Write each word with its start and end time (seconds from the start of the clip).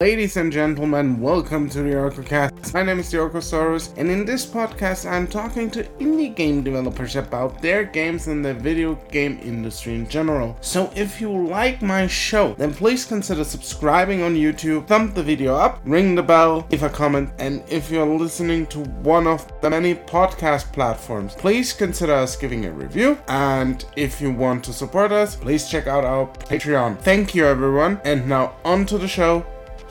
Ladies 0.00 0.36
and 0.36 0.52
gentlemen, 0.52 1.20
welcome 1.20 1.68
to 1.70 1.82
the 1.82 1.90
OrcoCast. 1.90 2.72
My 2.72 2.84
name 2.84 3.00
is 3.00 3.10
the 3.10 3.16
Orcosaurus, 3.16 3.92
and 3.98 4.08
in 4.08 4.24
this 4.24 4.46
podcast, 4.46 5.10
I'm 5.10 5.26
talking 5.26 5.68
to 5.72 5.82
indie 5.98 6.32
game 6.32 6.62
developers 6.62 7.16
about 7.16 7.60
their 7.60 7.82
games 7.82 8.28
and 8.28 8.44
the 8.44 8.54
video 8.54 8.94
game 9.10 9.40
industry 9.42 9.96
in 9.96 10.08
general. 10.08 10.56
So, 10.60 10.92
if 10.94 11.20
you 11.20 11.48
like 11.48 11.82
my 11.82 12.06
show, 12.06 12.54
then 12.54 12.72
please 12.72 13.04
consider 13.04 13.42
subscribing 13.42 14.22
on 14.22 14.36
YouTube, 14.36 14.86
thumb 14.86 15.12
the 15.14 15.22
video 15.24 15.56
up, 15.56 15.80
ring 15.84 16.14
the 16.14 16.22
bell, 16.22 16.64
leave 16.70 16.84
a 16.84 16.88
comment, 16.88 17.30
and 17.40 17.64
if 17.68 17.90
you're 17.90 18.06
listening 18.06 18.68
to 18.68 18.84
one 19.02 19.26
of 19.26 19.50
the 19.62 19.68
many 19.68 19.96
podcast 19.96 20.72
platforms, 20.72 21.34
please 21.34 21.72
consider 21.72 22.12
us 22.12 22.36
giving 22.36 22.66
a 22.66 22.70
review. 22.70 23.18
And 23.26 23.84
if 23.96 24.20
you 24.20 24.30
want 24.30 24.62
to 24.66 24.72
support 24.72 25.10
us, 25.10 25.34
please 25.34 25.68
check 25.68 25.88
out 25.88 26.04
our 26.04 26.28
Patreon. 26.28 27.00
Thank 27.00 27.34
you, 27.34 27.46
everyone, 27.46 28.00
and 28.04 28.28
now 28.28 28.54
on 28.64 28.86
to 28.86 28.96
the 28.96 29.08
show. 29.08 29.44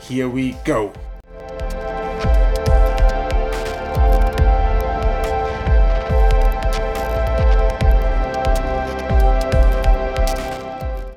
Here 0.08 0.26
we 0.26 0.52
go. 0.64 0.90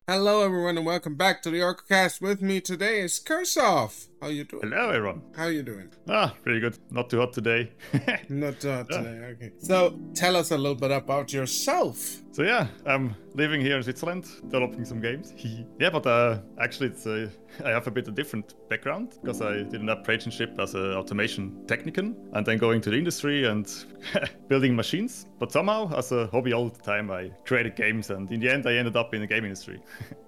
Hello, 0.09 0.43
everyone, 0.43 0.75
and 0.77 0.85
welcome 0.85 1.15
back 1.15 1.41
to 1.43 1.49
the 1.49 1.59
OrcoCast. 1.59 2.19
With 2.19 2.41
me 2.41 2.59
today 2.59 2.99
is 2.99 3.17
Kursoff. 3.17 4.07
How 4.21 4.27
you 4.27 4.43
doing? 4.43 4.61
Hello, 4.61 4.91
everyone. 4.91 5.23
How 5.35 5.47
you 5.47 5.63
doing? 5.63 5.89
Ah, 6.07 6.35
pretty 6.43 6.59
good. 6.59 6.77
Not 6.91 7.09
too 7.09 7.17
hot 7.17 7.33
today. 7.33 7.71
Not 8.29 8.59
too 8.59 8.69
hot 8.69 8.87
today. 8.87 9.33
Okay. 9.33 9.51
So, 9.57 9.99
tell 10.13 10.35
us 10.35 10.51
a 10.51 10.57
little 10.57 10.75
bit 10.75 10.91
about 10.91 11.33
yourself. 11.33 12.21
So 12.31 12.43
yeah, 12.43 12.67
I'm 12.85 13.15
living 13.33 13.61
here 13.61 13.77
in 13.77 13.83
Switzerland, 13.83 14.25
developing 14.43 14.85
some 14.85 15.01
games. 15.01 15.33
yeah, 15.79 15.89
but 15.89 16.05
uh, 16.05 16.37
actually, 16.61 16.89
it's 16.89 17.07
uh, 17.07 17.29
I 17.65 17.69
have 17.69 17.87
a 17.87 17.91
bit 17.91 18.07
of 18.07 18.13
different 18.13 18.53
background 18.69 19.17
because 19.21 19.41
I 19.41 19.63
did 19.63 19.81
an 19.81 19.89
apprenticeship 19.89 20.55
as 20.59 20.75
an 20.75 20.93
automation 20.93 21.65
technician, 21.65 22.15
and 22.33 22.45
then 22.45 22.59
going 22.59 22.79
to 22.81 22.91
the 22.91 22.97
industry 22.97 23.45
and 23.45 23.67
building 24.47 24.75
machines. 24.75 25.25
But 25.39 25.51
somehow, 25.51 25.91
as 25.97 26.11
a 26.11 26.27
hobby 26.27 26.53
all 26.53 26.69
the 26.69 26.79
time, 26.79 27.09
I 27.09 27.31
created 27.43 27.75
games, 27.75 28.11
and 28.11 28.31
in 28.31 28.39
the 28.39 28.49
end, 28.49 28.67
I 28.67 28.75
ended 28.75 28.95
up 28.95 29.15
in 29.15 29.21
the 29.21 29.27
game 29.27 29.43
industry. 29.45 29.81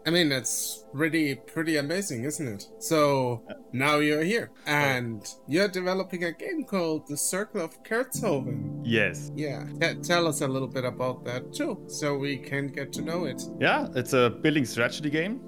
I 0.05 0.09
mean, 0.09 0.29
that's 0.29 0.82
pretty 0.93 1.35
pretty 1.35 1.77
amazing, 1.77 2.23
isn't 2.23 2.47
it? 2.47 2.67
So 2.79 3.43
now 3.71 3.97
you're 3.97 4.23
here, 4.23 4.51
and 4.65 5.27
you're 5.47 5.67
developing 5.67 6.23
a 6.25 6.31
game 6.31 6.63
called 6.63 7.07
The 7.07 7.17
Circle 7.17 7.61
of 7.61 7.83
Kertzhoven. 7.83 8.81
Yes. 8.83 9.31
Yeah. 9.35 9.65
T- 9.81 9.95
tell 10.01 10.27
us 10.27 10.41
a 10.41 10.47
little 10.47 10.67
bit 10.67 10.85
about 10.85 11.25
that 11.25 11.53
too, 11.53 11.83
so 11.87 12.17
we 12.17 12.37
can 12.37 12.67
get 12.67 12.93
to 12.93 13.01
know 13.01 13.25
it. 13.25 13.41
Yeah, 13.59 13.87
it's 13.95 14.13
a 14.13 14.29
building 14.29 14.65
strategy 14.65 15.09
game, 15.09 15.41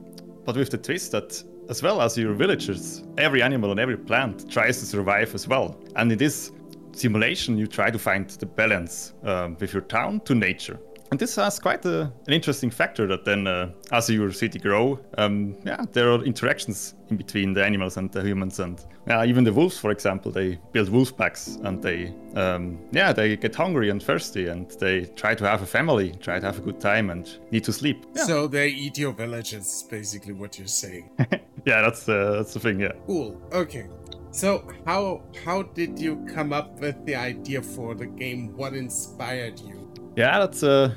but 0.46 0.56
with 0.56 0.72
the 0.72 0.78
twist 0.78 1.12
that 1.12 1.44
as 1.70 1.82
well 1.82 2.02
as 2.02 2.18
your 2.18 2.34
villagers, 2.34 3.04
every 3.18 3.42
animal 3.42 3.72
and 3.72 3.80
every 3.80 3.98
plant 3.98 4.50
tries 4.52 4.80
to 4.80 4.86
survive 4.86 5.34
as 5.34 5.48
well. 5.48 5.80
And 5.96 6.12
in 6.12 6.18
this 6.18 6.52
simulation, 6.92 7.58
you 7.58 7.68
try 7.68 7.90
to 7.92 8.00
find 8.00 8.30
the 8.30 8.46
balance 8.46 9.14
um, 9.24 9.58
with 9.60 9.74
your 9.74 9.82
town 9.82 10.22
to 10.22 10.36
nature. 10.36 10.80
And 11.16 11.20
this 11.22 11.38
has 11.38 11.60
quite 11.60 11.86
a, 11.86 12.12
an 12.28 12.34
interesting 12.34 12.70
factor 12.70 13.08
that 13.08 13.24
then, 13.24 13.48
uh, 13.48 13.72
as 13.94 14.10
your 14.10 14.34
city 14.34 14.60
grow, 14.60 15.00
um, 15.18 15.56
yeah, 15.64 15.86
there 15.94 16.12
are 16.12 16.22
interactions 16.26 16.94
in 17.10 17.16
between 17.16 17.54
the 17.54 17.64
animals 17.64 17.96
and 17.96 18.12
the 18.12 18.22
humans, 18.22 18.60
and 18.60 18.84
yeah, 19.08 19.24
even 19.24 19.46
the 19.46 19.54
wolves, 19.54 19.78
for 19.78 19.92
example, 19.92 20.30
they 20.30 20.60
build 20.74 20.90
wolf 20.90 21.16
packs, 21.16 21.58
and 21.64 21.82
they, 21.82 22.14
um, 22.36 22.78
yeah, 22.92 23.14
they 23.14 23.38
get 23.38 23.56
hungry 23.56 23.90
and 23.92 24.04
thirsty, 24.04 24.48
and 24.48 24.70
they 24.72 25.06
try 25.16 25.34
to 25.34 25.48
have 25.48 25.62
a 25.62 25.66
family, 25.66 26.12
try 26.20 26.38
to 26.38 26.46
have 26.46 26.58
a 26.58 26.62
good 26.62 26.82
time, 26.82 27.10
and 27.10 27.38
need 27.50 27.64
to 27.64 27.72
sleep. 27.72 28.06
Yeah. 28.14 28.26
So 28.26 28.48
they 28.48 28.68
eat 28.68 28.98
your 28.98 29.14
villages, 29.14 29.86
basically 29.90 30.34
what 30.34 30.60
you're 30.60 30.68
saying. 30.68 31.12
yeah, 31.66 31.82
that's 31.82 32.10
uh, 32.10 32.32
that's 32.32 32.54
the 32.54 32.60
thing. 32.60 32.82
Yeah. 32.82 32.92
Cool. 33.06 33.42
Okay. 33.54 33.88
So 34.32 34.68
how 34.86 35.24
how 35.46 35.64
did 35.64 35.98
you 35.98 36.28
come 36.36 36.52
up 36.52 36.78
with 36.82 37.06
the 37.06 37.16
idea 37.16 37.62
for 37.62 37.96
the 37.96 38.06
game? 38.06 38.54
What 38.58 38.74
inspired 38.74 39.62
you? 39.62 39.86
Yeah, 40.16 40.40
that's 40.40 40.64
uh, 40.64 40.96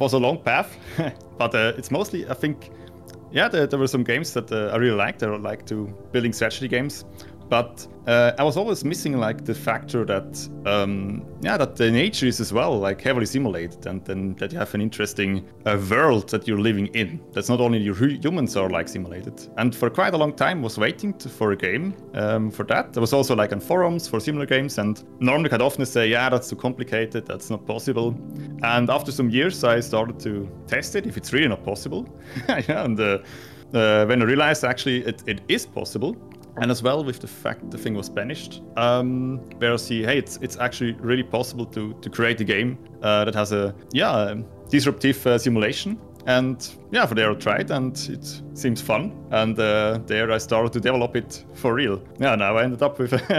was 0.00 0.14
a 0.14 0.18
long 0.18 0.38
path, 0.38 0.76
but 1.38 1.54
uh, 1.54 1.72
it's 1.76 1.90
mostly 1.90 2.28
I 2.28 2.34
think, 2.34 2.70
yeah, 3.30 3.48
there, 3.48 3.66
there 3.66 3.78
were 3.78 3.86
some 3.86 4.02
games 4.02 4.32
that 4.32 4.50
uh, 4.50 4.72
I 4.72 4.76
really 4.76 4.96
liked. 4.96 5.22
I 5.22 5.26
like 5.36 5.66
to 5.66 5.86
building 6.10 6.32
strategy 6.32 6.66
games, 6.66 7.04
but 7.50 7.86
uh, 8.06 8.32
I 8.38 8.44
was 8.44 8.56
always 8.56 8.84
missing 8.84 9.18
like 9.18 9.44
the 9.44 9.54
factor 9.54 10.04
that 10.04 10.48
um, 10.66 11.26
yeah 11.42 11.56
that 11.56 11.76
the 11.76 11.90
nature 11.90 12.26
is 12.26 12.40
as 12.40 12.52
well 12.52 12.78
like 12.78 13.00
heavily 13.00 13.26
simulated 13.26 13.86
and 13.86 14.04
then 14.04 14.34
that 14.36 14.52
you 14.52 14.58
have 14.58 14.72
an 14.72 14.80
interesting 14.80 15.46
uh, 15.66 15.76
world 15.90 16.28
that 16.30 16.46
you're 16.46 16.60
living 16.60 16.86
in. 16.94 17.20
That's 17.32 17.48
not 17.48 17.60
only 17.60 17.78
your 17.78 17.96
humans 17.96 18.56
are 18.56 18.70
like 18.70 18.88
simulated. 18.88 19.48
And 19.58 19.74
for 19.74 19.90
quite 19.90 20.14
a 20.14 20.16
long 20.16 20.32
time 20.32 20.62
was 20.62 20.78
waiting 20.78 21.12
to, 21.14 21.28
for 21.28 21.50
a 21.52 21.56
game 21.56 21.94
um, 22.14 22.50
for 22.50 22.64
that. 22.66 22.92
There 22.92 23.00
was 23.00 23.12
also 23.12 23.34
like 23.34 23.52
on 23.52 23.60
forums 23.60 24.06
for 24.06 24.20
similar 24.20 24.46
games 24.46 24.78
and 24.78 25.02
normally 25.18 25.50
I'd 25.50 25.60
often 25.60 25.84
say 25.84 26.08
yeah 26.08 26.28
that's 26.30 26.48
too 26.48 26.56
complicated 26.56 27.26
that's 27.26 27.50
not 27.50 27.66
possible. 27.66 28.16
And 28.62 28.88
after 28.88 29.10
some 29.10 29.28
years 29.28 29.64
I 29.64 29.80
started 29.80 30.20
to 30.20 30.48
test 30.68 30.94
it 30.94 31.04
if 31.04 31.16
it's 31.16 31.32
really 31.32 31.48
not 31.48 31.64
possible. 31.64 32.08
yeah, 32.48 32.84
and 32.84 32.98
uh, 32.98 33.18
uh, 33.74 34.06
when 34.06 34.22
I 34.22 34.24
realized 34.24 34.64
actually 34.64 35.04
it, 35.04 35.22
it 35.26 35.40
is 35.48 35.66
possible 35.66 36.16
and 36.56 36.70
as 36.70 36.82
well 36.82 37.04
with 37.04 37.20
the 37.20 37.26
fact 37.26 37.70
the 37.70 37.78
thing 37.78 37.94
was 37.94 38.08
banished, 38.08 38.62
um, 38.76 39.38
where 39.58 39.72
I 39.72 39.76
see, 39.76 40.02
hey, 40.02 40.18
it's 40.18 40.38
it's 40.42 40.56
actually 40.58 40.92
really 40.92 41.22
possible 41.22 41.66
to 41.66 41.94
to 41.94 42.10
create 42.10 42.40
a 42.40 42.44
game 42.44 42.78
uh, 43.02 43.24
that 43.24 43.34
has 43.34 43.52
a 43.52 43.74
yeah 43.92 44.34
disruptive 44.68 45.26
uh, 45.26 45.38
simulation. 45.38 45.98
And 46.26 46.68
yeah, 46.92 47.06
for 47.06 47.14
there 47.14 47.30
I 47.30 47.34
tried, 47.34 47.70
and 47.70 47.96
it 48.08 48.42
seems 48.54 48.80
fun. 48.82 49.12
And 49.30 49.58
uh, 49.58 50.00
there 50.06 50.30
I 50.30 50.38
started 50.38 50.72
to 50.74 50.80
develop 50.80 51.16
it 51.16 51.44
for 51.54 51.74
real. 51.74 52.02
Yeah, 52.18 52.36
now 52.36 52.56
I 52.56 52.64
ended 52.64 52.82
up 52.82 52.98
with 52.98 53.12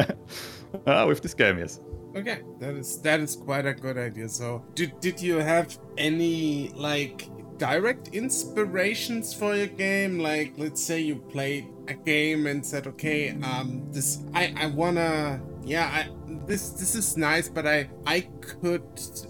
uh, 0.85 1.05
with 1.07 1.21
this 1.21 1.33
game. 1.33 1.59
Yes. 1.59 1.79
Okay, 2.15 2.41
that 2.59 2.75
is 2.75 3.01
that 3.01 3.19
is 3.19 3.35
quite 3.35 3.65
a 3.65 3.73
good 3.73 3.97
idea. 3.97 4.27
So, 4.27 4.65
did 4.73 4.99
did 4.99 5.21
you 5.21 5.37
have 5.37 5.77
any 5.97 6.69
like 6.75 7.29
direct 7.61 8.07
inspirations 8.09 9.35
for 9.35 9.55
your 9.55 9.67
game? 9.67 10.17
Like, 10.17 10.53
let's 10.57 10.83
say 10.83 10.99
you 10.99 11.17
played 11.17 11.67
a 11.87 11.93
game 11.93 12.47
and 12.47 12.65
said, 12.65 12.87
okay, 12.87 13.29
um, 13.43 13.85
this 13.91 14.17
I 14.33 14.53
I 14.57 14.65
wanna, 14.65 15.39
yeah, 15.63 15.85
I 15.85 16.09
this 16.47 16.71
this 16.71 16.95
is 16.95 17.17
nice, 17.17 17.47
but 17.47 17.67
I 17.67 17.87
I 18.07 18.21
could 18.41 18.89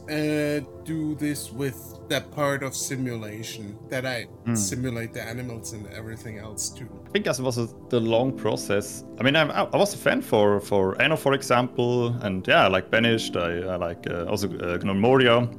uh, 0.10 0.66
do 0.86 1.16
this 1.16 1.52
with 1.52 1.78
that 2.08 2.32
part 2.32 2.64
of 2.64 2.74
simulation 2.74 3.78
that 3.90 4.06
I 4.06 4.28
mm. 4.46 4.58
simulate 4.58 5.12
the 5.14 5.24
animals 5.24 5.74
and 5.74 5.86
everything 5.88 6.38
else 6.40 6.70
too. 6.70 6.88
I 7.08 7.10
think 7.10 7.26
that 7.26 7.38
was 7.40 7.58
a, 7.58 7.68
the 7.90 8.00
long 8.00 8.32
process. 8.32 9.04
I 9.20 9.24
mean, 9.24 9.36
I, 9.36 9.44
I 9.74 9.78
was 9.78 9.94
a 9.94 9.98
fan 9.98 10.22
for 10.22 10.62
for 10.62 11.02
Anno, 11.02 11.18
for 11.18 11.34
example, 11.34 12.16
and 12.26 12.48
yeah, 12.48 12.64
I 12.64 12.68
like 12.68 12.90
Banished. 12.90 13.36
I, 13.36 13.52
I 13.74 13.76
like 13.76 14.10
uh, 14.10 14.32
also 14.32 14.48
uh, 14.48 14.78
Gnomoria. 14.78 15.50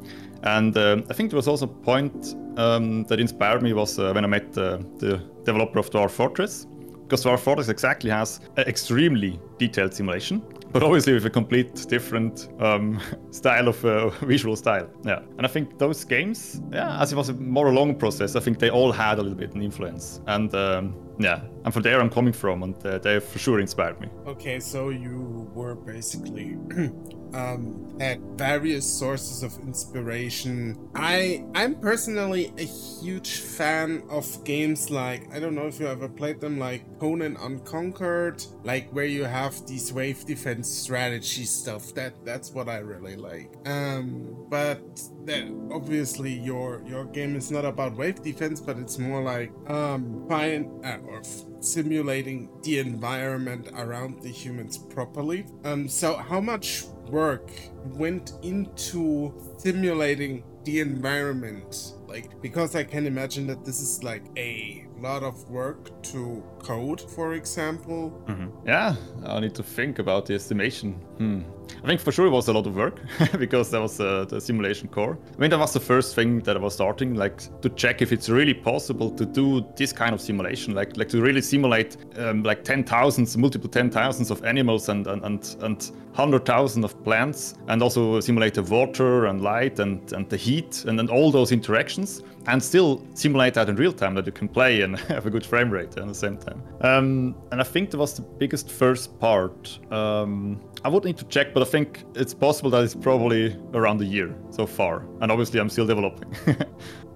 And 0.43 0.77
uh, 0.77 1.03
I 1.09 1.15
think 1.15 1.31
there 1.31 1.37
was 1.37 1.49
also 1.49 1.67
a 1.67 1.69
point 1.69 2.35
um, 2.57 3.05
that 3.05 3.21
inspired 3.21 3.63
me 3.63 3.73
was 3.73 3.99
uh, 3.99 4.13
when 4.13 4.25
I 4.25 4.29
met 4.29 4.57
uh, 4.59 4.79
the 4.99 5.23
developer 5.45 5.79
of 5.79 5.91
Dwarf 5.91 6.11
Fortress, 6.11 6.67
because 7.03 7.25
Dwarf 7.25 7.41
Fortress 7.41 7.69
exactly 7.69 8.11
has 8.11 8.41
an 8.57 8.65
extremely 8.67 9.39
detailed 9.59 9.95
simulation, 9.95 10.43
but 10.73 10.83
obviously 10.83 11.13
with 11.13 11.27
a 11.27 11.31
complete 11.31 11.87
different 11.89 12.49
um, 12.59 13.01
style 13.31 13.69
of 13.69 13.85
uh, 13.85 14.09
visual 14.23 14.57
style. 14.57 14.89
Yeah, 15.05 15.21
and 15.37 15.47
I 15.47 15.49
think 15.49 15.79
those 15.79 16.05
games, 16.05 16.61
yeah, 16.73 17.01
as 17.01 17.13
it 17.13 17.17
was 17.17 17.29
a 17.29 17.35
more 17.35 17.73
long 17.73 17.95
process, 17.95 18.35
I 18.35 18.41
think 18.41 18.59
they 18.59 18.71
all 18.71 18.93
had 18.93 19.19
a 19.19 19.23
little 19.23 19.39
bit 19.39 19.55
an 19.55 19.63
influence, 19.63 20.21
and 20.27 20.53
um, 20.55 20.95
yeah, 21.19 21.43
and 21.65 21.73
from 21.73 21.83
there 21.83 22.01
I'm 22.01 22.11
coming 22.11 22.33
from, 22.33 22.63
and 22.63 22.87
uh, 22.87 22.99
they 22.99 23.21
for 23.21 23.39
sure 23.39 23.61
inspired 23.61 24.01
me. 24.01 24.09
Okay, 24.27 24.61
so 24.61 24.89
you 24.91 25.51
were 25.55 25.75
basically 25.75 26.57
um, 27.35 27.97
had 28.01 28.21
various 28.37 28.87
sources 28.87 29.43
of 29.43 29.57
inspiration. 29.61 30.79
I 30.95 31.45
I'm 31.55 31.75
personally 31.77 32.53
a 32.59 32.65
huge 32.65 33.41
fan 33.41 34.03
of 34.09 34.45
games 34.45 34.91
like 34.91 35.33
I 35.35 35.41
don't 35.41 35.55
know 35.55 35.67
if 35.67 35.81
you 35.81 35.87
ever 35.87 36.09
played 36.09 36.41
them 36.41 36.59
like 36.59 36.83
Conan 36.99 37.37
Unconquered, 37.37 38.45
like 38.65 38.91
where 38.91 39.05
you 39.05 39.25
have 39.25 39.67
these 39.67 39.93
wave 39.93 40.25
defense 40.25 40.69
strategy 40.69 41.45
stuff. 41.45 41.95
That 41.95 42.25
that's 42.25 42.53
what 42.53 42.69
I 42.69 42.79
really 42.79 43.17
like. 43.17 43.51
Um, 43.67 44.47
but 44.49 44.83
that 45.27 45.45
obviously 45.73 46.33
your 46.33 46.83
your 46.87 47.05
game 47.05 47.37
is 47.37 47.51
not 47.51 47.65
about 47.65 47.97
wave 47.97 48.23
defense, 48.23 48.61
but 48.61 48.79
it's 48.79 48.99
more 48.99 49.23
like 49.23 49.53
um 49.69 50.27
uh, 50.31 50.99
or 51.07 51.21
f- 51.21 51.45
simulating 51.61 52.49
the 52.63 52.79
environment 52.79 53.69
around 53.77 54.23
the 54.23 54.29
humans 54.29 54.79
properly. 54.79 55.47
Um, 55.65 55.89
so 55.89 56.17
how 56.17 56.41
much 56.41 56.85
work 57.09 57.51
went 57.85 58.33
into 58.43 59.33
simulating 59.59 60.45
the 60.65 60.81
environment? 60.81 61.95
Like, 62.07 62.41
because 62.41 62.75
I 62.75 62.85
can 62.85 63.07
imagine 63.07 63.47
that 63.47 63.65
this 63.65 63.81
is 63.81 64.03
like 64.03 64.25
a 64.37 64.87
lot 64.99 65.23
of 65.23 65.49
work 65.51 66.03
to 66.05 66.43
code, 66.59 67.01
for 67.01 67.35
example. 67.35 68.23
Mm-hmm. 68.27 68.67
Yeah, 68.67 68.95
I 69.27 69.41
need 69.41 69.55
to 69.57 69.63
think 69.63 69.99
about 69.99 70.27
the 70.27 70.35
estimation. 70.35 70.93
Hmm. 71.19 71.41
I 71.83 71.87
think 71.89 72.01
for 72.01 72.13
sure 72.13 72.27
it 72.27 72.31
was 72.31 72.47
a 72.47 72.53
lot 72.53 72.67
of 72.69 72.77
work 72.77 73.01
because 73.39 73.71
that 73.73 73.81
was 73.81 73.99
uh, 73.99 74.25
the 74.29 74.41
simulation 74.41 74.89
core. 74.89 75.19
I 75.37 75.41
mean, 75.41 75.51
that 75.51 75.59
was 75.59 75.73
the 75.73 75.81
first 75.81 76.15
thing 76.15 76.39
that 76.41 76.57
I 76.57 76.61
was 76.61 76.75
starting, 76.75 77.15
like 77.15 77.61
to 77.61 77.69
check 77.71 78.01
if 78.01 78.13
it's 78.13 78.29
really 78.29 78.55
possible 78.55 79.11
to 79.11 79.27
do 79.27 79.67
this 79.75 79.93
kind 79.93 80.15
of 80.15 80.21
simulation, 80.21 80.77
like 80.77 80.97
like 80.97 81.09
to 81.09 81.21
really 81.21 81.43
simulate 81.43 81.97
um, 82.19 82.45
like 82.45 82.63
ten 82.63 82.85
thousands, 82.85 83.37
multiple 83.37 83.69
ten 83.69 83.91
thousands 83.91 84.31
of 84.31 84.45
animals 84.45 84.89
and 84.91 85.09
and 85.09 85.25
and, 85.25 85.57
and 85.61 85.91
hundred 86.13 86.45
thousand 86.45 86.85
of 86.85 87.03
plants, 87.03 87.55
and 87.67 87.83
also 87.83 88.21
simulate 88.21 88.55
the 88.55 88.63
water 88.63 89.27
and 89.27 89.41
light 89.41 89.81
and 89.81 90.13
and 90.13 90.31
the 90.31 90.37
heat 90.37 90.85
and, 90.85 91.01
and 91.01 91.11
all 91.11 91.33
those 91.33 91.51
interactions, 91.51 92.23
and 92.47 92.63
still 92.63 93.07
simulate 93.15 93.55
that 93.55 93.69
in 93.69 93.77
real 93.77 93.93
time 93.93 94.15
that 94.15 94.27
you 94.27 94.33
can 94.33 94.49
play 94.49 94.83
and 94.83 94.99
have 95.09 95.27
a 95.27 95.31
good 95.31 95.47
frame 95.47 95.71
rate 95.71 95.97
at 95.97 96.07
the 96.07 96.15
same 96.15 96.37
time. 96.37 96.63
Um, 96.81 97.35
and 97.51 97.61
I 97.61 97.65
think 97.65 97.91
that 97.91 97.99
was 97.99 98.15
the 98.15 98.23
biggest 98.23 98.71
first 98.71 99.19
part. 99.21 99.79
Um, 99.93 100.61
I 100.85 100.89
would 100.89 101.05
need 101.05 101.19
to 101.19 101.25
check, 101.27 101.55
but 101.55 101.63
I 101.63 101.67
think 101.67 102.05
it's 102.15 102.35
possible 102.35 102.71
that 102.71 102.83
it's 102.83 102.95
probably 102.95 103.57
around 103.73 104.01
a 104.01 104.05
year 104.05 104.35
so 104.51 104.67
far. 104.67 105.07
And 105.21 105.31
obviously, 105.31 105.61
I'm 105.61 105.69
still 105.69 105.87
developing. 105.87 106.35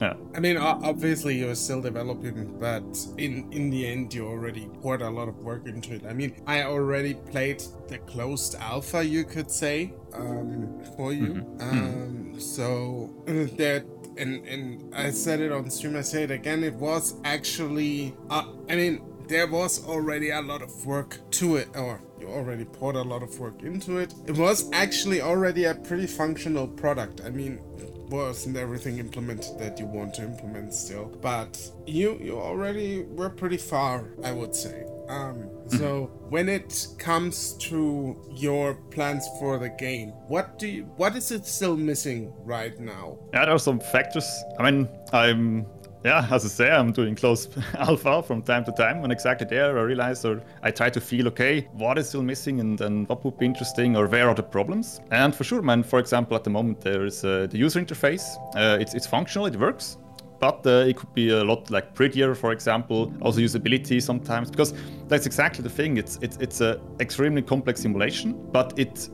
yeah. 0.01 0.15
I 0.35 0.41
mean, 0.41 0.57
obviously, 0.57 1.37
you're 1.37 1.55
still 1.57 1.81
developing, 1.81 2.59
but 2.61 2.85
in 3.19 3.53
in 3.53 3.71
the 3.71 3.87
end, 3.87 4.15
you 4.15 4.27
already 4.27 4.69
poured 4.81 5.03
a 5.03 5.11
lot 5.11 5.29
of 5.29 5.37
work 5.39 5.67
into 5.67 5.95
it. 5.95 6.07
I 6.07 6.13
mean, 6.13 6.41
I 6.47 6.63
already 6.63 7.15
played 7.15 7.63
the 7.89 7.99
closed 7.99 8.55
alpha, 8.55 9.05
you 9.05 9.25
could 9.25 9.51
say, 9.51 9.95
um, 10.15 10.85
for 10.97 11.13
you. 11.13 11.27
Mm-hmm. 11.27 11.61
Um, 11.61 12.41
so 12.41 13.11
uh, 13.29 13.33
that 13.57 13.85
and 14.19 14.47
and 14.47 14.95
I 14.95 15.11
said 15.11 15.41
it 15.41 15.53
on 15.53 15.71
stream. 15.71 15.97
I 15.97 16.03
say 16.03 16.25
it 16.25 16.31
again. 16.31 16.65
It 16.65 16.75
was 16.75 17.15
actually. 17.25 18.15
Uh, 18.31 18.45
I 18.69 18.77
mean, 18.77 19.03
there 19.29 19.47
was 19.47 19.85
already 19.87 20.31
a 20.31 20.41
lot 20.41 20.63
of 20.63 20.87
work 20.87 21.19
to 21.33 21.57
it, 21.57 21.69
or 21.75 22.01
you 22.21 22.29
already 22.29 22.65
poured 22.65 22.97
a 22.97 23.03
lot 23.03 23.23
of 23.23 23.39
work 23.39 23.63
into 23.63 23.99
it. 23.99 24.15
It 24.27 24.37
was 24.37 24.71
actually 24.73 25.21
already 25.21 25.65
a 25.65 25.75
pretty 25.75 26.07
functional 26.07 26.67
product. 26.67 27.21
I 27.25 27.31
mean, 27.31 27.61
wasn't 28.09 28.57
everything 28.57 28.99
implemented 28.99 29.59
that 29.59 29.79
you 29.79 29.87
want 29.87 30.15
to 30.15 30.23
implement 30.23 30.73
still, 30.73 31.07
but 31.21 31.71
you 31.87 32.19
you 32.21 32.39
already 32.39 33.03
were 33.03 33.31
pretty 33.31 33.59
far, 33.59 34.11
I 34.25 34.33
would 34.33 34.55
say. 34.55 34.87
Um, 35.09 35.49
so 35.69 36.11
when 36.29 36.49
it 36.49 36.89
comes 36.99 37.55
to 37.55 38.21
your 38.31 38.75
plans 38.91 39.29
for 39.39 39.59
the 39.59 39.69
game, 39.69 40.11
what 40.29 40.59
do 40.59 40.67
you, 40.67 40.83
what 40.97 41.17
is 41.17 41.31
it 41.31 41.47
still 41.47 41.77
missing 41.77 42.33
right 42.45 42.79
now? 42.79 43.19
Yeah, 43.33 43.45
there 43.45 43.55
are 43.55 43.59
some 43.59 43.81
factors. 43.81 44.27
I 44.59 44.71
mean, 44.71 44.89
I'm 45.13 45.67
yeah, 46.07 46.25
as 46.31 46.45
I 46.45 46.49
say, 46.49 46.71
I'm 46.71 46.93
doing 46.93 47.17
close 47.17 47.49
alpha 47.75 48.23
from 48.23 48.41
time 48.43 48.65
to 48.67 48.73
time. 48.73 49.03
When 49.03 49.11
exactly 49.11 49.47
there, 49.51 49.77
I 49.77 49.83
realize 49.83 50.25
or 50.25 50.41
I 50.63 50.71
try 50.71 50.89
to 50.89 51.01
feel, 51.01 51.27
okay, 51.29 51.69
what 51.73 51.99
is 51.99 52.09
still 52.09 52.23
missing 52.23 52.61
and, 52.61 52.81
and 52.81 53.09
what 53.09 53.25
would 53.25 53.37
be 53.39 53.47
interesting 53.47 53.97
or 53.97 54.07
where 54.07 54.29
are 54.29 54.35
the 54.35 54.43
problems? 54.45 55.01
And 55.11 55.35
for 55.35 55.43
sure, 55.43 55.63
man, 55.63 55.83
for 55.83 55.99
example, 55.99 56.37
at 56.37 56.45
the 56.45 56.51
moment, 56.51 56.81
there 56.81 57.05
is 57.07 57.25
uh, 57.25 57.49
the 57.51 57.59
user 57.59 57.81
interface. 57.81 58.23
Uh, 58.55 58.79
it's, 58.81 58.95
it's 58.95 59.07
functional, 59.07 59.47
it 59.47 59.57
works. 59.57 59.97
But 60.39 60.67
uh, 60.67 60.87
it 60.89 60.97
could 60.97 61.13
be 61.15 61.31
a 61.31 61.43
lot 61.43 61.71
like 61.71 61.95
prettier, 61.95 62.35
for 62.35 62.53
example, 62.53 63.13
also 63.23 63.41
usability 63.41 64.03
sometimes, 64.03 64.51
because 64.51 64.75
that's 65.09 65.27
exactly 65.27 65.63
the 65.63 65.71
thing. 65.71 65.97
It's 65.97 66.19
it's 66.21 66.37
it's 66.39 66.61
a 66.61 66.81
extremely 67.01 67.43
complex 67.43 67.81
simulation, 67.81 68.35
but 68.53 68.79
it 68.79 69.09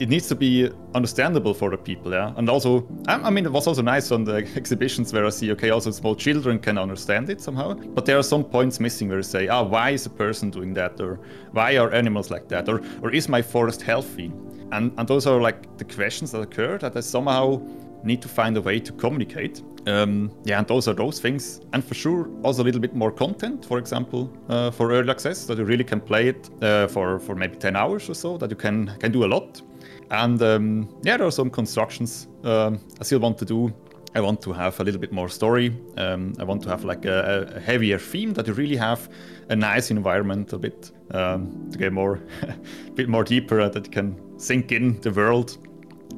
it 0.00 0.08
needs 0.08 0.28
to 0.28 0.34
be 0.34 0.70
understandable 0.94 1.52
for 1.52 1.70
the 1.70 1.76
people, 1.76 2.12
yeah. 2.12 2.32
And 2.36 2.48
also, 2.48 2.86
I, 3.08 3.30
mean, 3.30 3.44
it 3.44 3.52
was 3.52 3.66
also 3.66 3.82
nice 3.82 4.12
on 4.12 4.24
the 4.24 4.36
exhibitions 4.56 5.12
where 5.12 5.26
I 5.26 5.30
see, 5.30 5.50
okay, 5.52 5.70
also 5.70 5.90
small 5.90 6.14
children 6.14 6.58
can 6.58 6.78
understand 6.78 7.30
it 7.30 7.40
somehow. 7.40 7.74
But 7.74 8.06
there 8.06 8.16
are 8.16 8.22
some 8.22 8.44
points 8.44 8.78
missing 8.78 9.08
where 9.08 9.18
you 9.18 9.24
say, 9.24 9.48
ah, 9.48 9.62
why 9.62 9.90
is 9.90 10.06
a 10.06 10.10
person 10.10 10.50
doing 10.50 10.72
that, 10.74 11.00
or 11.00 11.20
why 11.52 11.76
are 11.76 11.92
animals 11.92 12.30
like 12.30 12.48
that, 12.48 12.68
or 12.68 12.80
or 13.02 13.10
is 13.12 13.28
my 13.28 13.42
forest 13.42 13.82
healthy? 13.82 14.32
And 14.70 14.92
and 14.98 15.08
those 15.08 15.26
are 15.26 15.40
like 15.40 15.78
the 15.78 15.84
questions 15.84 16.30
that 16.32 16.40
occur 16.40 16.78
that 16.78 16.96
I 16.96 17.00
somehow 17.00 17.60
need 18.04 18.22
to 18.22 18.28
find 18.28 18.56
a 18.56 18.60
way 18.60 18.78
to 18.80 18.92
communicate. 18.92 19.62
Um, 19.86 20.30
yeah, 20.44 20.58
and 20.58 20.66
those 20.66 20.88
are 20.88 20.94
those 20.94 21.20
things. 21.20 21.60
And 21.72 21.84
for 21.84 21.94
sure, 21.94 22.28
also 22.42 22.62
a 22.62 22.64
little 22.64 22.80
bit 22.80 22.94
more 22.94 23.10
content, 23.10 23.64
for 23.64 23.78
example, 23.78 24.30
uh, 24.48 24.70
for 24.70 24.90
early 24.90 25.10
access, 25.10 25.46
that 25.46 25.58
you 25.58 25.64
really 25.64 25.84
can 25.84 26.00
play 26.00 26.28
it 26.28 26.50
uh, 26.62 26.88
for, 26.88 27.18
for 27.20 27.34
maybe 27.34 27.56
10 27.56 27.76
hours 27.76 28.10
or 28.10 28.14
so, 28.14 28.36
that 28.38 28.50
you 28.50 28.56
can, 28.56 28.94
can 28.98 29.12
do 29.12 29.24
a 29.24 29.26
lot. 29.26 29.62
And 30.10 30.40
um, 30.42 30.88
yeah, 31.02 31.16
there 31.16 31.26
are 31.26 31.30
some 31.32 31.50
constructions 31.50 32.28
um, 32.44 32.80
I 33.00 33.04
still 33.04 33.20
want 33.20 33.38
to 33.38 33.44
do. 33.44 33.72
I 34.14 34.20
want 34.20 34.40
to 34.42 34.52
have 34.52 34.80
a 34.80 34.84
little 34.84 35.00
bit 35.00 35.12
more 35.12 35.28
story. 35.28 35.76
Um, 35.96 36.32
I 36.38 36.44
want 36.44 36.62
to 36.62 36.70
have 36.70 36.84
like 36.84 37.04
a, 37.04 37.52
a, 37.54 37.60
heavier 37.60 37.98
theme 37.98 38.32
that 38.34 38.46
you 38.46 38.54
really 38.54 38.76
have 38.76 39.08
a 39.50 39.56
nice 39.56 39.90
environment 39.90 40.52
a 40.54 40.58
bit 40.58 40.90
um, 41.10 41.68
to 41.70 41.78
get 41.78 41.92
more, 41.92 42.20
a 42.42 42.90
bit 42.94 43.08
more 43.08 43.22
deeper 43.22 43.60
uh, 43.60 43.68
that 43.68 43.86
you 43.86 43.92
can 43.92 44.38
sink 44.38 44.72
in 44.72 44.98
the 45.02 45.10
world. 45.10 45.58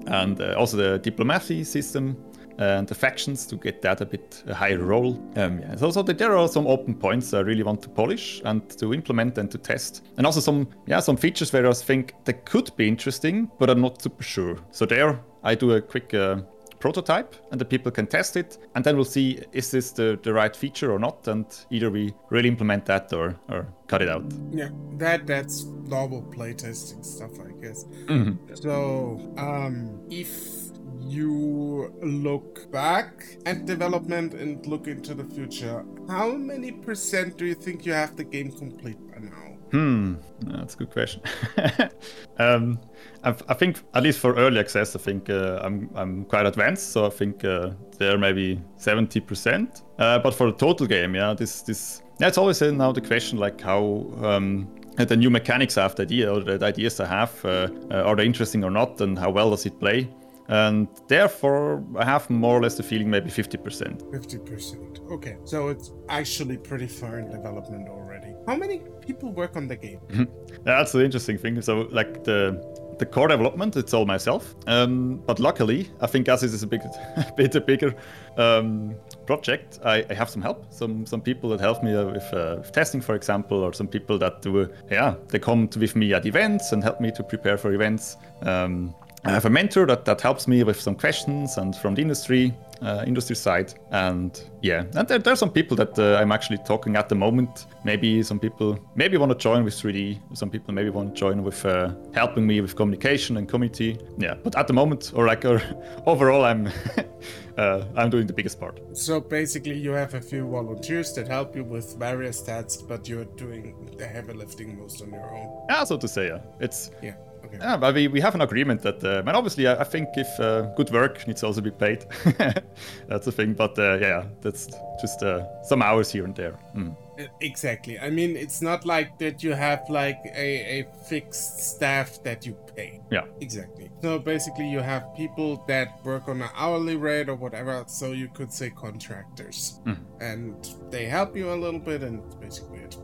And 0.06 0.40
uh, 0.40 0.54
also 0.56 0.76
the 0.76 0.98
diplomacy 0.98 1.64
system 1.64 2.16
and 2.60 2.86
the 2.86 2.94
factions 2.94 3.46
to 3.46 3.56
get 3.56 3.80
that 3.82 4.00
a 4.00 4.06
bit 4.06 4.42
a 4.46 4.54
higher 4.54 4.78
role. 4.78 5.14
Um, 5.36 5.60
yeah. 5.60 5.76
So, 5.76 5.90
so 5.90 6.02
there 6.02 6.36
are 6.36 6.48
some 6.48 6.66
open 6.66 6.94
points 6.94 7.32
I 7.32 7.40
really 7.40 7.62
want 7.62 7.82
to 7.82 7.88
polish 7.88 8.42
and 8.44 8.68
to 8.78 8.92
implement 8.92 9.38
and 9.38 9.50
to 9.50 9.58
test, 9.58 10.04
and 10.16 10.26
also 10.26 10.40
some 10.40 10.68
yeah 10.86 11.00
some 11.00 11.16
features 11.16 11.52
where 11.52 11.66
I 11.66 11.72
think 11.72 12.14
they 12.24 12.34
could 12.34 12.70
be 12.76 12.86
interesting, 12.86 13.50
but 13.58 13.70
I'm 13.70 13.80
not 13.80 14.02
super 14.02 14.22
sure. 14.22 14.58
So 14.70 14.86
there 14.86 15.20
I 15.42 15.54
do 15.54 15.72
a 15.72 15.80
quick. 15.80 16.14
Uh, 16.14 16.42
prototype 16.80 17.36
and 17.52 17.60
the 17.60 17.64
people 17.64 17.92
can 17.92 18.06
test 18.06 18.36
it 18.36 18.56
and 18.74 18.82
then 18.82 18.96
we'll 18.96 19.04
see 19.04 19.38
is 19.52 19.70
this 19.70 19.92
the, 19.92 20.18
the 20.22 20.32
right 20.32 20.56
feature 20.56 20.90
or 20.90 20.98
not 20.98 21.28
and 21.28 21.66
either 21.70 21.90
we 21.90 22.12
really 22.30 22.48
implement 22.48 22.86
that 22.86 23.12
or, 23.12 23.38
or 23.50 23.66
cut 23.86 24.00
it 24.00 24.08
out 24.08 24.24
yeah 24.50 24.70
that 24.94 25.26
that's 25.26 25.64
normal 25.64 26.22
playtesting 26.22 27.04
stuff 27.04 27.32
i 27.38 27.62
guess 27.62 27.84
mm-hmm. 28.06 28.54
so 28.54 29.20
um 29.36 30.00
if 30.10 30.59
you 31.02 31.94
look 32.02 32.70
back 32.70 33.24
at 33.46 33.66
development 33.66 34.34
and 34.34 34.64
look 34.66 34.86
into 34.86 35.14
the 35.14 35.24
future, 35.24 35.84
how 36.08 36.32
many 36.32 36.72
percent 36.72 37.36
do 37.36 37.46
you 37.46 37.54
think 37.54 37.86
you 37.86 37.92
have 37.92 38.16
the 38.16 38.24
game 38.24 38.52
complete 38.52 38.98
by 39.10 39.18
now? 39.18 39.50
Hmm, 39.70 40.14
that's 40.40 40.74
a 40.74 40.78
good 40.78 40.90
question. 40.90 41.22
um, 42.38 42.80
I, 43.22 43.34
I, 43.48 43.54
think 43.54 43.78
at 43.94 44.02
least 44.02 44.18
for 44.18 44.34
early 44.34 44.58
access, 44.58 44.96
I 44.96 44.98
think 44.98 45.30
uh, 45.30 45.60
I'm 45.62 45.88
I'm 45.94 46.24
quite 46.24 46.44
advanced, 46.44 46.90
so 46.90 47.06
I 47.06 47.10
think 47.10 47.44
uh, 47.44 47.70
there 47.96 48.18
maybe 48.18 48.60
seventy 48.76 49.20
percent. 49.20 49.82
Uh, 49.98 50.18
but 50.18 50.34
for 50.34 50.50
the 50.50 50.56
total 50.56 50.88
game, 50.88 51.14
yeah, 51.14 51.34
this 51.34 51.62
this 51.62 52.02
yeah, 52.18 52.26
it's 52.26 52.38
always 52.38 52.60
uh, 52.62 52.70
now 52.72 52.92
the 52.92 53.00
question 53.00 53.38
like 53.38 53.60
how. 53.60 54.06
Um, 54.22 54.68
the 54.96 55.16
new 55.16 55.30
mechanics 55.30 55.78
I 55.78 55.82
have 55.82 55.94
the 55.94 56.02
idea 56.02 56.30
or 56.30 56.40
the 56.40 56.62
ideas 56.62 57.00
I 57.00 57.06
have 57.06 57.44
uh, 57.44 57.68
uh, 57.90 58.02
are 58.02 58.16
they 58.16 58.26
interesting 58.26 58.62
or 58.64 58.70
not, 58.70 59.00
and 59.00 59.18
how 59.18 59.30
well 59.30 59.50
does 59.50 59.64
it 59.64 59.78
play? 59.80 60.10
And 60.50 60.88
therefore 61.06 61.84
I 61.96 62.04
have 62.04 62.28
more 62.28 62.58
or 62.58 62.62
less 62.62 62.76
the 62.76 62.82
feeling 62.82 63.08
maybe 63.08 63.30
50%. 63.30 64.02
50%. 64.10 65.10
Okay, 65.12 65.36
so 65.44 65.68
it's 65.68 65.92
actually 66.08 66.58
pretty 66.58 66.88
far 66.88 67.20
in 67.20 67.30
development 67.30 67.88
already. 67.88 68.34
How 68.48 68.56
many 68.56 68.82
people 69.00 69.32
work 69.32 69.56
on 69.56 69.68
the 69.68 69.76
game? 69.76 70.00
That's 70.64 70.90
the 70.90 71.04
interesting 71.04 71.38
thing. 71.38 71.62
So 71.62 71.88
like 71.92 72.24
the 72.24 72.60
the 72.98 73.06
core 73.06 73.28
development, 73.28 73.76
it's 73.76 73.94
all 73.94 74.04
myself. 74.04 74.54
Um, 74.66 75.22
but 75.26 75.40
luckily, 75.40 75.90
I 76.02 76.06
think 76.06 76.28
as 76.28 76.42
it 76.42 76.52
is 76.52 76.62
a 76.62 76.66
big, 76.66 76.82
bit 77.36 77.54
a 77.54 77.60
bigger 77.60 77.94
um, 78.36 78.94
project, 79.26 79.78
I, 79.84 80.04
I, 80.10 80.14
have 80.14 80.28
some 80.28 80.42
help. 80.42 80.66
Some 80.70 81.06
some 81.06 81.22
people 81.22 81.48
that 81.50 81.60
help 81.60 81.82
me 81.82 81.92
with, 81.94 82.34
uh, 82.34 82.56
with, 82.58 82.72
testing, 82.72 83.00
for 83.00 83.14
example, 83.14 83.64
or 83.64 83.72
some 83.72 83.88
people 83.88 84.18
that 84.18 84.42
do, 84.42 84.70
yeah, 84.90 85.14
they 85.28 85.38
come 85.38 85.66
to, 85.68 85.78
with 85.78 85.96
me 85.96 86.12
at 86.12 86.26
events 86.26 86.72
and 86.72 86.84
help 86.84 87.00
me 87.00 87.10
to 87.12 87.22
prepare 87.22 87.56
for 87.56 87.72
events. 87.72 88.18
Um, 88.42 88.94
I 89.24 89.30
have 89.30 89.44
a 89.44 89.50
mentor 89.50 89.86
that, 89.86 90.04
that 90.06 90.20
helps 90.20 90.48
me 90.48 90.62
with 90.62 90.80
some 90.80 90.94
questions 90.94 91.58
and 91.58 91.76
from 91.76 91.94
the 91.94 92.02
industry 92.02 92.54
uh, 92.82 93.04
industry 93.06 93.36
side. 93.36 93.74
And 93.90 94.42
yeah 94.62 94.84
and 94.94 95.06
there, 95.06 95.18
there 95.18 95.32
are 95.32 95.36
some 95.36 95.50
people 95.50 95.76
that 95.76 95.98
uh, 95.98 96.18
i'm 96.20 96.32
actually 96.32 96.58
talking 96.58 96.96
at 96.96 97.08
the 97.08 97.14
moment. 97.14 97.66
Maybe 97.84 98.22
some 98.22 98.38
people 98.38 98.78
maybe 98.94 99.16
want 99.18 99.32
to 99.32 99.38
join 99.38 99.64
with 99.64 99.74
3d 99.74 100.18
some 100.36 100.50
people 100.50 100.72
maybe 100.72 100.90
want 100.90 101.14
to 101.14 101.20
join 101.20 101.42
with 101.42 101.64
uh, 101.66 101.92
helping 102.14 102.46
me 102.46 102.60
with 102.60 102.76
communication 102.76 103.36
and 103.36 103.48
community. 103.48 103.98
Yeah 104.18 104.34
but 104.42 104.56
at 104.56 104.66
the 104.66 104.72
moment 104.72 105.12
or 105.14 105.26
like 105.26 105.44
or 105.44 105.62
overall 106.06 106.44
i'm 106.44 106.68
uh, 107.58 107.84
i'm 107.96 108.08
doing 108.10 108.26
the 108.26 108.32
biggest 108.32 108.58
part. 108.58 108.80
So 108.96 109.20
basically 109.20 109.78
you 109.78 109.90
have 109.90 110.14
a 110.14 110.20
few 110.20 110.48
volunteers 110.48 111.12
that 111.14 111.28
help 111.28 111.54
you 111.54 111.64
with 111.64 111.96
various 111.98 112.40
tasks 112.40 112.82
but 112.82 113.08
you're 113.08 113.30
doing 113.36 113.94
the 113.98 114.06
heavy 114.06 114.32
lifting 114.32 114.78
most 114.78 115.02
on 115.02 115.10
your 115.10 115.34
own. 115.34 115.66
Yeah 115.68 115.84
so 115.84 115.98
to 115.98 116.08
say 116.08 116.28
yeah. 116.28 116.38
It's 116.60 116.90
yeah 117.02 117.14
Okay. 117.50 117.58
Yeah, 117.60 117.76
but 117.76 117.94
we, 117.94 118.06
we 118.06 118.20
have 118.20 118.34
an 118.34 118.42
agreement 118.42 118.82
that, 118.82 119.02
uh, 119.02 119.18
and 119.26 119.30
obviously, 119.30 119.66
I, 119.66 119.80
I 119.80 119.84
think 119.84 120.08
if 120.14 120.28
uh, 120.38 120.72
good 120.76 120.90
work 120.90 121.26
needs 121.26 121.40
to 121.40 121.46
also 121.46 121.60
be 121.60 121.72
paid, 121.72 122.06
that's 123.08 123.26
a 123.26 123.32
thing. 123.32 123.54
But 123.54 123.76
uh, 123.78 123.98
yeah, 124.00 124.24
that's 124.40 124.68
just 125.00 125.22
uh, 125.22 125.44
some 125.64 125.82
hours 125.82 126.12
here 126.12 126.24
and 126.24 126.34
there. 126.36 126.54
Mm. 126.76 126.96
Exactly. 127.40 127.98
I 127.98 128.08
mean, 128.08 128.36
it's 128.36 128.62
not 128.62 128.86
like 128.86 129.18
that 129.18 129.42
you 129.42 129.52
have 129.52 129.82
like 129.90 130.20
a, 130.24 130.80
a 130.80 130.86
fixed 131.08 131.58
staff 131.58 132.22
that 132.22 132.46
you 132.46 132.56
pay. 132.76 133.00
Yeah. 133.10 133.24
Exactly. 133.40 133.90
So 134.00 134.18
basically, 134.18 134.70
you 134.70 134.78
have 134.78 135.04
people 135.16 135.64
that 135.66 136.04
work 136.04 136.28
on 136.28 136.40
an 136.40 136.50
hourly 136.54 136.96
rate 136.96 137.28
or 137.28 137.34
whatever. 137.34 137.84
So 137.88 138.12
you 138.12 138.28
could 138.28 138.52
say 138.52 138.70
contractors, 138.70 139.80
mm. 139.84 139.98
and 140.20 140.54
they 140.90 141.06
help 141.06 141.36
you 141.36 141.52
a 141.52 141.56
little 141.56 141.80
bit, 141.80 142.02
and 142.02 142.22
basically 142.40 142.78
it. 142.78 142.96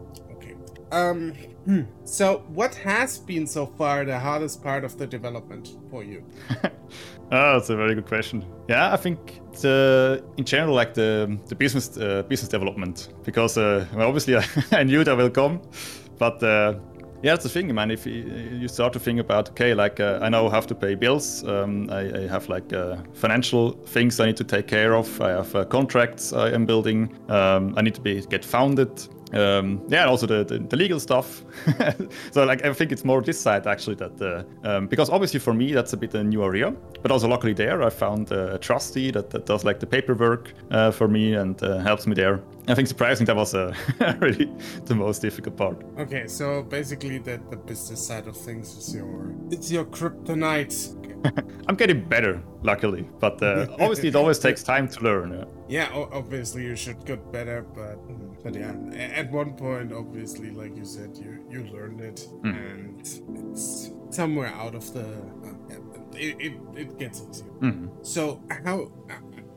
Um, 0.93 1.33
hmm. 1.65 1.83
so 2.05 2.45
what 2.49 2.75
has 2.77 3.19
been 3.19 3.47
so 3.47 3.67
far 3.67 4.05
the 4.05 4.19
hardest 4.19 4.63
part 4.63 4.85
of 4.85 4.97
the 4.99 5.07
development 5.07 5.77
for 5.91 6.05
you? 6.05 6.25
oh, 6.63 6.71
that's 7.55 7.71
a 7.71 7.77
very 7.77 7.95
good 7.95 8.07
question. 8.07 8.45
Yeah, 8.69 8.93
I 8.93 8.97
think 8.97 9.41
the 9.61 10.23
in 10.37 10.45
general 10.45 10.75
like 10.75 10.95
the 10.95 11.39
the 11.47 11.55
business 11.55 11.97
uh, 11.97 12.23
business 12.23 12.49
development 12.49 13.09
because 13.25 13.59
uh, 13.59 13.87
well, 13.95 14.07
obviously 14.07 14.37
I, 14.37 14.45
I, 14.73 14.85
knew 14.85 15.03
that 15.03 15.17
will 15.17 15.31
come, 15.31 15.61
but 16.19 16.41
uh, 16.43 16.75
yeah, 17.23 17.33
that's 17.33 17.45
the 17.45 17.49
thing, 17.49 17.75
man. 17.75 17.91
If 17.91 18.07
you 18.07 18.69
start 18.69 18.93
to 18.93 19.01
think 19.01 19.19
about, 19.19 19.51
okay, 19.51 19.75
like 19.75 20.01
uh, 20.01 20.21
I 20.23 20.29
know 20.29 20.49
how 20.49 20.61
to 20.61 20.75
pay 20.75 20.95
bills, 20.95 21.43
um, 21.45 21.89
I, 21.91 22.01
I, 22.01 22.29
have 22.29 22.49
like 22.49 22.73
uh, 22.73 22.99
financial 23.15 23.73
things 23.87 24.21
I 24.21 24.27
need 24.27 24.37
to 24.37 24.45
take 24.45 24.67
care 24.67 24.95
of. 24.95 25.21
I 25.21 25.31
have 25.31 25.55
uh, 25.57 25.65
contracts 25.65 26.33
I 26.33 26.51
am 26.51 26.67
building. 26.67 27.17
Um, 27.29 27.75
I 27.77 27.83
need 27.83 27.95
to 27.95 28.01
be 28.01 28.21
get 28.27 28.45
founded. 28.45 29.09
Um, 29.33 29.83
yeah, 29.89 30.03
and 30.03 30.11
also 30.11 30.27
the, 30.27 30.45
the, 30.45 30.59
the 30.59 30.77
legal 30.77 31.01
stuff. 31.01 31.43
so 32.31 32.45
like 32.45 32.65
I 32.65 32.73
think 32.73 32.93
it's 32.93 33.05
more 33.05 33.21
this 33.21 33.41
side 33.41 33.67
actually 33.67 33.97
that 33.97 34.23
uh, 34.23 34.69
um, 34.69 34.87
because 34.87 35.11
obviously 35.11 35.41
for 35.41 35.53
me 35.53 35.73
that's 35.73 35.93
a 35.93 35.97
bit 35.97 36.15
a 36.15 36.23
new 36.23 36.45
area, 36.45 36.73
but 37.03 37.11
also 37.11 37.27
luckily 37.27 37.53
there 37.53 37.83
I 37.83 37.91
found 37.91 38.31
a 38.31 38.59
trustee 38.59 39.11
that, 39.11 39.31
that 39.31 39.47
does 39.47 39.65
like 39.65 39.81
the 39.81 39.87
paperwork 39.87 40.53
uh, 40.71 40.91
for 40.93 41.09
me 41.09 41.35
and 41.35 41.61
uh, 41.63 41.79
helps 41.79 42.07
me 42.07 42.15
there. 42.15 42.41
I 42.69 42.75
think 42.75 42.89
surprising 42.89 43.27
that 43.27 43.37
was 43.37 43.55
uh, 43.55 43.75
really 44.21 44.53
the 44.85 44.95
most 44.95 45.23
difficult 45.23 45.57
part. 45.57 45.85
Okay, 45.99 46.27
so 46.27 46.63
basically 46.63 47.19
that 47.19 47.51
the 47.51 47.57
business 47.57 48.05
side 48.07 48.27
of 48.27 48.37
things 48.37 48.77
is 48.77 48.95
your 48.95 49.35
it's 49.51 49.71
your 49.71 49.85
kryptonite. 49.85 50.95
I'm 51.69 51.77
getting 51.77 52.05
better, 52.05 52.43
luckily, 52.63 53.09
but 53.21 53.41
uh, 53.43 53.67
obviously 53.81 54.09
it 54.09 54.17
always 54.17 54.39
takes 54.39 54.63
time 54.63 54.89
to 54.89 55.01
learn. 55.01 55.47
Yeah, 55.69 55.89
yeah 55.93 56.07
obviously 56.13 56.65
you 56.65 56.77
should 56.77 57.05
get 57.05 57.33
better, 57.33 57.63
but 57.63 57.99
but 58.43 58.55
yeah, 58.55 58.75
at 58.95 59.31
one 59.31 59.55
point, 59.55 59.93
obviously, 59.93 60.51
like 60.51 60.77
you 60.77 60.85
said, 60.85 61.17
you 61.17 61.47
you 61.49 61.65
learned 61.73 62.01
it, 62.01 62.29
mm. 62.43 62.51
and 62.51 63.01
it's 63.01 63.91
somewhere 64.11 64.49
out 64.49 64.75
of 64.75 64.93
the. 64.93 65.05
Uh, 65.05 65.53
it, 66.15 66.37
it, 66.41 66.53
it 66.75 66.99
gets 66.99 67.23
easier. 67.29 67.51
Mm. 67.61 67.91
So 68.07 68.43
how 68.65 68.91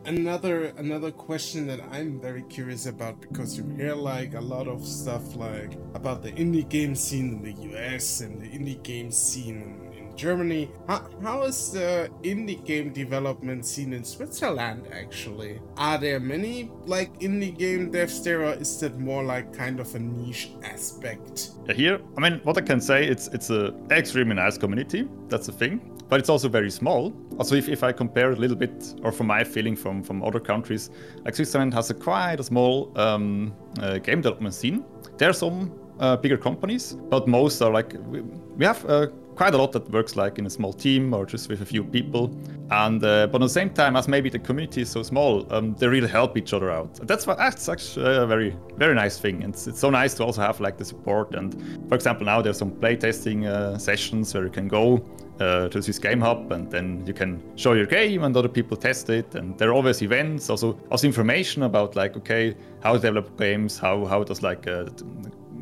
another 0.10 0.74
another 0.78 1.12
question 1.12 1.68
that 1.68 1.80
I'm 1.92 2.20
very 2.20 2.42
curious 2.44 2.88
about 2.88 3.22
because 3.22 3.56
you 3.58 3.64
hear 3.78 3.94
like 3.94 4.34
a 4.34 4.42
lot 4.42 4.68
of 4.68 4.84
stuff 4.86 5.36
like 5.36 5.74
about 5.94 6.24
the 6.24 6.32
indie 6.32 6.68
game 6.68 6.96
scene 6.96 7.28
in 7.36 7.44
the 7.44 7.78
US 7.78 8.22
and 8.22 8.42
the 8.42 8.48
indie 8.48 8.82
game 8.82 9.12
scene 9.12 9.62
in, 9.62 9.98
in 9.98 10.18
Germany. 10.18 10.72
How, 10.88 11.08
how 11.22 11.44
is 11.44 11.72
the 11.72 12.10
indie 12.24 12.64
game 12.66 12.92
development 12.92 13.68
scene 13.68 13.94
in 13.94 14.04
Switzerland 14.04 14.88
actually? 14.92 15.62
Are 15.78 16.00
there 16.00 16.20
many 16.20 16.72
like 16.86 17.20
indie 17.20 17.56
game 17.56 17.92
devs 17.92 18.24
there 18.24 18.46
or 18.46 18.54
is 18.54 18.80
that 18.80 19.00
more 19.00 19.24
like 19.24 19.54
kind 19.54 19.80
of 19.80 19.94
a 19.94 20.00
niche 20.00 20.50
aspect? 20.64 21.52
Here, 21.76 22.02
I 22.18 22.20
mean, 22.20 22.42
what 22.44 22.58
I 22.58 22.62
can 22.62 22.82
say, 22.82 23.06
it's 23.06 23.28
it's 23.28 23.52
a 23.52 23.76
extremely 23.92 24.36
nice 24.36 24.58
community. 24.58 25.08
That's 25.28 25.46
the 25.46 25.54
thing 25.54 25.99
but 26.10 26.20
it's 26.20 26.30
also 26.30 26.50
very 26.50 26.72
small. 26.72 27.14
Also, 27.38 27.56
if, 27.56 27.70
if 27.70 27.84
I 27.84 27.92
compare 27.92 28.32
a 28.32 28.36
little 28.36 28.58
bit, 28.58 28.96
or 29.04 29.12
from 29.12 29.28
my 29.28 29.44
feeling 29.44 29.76
from, 29.76 30.04
from 30.04 30.24
other 30.24 30.40
countries, 30.40 30.90
like 31.24 31.36
Switzerland 31.36 31.74
has 31.76 31.90
a 31.92 31.94
quite 31.94 32.40
a 32.40 32.44
small 32.44 32.92
um, 32.98 33.54
uh, 33.80 34.00
game 34.00 34.22
development 34.22 34.56
scene. 34.56 34.84
There 35.18 35.30
are 35.30 35.34
some 35.34 35.72
uh, 36.00 36.18
bigger 36.18 36.38
companies, 36.38 36.94
but 37.10 37.28
most 37.28 37.62
are 37.62 37.72
like 37.72 37.94
we, 38.08 38.22
we 38.22 38.66
have 38.66 38.84
uh, 38.86 39.08
quite 39.40 39.54
a 39.54 39.58
lot 39.58 39.72
that 39.72 39.90
works 39.90 40.18
like 40.18 40.38
in 40.38 40.46
a 40.46 40.50
small 40.50 40.74
team 40.74 41.14
or 41.14 41.26
just 41.26 41.48
with 41.48 41.62
a 41.62 41.66
few 41.66 41.82
people. 41.82 42.30
And 42.72 43.02
uh, 43.02 43.28
but 43.28 43.42
at 43.42 43.46
the 43.46 43.56
same 43.62 43.70
time, 43.70 43.96
as 43.96 44.06
maybe 44.10 44.30
the 44.30 44.38
community 44.38 44.82
is 44.82 44.90
so 44.90 45.02
small, 45.02 45.48
um, 45.54 45.76
they 45.76 45.88
really 45.88 46.10
help 46.10 46.36
each 46.36 46.52
other 46.54 46.70
out. 46.70 46.94
That's 47.08 47.26
what 47.26 47.38
that's 47.38 47.70
actually 47.70 48.18
a 48.18 48.28
very 48.28 48.54
very 48.76 48.96
nice 48.96 49.18
thing. 49.18 49.42
It's 49.42 49.66
it's 49.66 49.80
so 49.80 49.90
nice 49.90 50.14
to 50.16 50.26
also 50.26 50.42
have 50.42 50.60
like 50.60 50.78
the 50.78 50.84
support. 50.84 51.36
And 51.36 51.56
for 51.88 51.96
example, 51.96 52.26
now 52.26 52.42
there's 52.42 52.58
some 52.58 52.72
playtesting 52.72 53.48
uh, 53.48 53.78
sessions 53.78 54.34
where 54.34 54.44
you 54.44 54.52
can 54.52 54.68
go 54.68 55.02
uh, 55.40 55.70
to 55.70 55.80
this 55.80 56.00
game 56.00 56.20
hub 56.20 56.52
and 56.52 56.70
then 56.70 57.06
you 57.08 57.14
can 57.14 57.42
show 57.56 57.72
your 57.72 57.86
game 57.86 58.26
and 58.26 58.36
other 58.36 58.50
people 58.50 58.76
test 58.76 59.10
it 59.10 59.36
and 59.36 59.58
there 59.58 59.70
are 59.70 59.74
always 59.74 60.02
events 60.02 60.50
also 60.50 60.78
also 60.92 61.08
information 61.08 61.64
about 61.64 61.96
like 61.96 62.18
okay 62.18 62.54
how 62.84 62.92
to 62.92 63.00
develop 63.00 63.38
games 63.38 63.80
how 63.80 64.06
how 64.06 64.22
does 64.22 64.44
like 64.44 64.68
uh, 64.68 64.84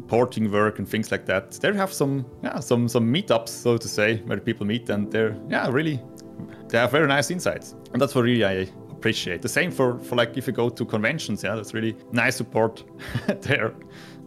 porting 0.07 0.51
work 0.51 0.79
and 0.79 0.87
things 0.87 1.11
like 1.11 1.25
that 1.25 1.51
there 1.53 1.73
have 1.73 1.91
some 1.91 2.25
yeah 2.43 2.59
some 2.59 2.87
some 2.87 3.11
meetups 3.11 3.49
so 3.49 3.77
to 3.77 3.87
say 3.87 4.17
where 4.25 4.39
people 4.39 4.65
meet 4.65 4.89
and 4.89 5.11
they're 5.11 5.35
yeah 5.49 5.69
really 5.69 6.01
they 6.69 6.77
have 6.77 6.91
very 6.91 7.07
nice 7.07 7.31
insights 7.31 7.75
and 7.93 8.01
that's 8.01 8.15
what 8.15 8.23
really 8.23 8.45
i 8.45 8.67
appreciate 8.91 9.41
the 9.41 9.49
same 9.49 9.71
for 9.71 9.99
for 9.99 10.15
like 10.15 10.37
if 10.37 10.47
you 10.47 10.53
go 10.53 10.69
to 10.69 10.85
conventions 10.85 11.43
yeah 11.43 11.55
that's 11.55 11.73
really 11.73 11.95
nice 12.11 12.35
support 12.35 12.83
there 13.41 13.73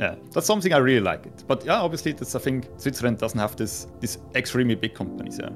yeah, 0.01 0.15
that's 0.33 0.47
something 0.47 0.73
I 0.73 0.79
really 0.79 1.01
like 1.01 1.27
it. 1.27 1.45
But 1.47 1.65
yeah, 1.65 1.75
obviously, 1.75 2.13
that's 2.13 2.35
I 2.35 2.39
think 2.39 2.69
Switzerland 2.79 3.19
doesn't 3.19 3.39
have 3.39 3.55
this 3.57 3.87
this 4.01 4.17
extremely 4.35 4.75
big 4.75 4.95
companies. 4.95 5.39
Yeah, 5.39 5.51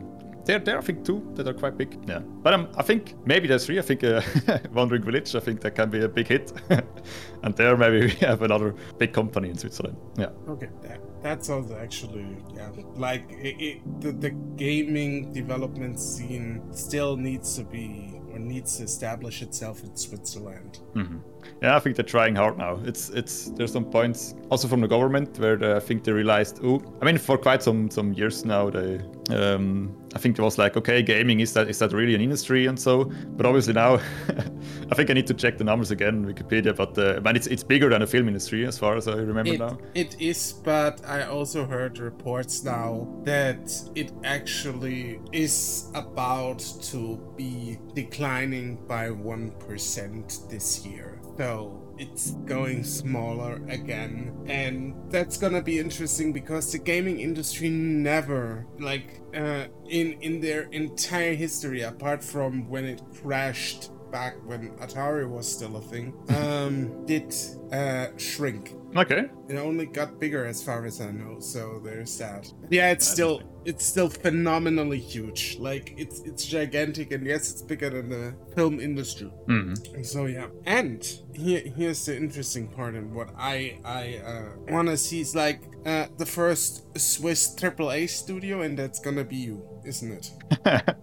there 0.44 0.58
there 0.58 0.78
I 0.78 0.80
think 0.80 1.04
two 1.04 1.32
that 1.34 1.48
are 1.48 1.54
quite 1.54 1.76
big. 1.76 1.98
Yeah, 2.06 2.20
but 2.20 2.54
um, 2.54 2.68
I 2.76 2.82
think 2.82 3.14
maybe 3.26 3.48
there's 3.48 3.66
three. 3.66 3.78
I 3.78 3.82
think 3.82 4.04
uh, 4.04 4.20
Wandering 4.72 5.02
Village. 5.02 5.34
I 5.34 5.40
think 5.40 5.60
that 5.60 5.74
can 5.74 5.90
be 5.90 6.00
a 6.02 6.08
big 6.08 6.28
hit, 6.28 6.52
and 7.42 7.56
there 7.56 7.76
maybe 7.76 8.00
we 8.00 8.10
have 8.26 8.42
another 8.42 8.74
big 8.98 9.12
company 9.12 9.50
in 9.50 9.58
Switzerland. 9.58 9.96
Yeah. 10.16 10.30
Okay, 10.48 10.68
that 10.82 11.00
that 11.22 11.44
sounds 11.44 11.72
actually 11.72 12.36
yeah 12.54 12.70
like 12.96 13.24
it, 13.30 13.56
it, 13.60 14.00
the 14.00 14.12
the 14.12 14.30
gaming 14.56 15.32
development 15.32 15.98
scene 15.98 16.62
still 16.72 17.16
needs 17.16 17.56
to 17.56 17.64
be 17.64 18.20
or 18.34 18.38
needs 18.38 18.78
to 18.78 18.84
establish 18.84 19.42
itself 19.42 19.82
in 19.82 19.96
Switzerland. 19.96 20.80
Mm-hmm. 20.94 21.18
Yeah, 21.62 21.76
I 21.76 21.80
think 21.80 21.96
they're 21.96 22.04
trying 22.04 22.34
hard 22.36 22.58
now. 22.58 22.78
It's 22.84 23.10
it's 23.10 23.50
there's 23.50 23.72
some 23.72 23.84
points 23.84 24.34
also 24.50 24.68
from 24.68 24.80
the 24.80 24.88
government 24.88 25.38
where 25.38 25.56
the, 25.56 25.76
I 25.76 25.80
think 25.80 26.04
they 26.04 26.12
realized. 26.12 26.60
Oh, 26.62 26.82
I 27.00 27.04
mean, 27.04 27.18
for 27.18 27.38
quite 27.38 27.62
some 27.62 27.90
some 27.90 28.12
years 28.12 28.44
now, 28.44 28.70
they 28.70 29.00
um, 29.30 29.96
I 30.14 30.18
think 30.18 30.38
it 30.38 30.42
was 30.42 30.58
like, 30.58 30.76
okay, 30.76 31.02
gaming 31.02 31.40
is 31.40 31.52
that 31.54 31.68
is 31.68 31.78
that 31.78 31.92
really 31.92 32.14
an 32.14 32.20
industry 32.20 32.66
and 32.66 32.78
so. 32.78 33.04
But 33.36 33.46
obviously 33.46 33.72
now, 33.72 33.94
I 34.90 34.94
think 34.94 35.10
I 35.10 35.14
need 35.14 35.26
to 35.28 35.34
check 35.34 35.58
the 35.58 35.64
numbers 35.64 35.90
again, 35.90 36.24
Wikipedia. 36.24 36.74
But 36.76 36.96
uh, 36.98 37.20
man, 37.20 37.36
it's 37.36 37.46
it's 37.46 37.64
bigger 37.64 37.88
than 37.88 38.00
the 38.00 38.06
film 38.06 38.28
industry 38.28 38.66
as 38.66 38.78
far 38.78 38.96
as 38.96 39.08
I 39.08 39.14
remember 39.14 39.54
it, 39.54 39.58
now. 39.58 39.78
It 39.94 40.20
is, 40.20 40.52
but 40.52 41.00
I 41.06 41.24
also 41.24 41.66
heard 41.66 41.98
reports 41.98 42.64
now 42.64 43.08
that 43.24 43.72
it 43.94 44.12
actually 44.24 45.20
is 45.32 45.90
about 45.94 46.60
to 46.82 47.18
be 47.36 47.78
declining 47.94 48.76
by 48.86 49.10
one 49.10 49.52
percent 49.52 50.40
this 50.50 50.84
year. 50.86 51.13
So 51.36 51.94
it's 51.98 52.32
going 52.46 52.84
smaller 52.84 53.60
again. 53.68 54.44
And 54.46 54.94
that's 55.10 55.36
gonna 55.36 55.62
be 55.62 55.78
interesting 55.78 56.32
because 56.32 56.72
the 56.72 56.78
gaming 56.78 57.20
industry 57.20 57.68
never, 57.68 58.66
like, 58.78 59.20
uh, 59.34 59.66
in, 59.88 60.12
in 60.20 60.40
their 60.40 60.62
entire 60.70 61.34
history, 61.34 61.82
apart 61.82 62.22
from 62.22 62.68
when 62.68 62.84
it 62.84 63.02
crashed 63.22 63.90
back 64.10 64.34
when 64.46 64.70
Atari 64.78 65.28
was 65.28 65.50
still 65.50 65.76
a 65.76 65.80
thing, 65.80 66.14
um, 66.36 67.04
did 67.04 67.34
uh, 67.72 68.06
shrink. 68.16 68.74
Okay. 68.96 69.28
It 69.48 69.56
only 69.56 69.86
got 69.86 70.20
bigger 70.20 70.46
as 70.46 70.62
far 70.62 70.84
as 70.84 71.00
I 71.00 71.10
know, 71.10 71.40
so 71.40 71.80
there's 71.82 72.16
that. 72.18 72.50
Yeah, 72.70 72.90
it's 72.92 73.06
still 73.06 73.42
it's 73.64 73.84
still 73.84 74.08
phenomenally 74.08 75.00
huge. 75.00 75.56
Like 75.58 75.94
it's 75.96 76.20
it's 76.20 76.46
gigantic, 76.46 77.10
and 77.12 77.26
yes, 77.26 77.50
it's 77.50 77.62
bigger 77.62 77.90
than 77.90 78.08
the 78.08 78.34
film 78.54 78.78
industry. 78.78 79.32
Mm-hmm. 79.48 80.02
So 80.04 80.26
yeah, 80.26 80.46
and 80.66 81.04
here 81.34 81.62
here's 81.76 82.06
the 82.06 82.16
interesting 82.16 82.68
part, 82.68 82.94
and 82.94 83.12
what 83.12 83.30
I 83.36 83.78
I 83.84 84.20
uh, 84.24 84.72
want 84.72 84.88
to 84.88 84.96
see 84.96 85.20
is 85.20 85.34
like 85.34 85.62
uh, 85.84 86.06
the 86.16 86.26
first 86.26 86.96
Swiss 86.98 87.54
AAA 87.56 88.08
studio, 88.08 88.62
and 88.62 88.78
that's 88.78 89.00
gonna 89.00 89.24
be 89.24 89.36
you, 89.36 89.66
isn't 89.84 90.12
it? 90.12 90.30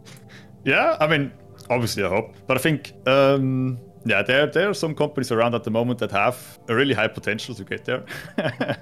yeah, 0.64 0.96
I 1.02 1.08
mean, 1.08 1.34
obviously 1.70 2.04
I 2.04 2.10
hope, 2.10 2.36
but 2.48 2.58
I 2.58 2.62
think. 2.62 2.94
Um 3.06 3.80
yeah, 4.06 4.24
there 4.24 4.48
there 4.48 4.70
are 4.70 4.74
some 4.74 4.96
companies 4.96 5.32
around 5.32 5.54
at 5.54 5.64
the 5.64 5.70
moment 5.70 6.00
that 6.00 6.12
have 6.12 6.60
a 6.68 6.76
really 6.76 6.94
high 6.94 7.08
potential 7.08 7.54
to 7.54 7.64
get 7.64 7.86
there. 7.86 8.04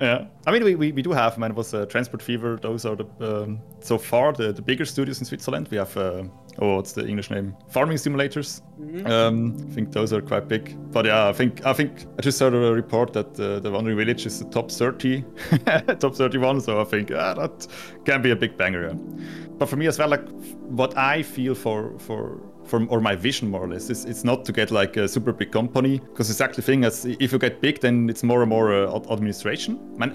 yeah, 0.00 0.24
I 0.46 0.50
mean 0.50 0.64
we, 0.64 0.74
we, 0.74 0.92
we 0.92 1.02
do 1.02 1.12
have 1.12 1.36
man 1.36 1.54
was 1.54 1.74
uh, 1.74 1.84
Transport 1.86 2.22
Fever. 2.22 2.58
Those 2.60 2.86
are 2.86 2.96
the 2.96 3.04
um, 3.20 3.60
so 3.80 3.98
far 3.98 4.32
the, 4.32 4.52
the 4.52 4.62
bigger 4.62 4.84
studios 4.84 5.18
in 5.18 5.26
Switzerland. 5.26 5.68
We 5.70 5.76
have 5.76 5.94
uh, 5.96 6.24
oh 6.58 6.76
what's 6.76 6.92
the 6.92 7.06
English 7.06 7.30
name? 7.30 7.54
Farming 7.68 7.98
simulators. 7.98 8.62
Mm-hmm. 8.80 9.06
Um, 9.06 9.56
I 9.70 9.74
think 9.74 9.92
those 9.92 10.12
are 10.12 10.22
quite 10.22 10.48
big. 10.48 10.74
But 10.90 11.04
yeah, 11.04 11.28
I 11.28 11.32
think 11.34 11.66
I 11.66 11.74
think 11.74 12.06
I 12.18 12.22
just 12.22 12.40
heard 12.40 12.54
a 12.54 12.72
report 12.72 13.12
that 13.12 13.38
uh, 13.38 13.60
the 13.60 13.70
Wandering 13.70 13.98
Village 13.98 14.24
is 14.24 14.38
the 14.38 14.46
top 14.46 14.70
30, 14.70 15.22
top 15.98 16.14
31. 16.14 16.62
So 16.62 16.80
I 16.80 16.84
think 16.84 17.10
ah, 17.12 17.34
that 17.34 17.66
can 18.06 18.22
be 18.22 18.30
a 18.30 18.36
big 18.36 18.56
banger. 18.56 18.88
Yeah. 18.88 18.94
But 19.58 19.68
for 19.68 19.76
me 19.76 19.86
as 19.86 19.98
well, 19.98 20.08
like 20.08 20.26
what 20.68 20.96
I 20.96 21.22
feel 21.22 21.54
for 21.54 21.98
for 21.98 22.40
or 22.74 23.00
my 23.00 23.16
vision 23.16 23.50
more 23.50 23.62
or 23.62 23.68
less. 23.68 23.90
Is 23.90 24.04
it's 24.04 24.24
not 24.24 24.44
to 24.44 24.52
get 24.52 24.70
like 24.70 24.96
a 24.96 25.08
super 25.08 25.32
big 25.32 25.52
company 25.52 25.98
because 25.98 26.30
exactly 26.30 26.62
thing 26.62 26.84
as 26.84 27.04
if 27.04 27.32
you 27.32 27.38
get 27.38 27.60
big 27.60 27.80
then 27.80 28.08
it's 28.08 28.22
more 28.22 28.42
and 28.42 28.50
more 28.50 28.72
uh, 28.72 29.00
administration. 29.10 29.78
Man 29.98 30.10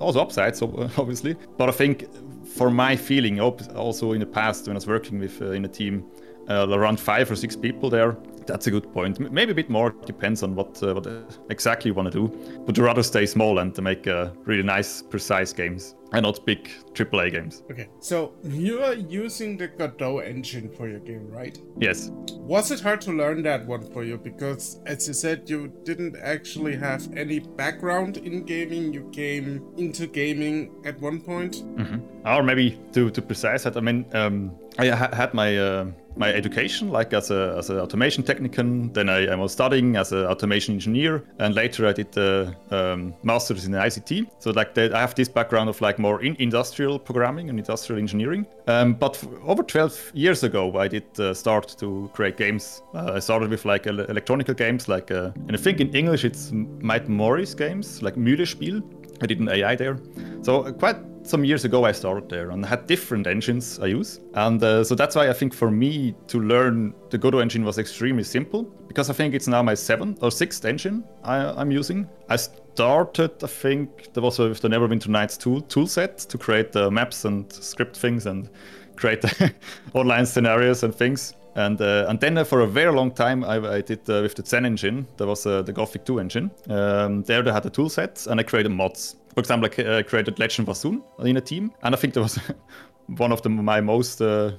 also 0.00 0.20
upsides 0.20 0.62
obviously. 0.98 1.36
But 1.58 1.68
i 1.68 1.72
think 1.72 2.06
for 2.46 2.70
my 2.70 2.96
feeling 2.96 3.40
also 3.40 4.12
in 4.12 4.20
the 4.20 4.26
past 4.26 4.66
when 4.66 4.76
i 4.76 4.78
was 4.78 4.86
working 4.86 5.18
with 5.18 5.40
uh, 5.40 5.50
in 5.50 5.64
a 5.64 5.68
team 5.68 6.04
uh, 6.48 6.68
around 6.68 7.00
five 7.00 7.30
or 7.30 7.36
six 7.36 7.56
people 7.56 7.88
there 7.90 8.16
That's 8.46 8.66
a 8.66 8.70
good 8.70 8.92
point. 8.92 9.18
Maybe 9.18 9.52
a 9.52 9.54
bit 9.54 9.70
more 9.70 9.90
depends 9.90 10.42
on 10.42 10.54
what 10.54 10.82
uh, 10.82 10.94
what 10.94 11.06
exactly 11.50 11.90
you 11.90 11.94
want 11.94 12.12
to 12.12 12.28
do. 12.28 12.62
But 12.66 12.78
rather 12.78 13.02
stay 13.02 13.26
small 13.26 13.58
and 13.58 13.74
to 13.74 13.82
make 13.82 14.06
uh, 14.06 14.30
really 14.44 14.62
nice, 14.62 15.02
precise 15.02 15.52
games 15.52 15.94
and 16.12 16.22
not 16.22 16.44
big 16.46 16.70
AAA 16.92 17.32
games. 17.32 17.62
Okay, 17.70 17.88
so 17.98 18.34
you 18.44 18.82
are 18.82 18.94
using 18.94 19.56
the 19.56 19.68
Godot 19.68 20.18
engine 20.18 20.70
for 20.70 20.88
your 20.88 21.00
game, 21.00 21.28
right? 21.28 21.58
Yes. 21.78 22.10
Was 22.32 22.70
it 22.70 22.80
hard 22.80 23.00
to 23.02 23.12
learn 23.12 23.42
that 23.42 23.66
one 23.66 23.82
for 23.92 24.04
you? 24.04 24.16
Because, 24.16 24.80
as 24.86 25.08
you 25.08 25.14
said, 25.14 25.50
you 25.50 25.72
didn't 25.84 26.16
actually 26.16 26.76
have 26.76 27.08
any 27.16 27.40
background 27.40 28.18
in 28.18 28.44
gaming. 28.44 28.92
You 28.92 29.08
came 29.12 29.64
into 29.76 30.06
gaming 30.06 30.70
at 30.84 31.00
one 31.00 31.20
point. 31.20 31.64
Mm-hmm. 31.76 32.26
Or 32.26 32.42
maybe 32.42 32.78
to 32.92 33.10
to 33.10 33.22
precise 33.22 33.64
that, 33.64 33.76
I 33.76 33.80
mean, 33.80 34.06
um, 34.12 34.52
I 34.78 34.88
ha- 34.88 35.14
had 35.14 35.34
my. 35.34 35.56
Uh, 35.56 35.86
my 36.16 36.32
education, 36.32 36.90
like 36.90 37.12
as 37.12 37.30
a 37.30 37.56
as 37.58 37.70
an 37.70 37.78
automation 37.78 38.22
technician. 38.22 38.92
Then 38.92 39.08
I, 39.08 39.26
I 39.26 39.34
was 39.34 39.52
studying 39.52 39.96
as 39.96 40.12
an 40.12 40.26
automation 40.26 40.74
engineer, 40.74 41.24
and 41.38 41.54
later 41.54 41.86
I 41.86 41.92
did 41.92 42.12
the 42.12 42.54
um, 42.70 43.14
masters 43.22 43.66
in 43.66 43.72
ICT. 43.72 44.26
So 44.38 44.50
like 44.50 44.74
the, 44.74 44.94
I 44.94 45.00
have 45.00 45.14
this 45.14 45.28
background 45.28 45.68
of 45.68 45.80
like 45.80 45.98
more 45.98 46.22
in 46.22 46.36
industrial 46.36 46.98
programming 46.98 47.48
and 47.50 47.58
industrial 47.58 48.00
engineering. 48.00 48.46
Um, 48.66 48.94
but 48.94 49.22
over 49.44 49.62
12 49.62 50.12
years 50.14 50.42
ago, 50.42 50.78
I 50.78 50.88
did 50.88 51.04
uh, 51.18 51.34
start 51.34 51.74
to 51.78 52.10
create 52.14 52.36
games. 52.36 52.82
Uh, 52.94 53.12
I 53.14 53.18
started 53.18 53.50
with 53.50 53.64
like 53.64 53.86
electronic 53.86 54.56
games, 54.56 54.88
like 54.88 55.10
uh, 55.10 55.30
and 55.48 55.52
I 55.52 55.58
think 55.58 55.80
in 55.80 55.94
English 55.94 56.24
it's 56.24 56.52
Might 56.52 57.08
Morris 57.08 57.54
games, 57.54 58.02
like 58.02 58.14
Mühlespiel. 58.14 58.82
I 59.20 59.26
did 59.26 59.40
an 59.40 59.48
AI 59.48 59.76
there. 59.76 59.98
So 60.42 60.72
quite 60.72 60.96
some 61.24 61.44
years 61.44 61.64
ago 61.64 61.84
I 61.84 61.92
started 61.92 62.28
there 62.28 62.50
and 62.50 62.64
had 62.64 62.86
different 62.86 63.26
engines 63.26 63.78
I 63.80 63.86
use. 63.86 64.20
And 64.34 64.62
uh, 64.62 64.84
so 64.84 64.94
that's 64.94 65.16
why 65.16 65.28
I 65.30 65.32
think 65.32 65.54
for 65.54 65.70
me 65.70 66.14
to 66.28 66.40
learn 66.40 66.94
the 67.10 67.18
Godot 67.18 67.38
engine 67.38 67.64
was 67.64 67.78
extremely 67.78 68.24
simple 68.24 68.64
because 68.88 69.10
I 69.10 69.14
think 69.14 69.34
it's 69.34 69.48
now 69.48 69.62
my 69.62 69.74
seventh 69.74 70.22
or 70.22 70.30
sixth 70.30 70.64
engine 70.64 71.04
I, 71.22 71.60
am 71.60 71.70
using. 71.70 72.08
I 72.28 72.36
started, 72.36 73.42
I 73.42 73.46
think, 73.46 74.12
there 74.12 74.22
was 74.22 74.38
with 74.38 74.60
the 74.60 74.68
Neverwinter 74.68 75.08
Nights 75.08 75.36
tool, 75.36 75.62
tool 75.62 75.86
set 75.86 76.18
to 76.18 76.38
create 76.38 76.72
the 76.72 76.90
maps 76.90 77.24
and 77.24 77.50
script 77.52 77.96
things 77.96 78.26
and 78.26 78.50
create 78.96 79.24
online 79.94 80.26
scenarios 80.26 80.82
and 80.82 80.94
things. 80.94 81.34
And 81.54 81.80
uh, 81.80 82.06
and 82.08 82.20
then 82.20 82.38
uh, 82.38 82.44
for 82.44 82.60
a 82.60 82.66
very 82.66 82.92
long 82.92 83.12
time 83.12 83.44
I, 83.44 83.76
I 83.76 83.80
did 83.80 84.08
uh, 84.08 84.22
with 84.22 84.34
the 84.34 84.44
Zen 84.44 84.66
engine. 84.66 85.06
There 85.16 85.26
was 85.26 85.46
uh, 85.46 85.62
the 85.62 85.72
Gothic 85.72 86.04
2 86.04 86.18
engine. 86.18 86.50
Um, 86.68 87.22
there 87.22 87.42
they 87.42 87.52
had 87.52 87.66
a 87.66 87.70
tool 87.70 87.88
set 87.88 88.26
and 88.26 88.40
I 88.40 88.42
created 88.42 88.72
mods. 88.72 89.16
For 89.34 89.40
example, 89.40 89.68
I 89.68 89.82
uh, 89.82 90.02
created 90.02 90.38
Legend 90.38 90.68
Wasun 90.68 91.02
in 91.24 91.36
a 91.36 91.40
team, 91.40 91.72
and 91.82 91.92
I 91.94 91.98
think 91.98 92.14
that 92.14 92.22
was 92.22 92.38
one 93.18 93.32
of 93.32 93.42
the, 93.42 93.48
my 93.48 93.80
most 93.80 94.20
uh, 94.20 94.52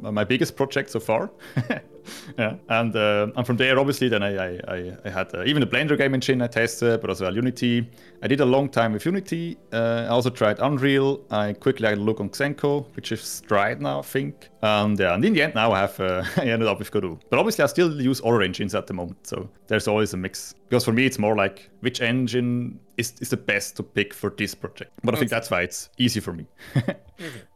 my 0.00 0.24
biggest 0.24 0.56
projects 0.56 0.92
so 0.92 1.00
far. 1.00 1.30
yeah, 2.38 2.56
and 2.68 2.94
uh, 2.94 3.28
and 3.36 3.46
from 3.46 3.56
there, 3.56 3.78
obviously, 3.78 4.08
then 4.08 4.22
I 4.22 4.56
I, 4.56 4.96
I 5.04 5.10
had 5.10 5.34
uh, 5.34 5.44
even 5.44 5.60
the 5.60 5.66
Blender 5.66 5.96
game 5.96 6.14
engine 6.14 6.42
I 6.42 6.46
tested, 6.46 7.00
but 7.00 7.10
as 7.10 7.20
well 7.20 7.34
Unity. 7.34 7.88
I 8.22 8.28
did 8.28 8.40
a 8.40 8.44
long 8.44 8.68
time 8.68 8.92
with 8.92 9.04
Unity. 9.04 9.58
Uh, 9.72 10.04
I 10.06 10.08
also 10.08 10.30
tried 10.30 10.58
Unreal. 10.60 11.20
I 11.30 11.52
quickly 11.52 11.88
had 11.88 11.98
a 11.98 12.00
look 12.00 12.20
on 12.20 12.30
Xenko, 12.30 12.86
which 12.96 13.12
is 13.12 13.20
Stride 13.20 13.80
now, 13.80 13.98
I 13.98 14.02
think. 14.02 14.48
And 14.62 14.98
yeah, 14.98 15.14
and 15.14 15.24
in 15.24 15.34
the 15.34 15.42
end, 15.42 15.54
now 15.54 15.72
I 15.72 15.80
have 15.80 16.00
uh, 16.00 16.24
I 16.36 16.46
ended 16.46 16.68
up 16.68 16.78
with 16.78 16.90
Godot. 16.90 17.18
But 17.30 17.38
obviously, 17.38 17.64
I 17.64 17.66
still 17.66 18.00
use 18.00 18.20
other 18.24 18.42
engines 18.42 18.74
at 18.74 18.86
the 18.86 18.94
moment, 18.94 19.26
so 19.26 19.48
there's 19.66 19.88
always 19.88 20.14
a 20.14 20.16
mix. 20.16 20.54
Because 20.68 20.84
for 20.84 20.92
me, 20.92 21.06
it's 21.06 21.18
more 21.18 21.36
like 21.36 21.70
which 21.80 22.00
engine 22.00 22.80
is, 22.96 23.14
is 23.20 23.30
the 23.30 23.36
best 23.36 23.76
to 23.76 23.82
pick 23.82 24.12
for 24.14 24.30
this 24.30 24.54
project. 24.54 24.92
But 25.04 25.14
I 25.14 25.18
think 25.18 25.30
that's 25.30 25.50
why 25.50 25.62
it's 25.62 25.90
easy 25.98 26.20
for 26.20 26.32
me. 26.32 26.46
okay. 26.76 26.96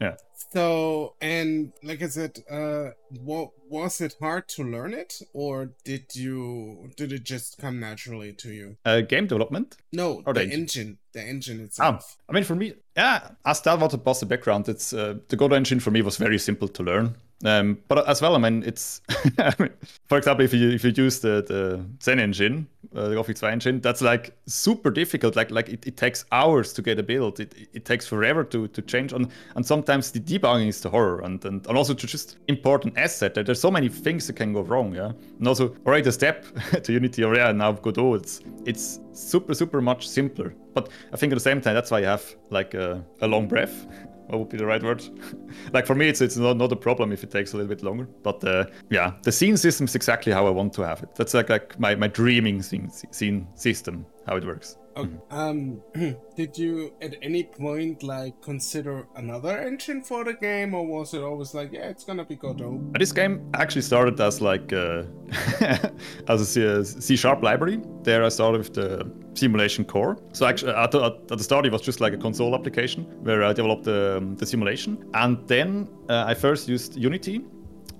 Yeah. 0.01 0.17
So, 0.53 1.15
and 1.21 1.73
like 1.83 2.03
I 2.03 2.09
said, 2.09 2.41
uh, 2.51 2.91
what 3.23 3.51
was 3.69 4.01
it 4.01 4.17
hard 4.21 4.49
to 4.49 4.65
learn 4.65 4.95
it, 4.95 5.23
or 5.33 5.71
did 5.85 6.15
you 6.15 6.91
did 6.97 7.13
it 7.13 7.23
just 7.23 7.59
come 7.59 7.79
naturally 7.79 8.33
to 8.33 8.51
you? 8.51 8.77
Uh, 8.85 9.01
game 9.01 9.29
development? 9.29 9.77
No, 9.93 10.23
or 10.27 10.35
the, 10.35 10.45
the 10.45 10.53
engine, 10.53 10.99
the 11.13 11.23
engine 11.23 11.61
itself. 11.61 12.17
Ah, 12.19 12.23
I 12.29 12.33
mean, 12.33 12.45
for 12.45 12.57
me, 12.57 12.75
yeah, 12.97 13.31
as 13.45 13.61
that 13.63 13.79
was 13.79 13.95
about 13.95 14.19
the 14.19 14.27
background, 14.27 14.69
it's 14.69 14.93
uh, 14.93 15.15
the 15.29 15.37
Godot 15.37 15.55
engine 15.55 15.79
for 15.79 15.93
me 15.93 16.03
was 16.03 16.17
very 16.17 16.39
simple 16.39 16.67
to 16.69 16.83
learn. 16.83 17.17
Um, 17.45 17.79
but 17.89 18.07
as 18.09 18.21
well, 18.21 18.35
I 18.35 18.39
mean, 18.39 18.65
it's 18.65 19.01
I 19.39 19.55
mean, 19.59 19.71
for 20.09 20.19
example, 20.19 20.45
if 20.45 20.53
you 20.53 20.71
if 20.71 20.83
you 20.83 20.91
use 20.91 21.21
the 21.21 21.43
the 21.47 21.85
Zen 22.03 22.19
engine, 22.19 22.67
uh, 22.95 23.23
2 23.23 23.47
engine, 23.47 23.81
that's 23.81 24.03
like 24.03 24.37
super 24.47 24.91
difficult. 24.91 25.37
Like 25.37 25.51
like 25.51 25.69
it, 25.69 25.87
it 25.87 25.97
takes 25.97 26.25
hours 26.33 26.73
to 26.75 26.83
get 26.83 26.99
a 26.99 27.03
build. 27.03 27.41
It, 27.41 27.55
it 27.73 27.85
takes 27.85 28.07
forever 28.07 28.45
to 28.45 28.69
to 28.69 28.83
change, 28.83 29.13
and 29.13 29.29
and 29.57 29.65
sometimes 29.65 30.11
the 30.11 30.21
debugging 30.21 30.69
is 30.69 30.81
the 30.81 30.91
horror, 30.91 31.21
and 31.21 31.45
and, 31.45 31.67
and 31.67 31.79
also 31.79 31.95
to 31.95 32.07
just 32.07 32.39
import 32.49 32.85
an 32.85 32.93
asset. 32.97 33.35
There's 33.35 33.61
so 33.61 33.71
many 33.71 33.89
things 33.89 34.27
that 34.27 34.37
can 34.37 34.53
go 34.53 34.63
wrong. 34.63 34.95
Yeah, 34.95 35.13
and 35.39 35.49
also 35.49 35.77
already 35.87 36.03
the 36.03 36.13
step 36.13 36.47
to 36.83 36.93
Unity 36.93 37.25
or 37.25 37.35
yeah 37.37 37.53
now 37.53 37.73
Godot, 37.73 38.15
it's 38.15 38.41
it's 38.65 39.01
super 39.13 39.55
super 39.55 39.81
much 39.81 40.09
simpler. 40.09 40.55
But 40.75 40.89
I 41.13 41.17
think 41.17 41.33
at 41.33 41.37
the 41.37 41.41
same 41.41 41.61
time, 41.61 41.75
that's 41.75 41.91
why 41.91 42.01
you 42.01 42.07
have 42.07 42.25
like 42.51 42.75
a, 42.75 43.05
a 43.21 43.27
long 43.27 43.49
breath 43.49 43.87
what 44.31 44.39
would 44.39 44.49
be 44.49 44.57
the 44.57 44.67
right 44.67 44.83
word? 44.83 45.03
like 45.73 45.87
for 45.87 45.95
me, 45.95 46.09
it's 46.09 46.21
it's 46.21 46.37
not, 46.37 46.57
not 46.57 46.73
a 46.73 46.77
problem 46.77 47.13
if 47.13 47.25
it 47.25 47.31
takes 47.31 47.53
a 47.53 47.57
little 47.57 47.69
bit 47.69 47.83
longer. 47.83 48.09
But 48.23 48.43
uh, 48.45 48.67
yeah, 48.91 49.13
the 49.23 49.33
scene 49.33 49.57
system 49.57 49.85
is 49.85 49.95
exactly 49.95 50.33
how 50.33 50.47
I 50.47 50.51
want 50.51 50.73
to 50.75 50.83
have 50.83 51.03
it. 51.03 51.15
That's 51.15 51.35
like 51.35 51.49
like 51.49 51.79
my, 51.79 51.95
my 51.95 52.09
dreaming 52.09 52.63
scene, 52.63 52.91
scene 52.91 53.47
system, 53.55 54.07
how 54.27 54.37
it 54.37 54.45
works. 54.45 54.77
Okay. 54.97 55.17
Um, 55.31 55.83
did 56.37 56.59
you 56.59 56.93
at 57.01 57.17
any 57.23 57.45
point 57.45 58.03
like 58.03 58.41
consider 58.43 59.07
another 59.17 59.59
engine 59.59 60.03
for 60.03 60.25
the 60.25 60.35
game, 60.35 60.75
or 60.75 60.87
was 60.87 61.15
it 61.15 61.23
always 61.23 61.55
like, 61.55 61.73
yeah, 61.73 61.89
it's 61.89 62.05
gonna 62.05 62.25
be 62.25 62.37
Godot? 62.37 62.81
This 62.99 63.13
game 63.13 63.51
actually 63.55 63.83
started 63.83 64.21
as 64.21 64.41
like 64.41 64.73
uh, 64.73 65.05
as 66.29 66.57
a 66.57 66.85
C 66.85 67.17
sharp 67.17 67.43
library. 67.43 67.81
There, 68.03 68.25
I 68.25 68.29
started 68.29 68.59
with 68.59 68.75
the 68.75 69.11
simulation 69.35 69.85
core. 69.85 70.19
So 70.33 70.47
actually, 70.47 70.73
at 70.73 70.91
the, 70.91 71.05
at 71.05 71.29
the 71.29 71.45
start, 71.45 71.67
it 71.67 71.73
was 71.73 71.83
just 71.83 72.01
like 72.01 72.13
a 72.13 72.19
console 72.19 72.55
application 72.55 73.05
where 73.23 73.45
I 73.45 73.53
developed 73.53 73.85
the, 73.85 74.19
um, 74.19 74.37
the 74.37 74.47
simulation, 74.47 75.09
and 75.15 75.47
then 75.47 75.89
uh, 76.09 76.25
I 76.27 76.35
first 76.35 76.69
used 76.69 76.97
Unity 76.97 77.45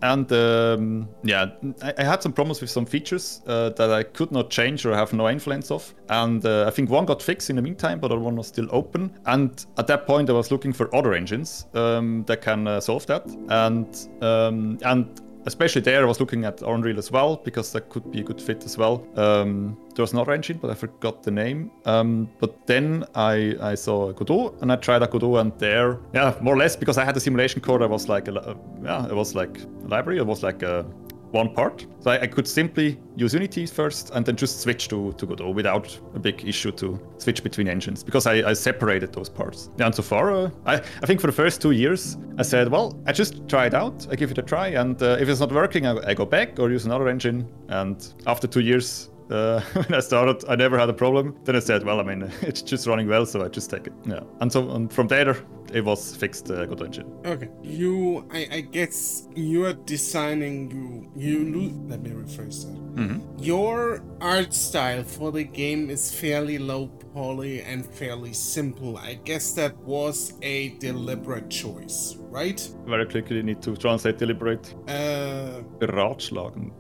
and 0.03 0.31
um, 0.33 1.09
yeah, 1.23 1.51
I, 1.83 1.93
I, 1.99 2.05
had 2.05 2.23
some 2.23 2.33
problems 2.33 2.61
with 2.61 2.71
some 2.71 2.87
features 2.87 3.43
uh, 3.47 3.71
that 3.71 3.91
I 3.91 4.03
could 4.03 4.33
not 4.33 4.51
change 4.51 4.87
or 4.87 4.95
have 4.95 5.13
no 5.13 5.29
influence 5.29 5.71
of. 5.71 5.95
And 6.09 6.45
uh, 6.45 6.67
I 6.67 6.71
think 6.71 6.89
one 6.89 7.05
got 7.05 7.23
fixed 7.23 7.51
in 7.51 7.57
the 7.57 7.63
meantime, 7.63 8.01
but 8.01 8.09
the 8.09 8.15
other 8.15 8.25
one 8.25 8.37
was 8.37 8.47
still 8.47 8.69
open. 8.71 9.13
And 9.27 9.65
at 9.77 9.87
that 9.89 10.07
point, 10.07 10.31
I 10.31 10.33
was 10.33 10.51
looking 10.51 10.73
for 10.73 10.95
other 10.95 11.13
engines 11.13 11.67
um, 11.75 12.25
that 12.27 12.41
can 12.41 12.67
uh, 12.67 12.81
solve 12.81 13.07
that. 13.07 13.27
And 13.49 13.95
um, 14.23 14.79
and 14.83 15.21
especially 15.47 15.83
there, 15.83 16.03
I 16.03 16.05
was 16.07 16.21
looking 16.21 16.45
at 16.45 16.63
Unreal 16.63 16.99
as 16.99 17.11
well 17.11 17.37
because 17.37 17.73
that 17.73 17.89
could 17.89 18.11
be 18.11 18.21
a 18.21 18.23
good 18.23 18.41
fit 18.41 18.65
as 18.65 18.77
well. 18.77 19.07
Um, 19.17 19.77
there 19.95 20.03
was 20.03 20.13
another 20.13 20.33
engine, 20.33 20.59
but 20.59 20.71
I 20.71 20.75
forgot 20.75 21.23
the 21.23 21.31
name. 21.31 21.71
Um, 21.85 22.29
but 22.39 22.67
then 22.67 23.05
I, 23.15 23.57
I 23.61 23.75
saw 23.75 24.13
Godot 24.13 24.57
and 24.61 24.73
I 24.73 24.77
tried 24.77 25.03
a 25.03 25.07
Godot, 25.07 25.37
and 25.37 25.59
there, 25.59 25.99
yeah, 26.13 26.37
more 26.41 26.55
or 26.55 26.59
less 26.59 26.77
because 26.77 26.99
I 26.99 27.05
had 27.05 27.15
the 27.15 27.21
simulation 27.21 27.61
code, 27.61 27.83
I 27.83 27.87
was 27.87 28.09
like, 28.09 28.29
a, 28.29 28.57
yeah, 28.83 29.07
it 29.07 29.15
was 29.15 29.35
like 29.35 29.61
a 29.61 29.89
library. 29.89 30.19
It 30.19 30.27
was 30.27 30.43
like 30.43 30.63
a 30.63 30.85
one 31.33 31.55
part. 31.55 31.87
So 32.01 32.11
I, 32.11 32.23
I, 32.23 32.27
could 32.27 32.49
simply 32.49 32.99
use 33.17 33.35
Unity 33.35 33.67
first 33.67 34.11
and 34.11 34.25
then 34.25 34.37
just 34.37 34.61
switch 34.61 34.89
to, 34.89 35.13
to 35.13 35.27
Godot 35.27 35.51
without 35.51 35.99
a 36.15 36.19
big 36.19 36.45
issue 36.45 36.73
to 36.73 37.01
switch 37.19 37.43
between 37.43 37.69
engines 37.69 38.03
because 38.03 38.27
I, 38.27 38.51
I 38.51 38.53
separated 38.53 39.13
those 39.13 39.29
parts. 39.29 39.71
And 39.79 39.95
so 39.95 40.03
far, 40.03 40.33
uh, 40.33 40.51
I, 40.67 40.75
I 40.77 41.07
think 41.07 41.21
for 41.21 41.27
the 41.27 41.33
first 41.33 41.63
two 41.63 41.71
years, 41.73 42.17
I 42.39 42.43
said, 42.43 42.69
well, 42.69 42.99
I 43.07 43.13
just 43.13 43.49
try 43.49 43.67
it 43.67 43.75
out, 43.75 44.07
I 44.11 44.17
give 44.17 44.31
it 44.31 44.39
a 44.39 44.43
try, 44.43 44.69
and 44.69 45.01
uh, 45.03 45.19
if 45.21 45.29
it's 45.29 45.41
not 45.41 45.53
working, 45.53 45.87
I, 45.87 46.11
I 46.11 46.15
go 46.15 46.25
back 46.25 46.59
or 46.59 46.71
use 46.71 46.87
another 46.87 47.09
engine. 47.09 47.49
And 47.69 48.13
after 48.27 48.47
two 48.47 48.61
years, 48.61 49.11
uh, 49.31 49.61
when 49.73 49.95
I 49.95 50.01
started, 50.01 50.45
I 50.49 50.57
never 50.57 50.79
had 50.79 50.89
a 50.89 50.93
problem. 50.95 51.37
Then 51.45 51.57
I 51.57 51.61
said, 51.61 51.85
well, 51.85 52.01
I 52.01 52.03
mean, 52.03 52.31
it's 52.43 52.63
just 52.63 52.87
running 52.87 53.09
well, 53.09 53.27
so 53.27 53.45
I 53.45 53.49
just 53.49 53.71
take 53.71 53.87
it. 53.87 53.93
Yeah. 54.05 54.21
And 54.41 54.53
so 54.53 54.71
and 54.71 54.93
from 54.93 55.09
there, 55.09 55.37
it 55.73 55.85
was 55.85 56.17
fixed 56.17 56.51
uh, 56.51 56.67
Godot 56.67 56.87
engine. 56.87 57.13
Okay. 57.25 57.49
You, 57.63 58.27
I, 58.33 58.49
I 58.51 58.61
guess 58.61 59.29
you 59.35 59.67
are 59.67 59.73
designing, 59.73 60.71
you, 61.17 61.45
you, 61.45 61.71
let 61.87 62.03
me 62.03 62.11
rephrase 62.11 62.67
that. 62.67 62.97
Mm-hmm. 62.97 63.39
Your 63.39 64.03
art 64.21 64.53
style 64.53 65.05
for 65.05 65.31
the 65.31 65.45
game 65.45 65.91
is 65.91 66.13
fairly 66.13 66.59
low 66.59 66.89
poly 67.15 67.63
and 67.63 67.87
fairly 67.87 68.33
simple. 68.33 68.97
I 68.99 69.15
guess 69.15 69.53
that 69.53 69.77
was 69.79 70.35
a 70.43 70.71
deliberate 70.79 71.51
choice, 71.51 72.17
right? 72.19 72.61
Very 72.87 73.07
quickly 73.07 73.43
need 73.43 73.63
to 73.63 73.77
translate 73.77 74.19
deliberate. 74.19 74.75
Uh, 74.89 75.63
Ratschlagend. 75.81 76.73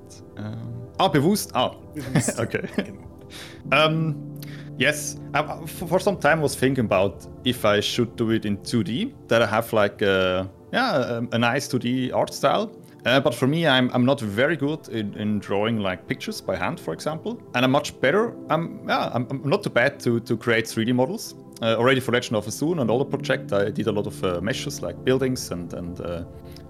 Um, 0.44 0.66
Ah, 0.98 1.08
bewusst. 1.08 1.50
Ah. 1.54 1.70
Bewusst. 1.94 2.38
okay. 2.40 2.68
um, 3.72 4.14
yes, 4.78 5.16
I, 5.34 5.42
for 5.66 5.98
some 5.98 6.16
time 6.18 6.40
I 6.40 6.42
was 6.42 6.54
thinking 6.54 6.84
about 6.84 7.26
if 7.44 7.64
I 7.64 7.80
should 7.80 8.16
do 8.16 8.30
it 8.30 8.44
in 8.44 8.58
2D, 8.58 9.12
that 9.28 9.40
I 9.42 9.46
have 9.46 9.72
like 9.72 10.02
a, 10.02 10.48
yeah, 10.72 11.18
a, 11.18 11.22
a 11.32 11.38
nice 11.38 11.68
2D 11.68 12.12
art 12.14 12.34
style. 12.34 12.70
Uh, 13.06 13.18
but 13.18 13.34
for 13.34 13.46
me, 13.46 13.66
I'm, 13.66 13.90
I'm 13.94 14.04
not 14.04 14.20
very 14.20 14.56
good 14.56 14.88
in, 14.90 15.14
in 15.14 15.38
drawing 15.38 15.78
like 15.78 16.06
pictures 16.06 16.42
by 16.42 16.54
hand, 16.56 16.78
for 16.78 16.92
example. 16.92 17.40
And 17.54 17.64
I'm 17.64 17.70
much 17.70 17.98
better. 18.02 18.34
I'm 18.50 18.86
yeah, 18.86 19.10
I'm, 19.14 19.26
I'm 19.30 19.48
not 19.48 19.62
too 19.62 19.70
bad 19.70 19.98
to, 20.00 20.20
to 20.20 20.36
create 20.36 20.66
3D 20.66 20.92
models. 20.94 21.34
uh, 21.62 21.76
already 21.78 22.00
for 22.00 22.12
Legend 22.12 22.36
of 22.36 22.46
Ahssun 22.46 22.80
and 22.80 22.90
other 22.90 23.04
project, 23.04 23.52
I 23.52 23.70
did 23.70 23.86
a 23.86 23.92
lot 23.92 24.06
of 24.06 24.22
uh, 24.24 24.40
meshes 24.42 24.82
like 24.82 25.02
buildings 25.04 25.50
and 25.50 25.72
and 25.74 26.00
uh, 26.00 26.24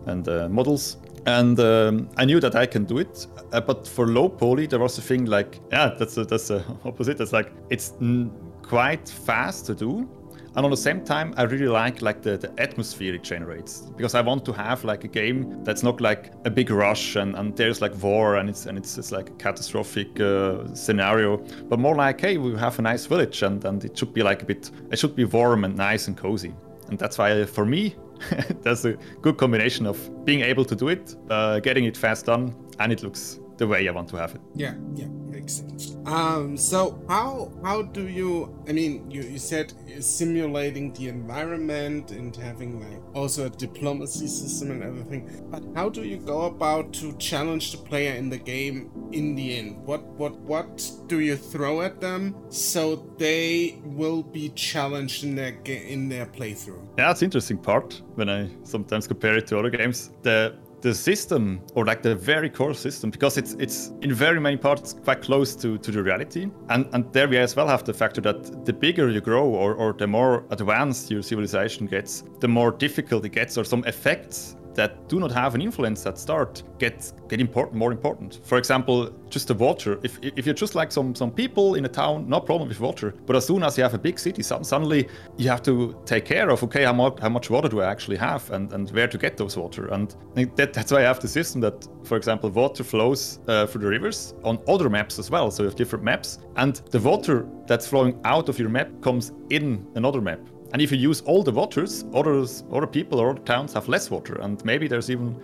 and 0.07 0.29
uh, 0.29 0.49
models, 0.49 0.97
and 1.27 1.59
um, 1.61 2.09
I 2.17 2.25
knew 2.25 2.41
that 2.41 2.55
I 2.55 2.67
can 2.67 2.85
do 2.85 2.99
it. 2.99 3.27
Uh, 3.53 3.61
but 3.61 3.87
for 3.87 4.07
low 4.07 4.29
poly, 4.29 4.67
there 4.67 4.79
was 4.79 4.99
a 4.99 5.03
thing 5.03 5.27
like 5.27 5.61
yeah, 5.71 5.95
that's 5.99 6.17
a, 6.17 6.25
that's 6.25 6.49
the 6.49 6.65
opposite. 6.85 7.21
It's 7.21 7.33
like 7.33 7.53
it's 7.71 7.93
n- 8.01 8.31
quite 8.63 9.09
fast 9.09 9.67
to 9.67 9.75
do, 9.75 10.09
and 10.57 10.65
on 10.65 10.71
the 10.71 10.77
same 10.77 11.05
time 11.05 11.33
i 11.37 11.43
really 11.43 11.69
like 11.69 12.03
like 12.03 12.23
the, 12.23 12.37
the 12.37 12.53
atmosphere 12.59 13.15
it 13.15 13.23
generates 13.23 13.83
because 13.97 14.15
i 14.15 14.21
want 14.21 14.45
to 14.45 14.53
have 14.53 14.83
like 14.85 15.05
a 15.05 15.09
game 15.09 15.63
that's 15.65 15.83
not 15.83 16.01
like 16.01 16.33
a 16.45 16.51
big 16.51 16.71
rush 16.71 17.17
and, 17.17 17.37
and 17.37 17.57
there's 17.57 17.81
like 17.81 17.95
war 18.03 18.37
and 18.37 18.49
it's 18.49 18.67
and 18.67 18.77
it's, 18.77 18.99
it's 18.99 19.13
like 19.13 19.29
a 19.29 19.33
catastrophic 19.35 20.19
uh, 20.21 20.67
scenario 20.75 21.37
but 21.69 21.79
more 21.79 21.95
like 21.95 22.21
hey 22.21 22.37
we 22.37 22.57
have 22.57 22.79
a 22.79 22.83
nice 22.83 23.07
village 23.07 23.43
and, 23.43 23.65
and 23.65 23.85
it 23.85 23.97
should 23.97 24.13
be 24.13 24.23
like 24.23 24.43
a 24.43 24.47
bit 24.47 24.71
it 24.91 24.99
should 24.99 25.15
be 25.15 25.25
warm 25.25 25.65
and 25.65 25.77
nice 25.77 26.09
and 26.09 26.17
cozy 26.17 26.53
and 26.89 26.99
that's 26.99 27.19
why 27.19 27.45
for 27.45 27.65
me 27.65 27.95
that's 28.63 28.85
a 28.85 28.97
good 29.23 29.37
combination 29.37 29.87
of 29.87 30.25
being 30.25 30.41
able 30.41 30.65
to 30.65 30.77
do 30.77 30.89
it 30.89 31.15
uh, 31.31 31.61
getting 31.61 31.85
it 31.85 31.97
fast 31.97 32.27
done 32.27 32.55
and 32.79 32.93
it 32.93 33.03
looks 33.03 33.41
the 33.57 33.67
way 33.67 33.87
I 33.87 33.93
want 33.93 34.09
to 34.09 34.17
have 34.17 34.35
it. 34.35 34.41
Yeah, 34.55 34.75
yeah, 34.95 35.07
makes 35.41 35.55
sense. 35.55 35.97
Um, 36.07 36.57
so 36.57 37.03
how 37.09 37.53
how 37.63 37.83
do 37.83 38.09
you? 38.09 38.55
I 38.69 38.73
mean, 38.73 39.11
you 39.11 39.23
you 39.23 39.39
said 39.39 39.73
simulating 40.01 40.93
the 40.93 41.09
environment 41.09 42.11
and 42.11 42.35
having 42.37 42.81
like 42.81 43.03
also 43.15 43.47
a 43.47 43.51
diplomacy 43.51 44.27
system 44.27 44.71
and 44.71 44.83
everything. 44.83 45.49
But 45.51 45.63
how 45.75 45.89
do 45.89 46.03
you 46.03 46.19
go 46.19 46.43
about 46.43 46.93
to 46.95 47.17
challenge 47.19 47.73
the 47.73 47.79
player 47.79 48.15
in 48.15 48.31
the 48.31 48.39
game 48.39 48.91
in 49.13 49.35
the 49.35 49.57
end? 49.59 49.85
What 49.87 50.03
what 50.19 50.35
what 50.41 50.91
do 51.07 51.21
you 51.21 51.37
throw 51.37 51.83
at 51.83 52.01
them 52.01 52.35
so 52.49 52.97
they 53.19 53.79
will 53.85 54.23
be 54.23 54.51
challenged 54.51 55.25
in 55.25 55.35
their 55.35 55.55
in 55.65 56.09
their 56.09 56.27
playthrough? 56.27 56.83
Yeah, 56.99 57.09
that's 57.09 57.23
interesting 57.23 57.59
part 57.59 58.03
when 58.15 58.29
I 58.29 58.49
sometimes 58.63 59.07
compare 59.07 59.37
it 59.37 59.47
to 59.49 59.59
other 59.59 59.71
games. 59.71 60.11
The 60.23 60.57
the 60.81 60.95
system 60.95 61.61
or 61.75 61.85
like 61.85 62.03
the 62.03 62.15
very 62.15 62.49
core 62.49 62.75
system 62.75 63.11
because 63.11 63.37
it's 63.37 63.55
it's 63.55 63.93
in 64.01 64.15
very 64.15 64.41
many 64.41 64.57
parts 64.57 64.95
quite 65.05 65.23
close 65.23 65.55
to, 65.57 65.79
to 65.79 65.91
the 65.91 66.03
reality. 66.03 66.51
And 66.69 66.87
and 66.93 67.13
there 67.13 67.29
we 67.29 67.39
as 67.39 67.57
well 67.57 67.69
have 67.69 67.85
the 67.85 67.95
factor 67.95 68.21
that 68.23 68.65
the 68.65 68.73
bigger 68.73 69.11
you 69.11 69.21
grow 69.21 69.47
or, 69.47 69.75
or 69.75 69.93
the 69.93 70.07
more 70.07 70.45
advanced 70.51 71.11
your 71.11 71.23
civilization 71.23 71.87
gets 71.87 72.25
the 72.41 72.49
more 72.49 72.71
difficult 72.71 73.25
it 73.25 73.31
gets 73.31 73.59
or 73.59 73.65
some 73.65 73.85
effects 73.85 74.57
that 74.75 75.09
do 75.09 75.19
not 75.19 75.33
have 75.33 75.55
an 75.55 75.63
influence 75.63 76.07
at 76.07 76.19
start 76.19 76.63
get 76.79 77.13
get 77.29 77.41
important 77.41 77.77
more 77.77 77.93
important. 77.93 78.41
For 78.45 78.59
example, 78.59 79.11
just 79.29 79.49
the 79.49 79.55
water. 79.55 79.99
If 80.03 80.19
if 80.23 80.47
you're 80.47 80.55
just 80.55 80.75
like 80.75 80.93
some 80.93 81.15
some 81.15 81.31
people 81.31 81.75
in 81.75 81.85
a 81.85 81.89
town, 81.89 82.29
no 82.29 82.41
problem 82.41 82.69
with 82.69 82.81
water. 82.81 83.15
But 83.27 83.37
as 83.37 83.47
soon 83.47 83.63
as 83.63 83.77
you 83.77 83.83
have 83.85 83.95
a 83.95 83.99
big 83.99 84.19
city, 84.19 84.43
suddenly 84.43 85.09
you 85.37 85.49
have 85.49 85.63
to 85.63 85.97
take 86.05 86.25
care 86.25 86.51
of 86.51 86.63
okay, 86.63 86.85
how 86.85 86.93
much 86.93 87.21
how 87.21 87.29
much 87.29 87.51
water 87.51 87.69
do 87.69 87.81
I 87.81 87.87
actually 87.87 88.17
have, 88.17 88.51
and 88.51 88.73
and 88.73 88.91
where 88.91 89.09
to 89.09 89.19
get 89.19 89.37
those 89.37 89.57
water. 89.57 89.87
And 89.89 90.15
that, 90.57 90.73
that's 90.73 90.93
why 90.93 91.01
I 91.01 91.03
have 91.03 91.21
the 91.21 91.29
system 91.29 91.61
that, 91.61 91.89
for 92.05 92.17
example, 92.17 92.51
water 92.51 92.85
flows 92.85 93.41
uh, 93.49 93.67
through 93.67 93.83
the 93.83 93.89
rivers 93.89 94.35
on 94.45 94.59
other 94.69 94.89
maps 94.91 95.19
as 95.19 95.31
well. 95.31 95.51
So 95.51 95.63
you 95.63 95.69
have 95.69 95.77
different 95.77 96.05
maps, 96.05 96.39
and 96.57 96.77
the 96.91 97.01
water 97.01 97.47
that's 97.67 97.87
flowing 97.87 98.21
out 98.25 98.49
of 98.49 98.59
your 98.59 98.69
map 98.69 98.89
comes 99.03 99.33
in 99.51 99.87
another 99.95 100.21
map. 100.21 100.41
And 100.73 100.81
if 100.81 100.93
you 100.93 100.99
use 100.99 101.21
all 101.23 101.43
the 101.43 101.51
waters, 101.51 102.05
others, 102.15 102.65
other 102.73 102.87
people 102.87 103.19
or 103.19 103.31
other 103.31 103.41
towns 103.41 103.73
have 103.73 103.89
less 103.89 104.11
water, 104.11 104.41
and 104.41 104.65
maybe 104.65 104.87
there's 104.87 105.11
even 105.11 105.37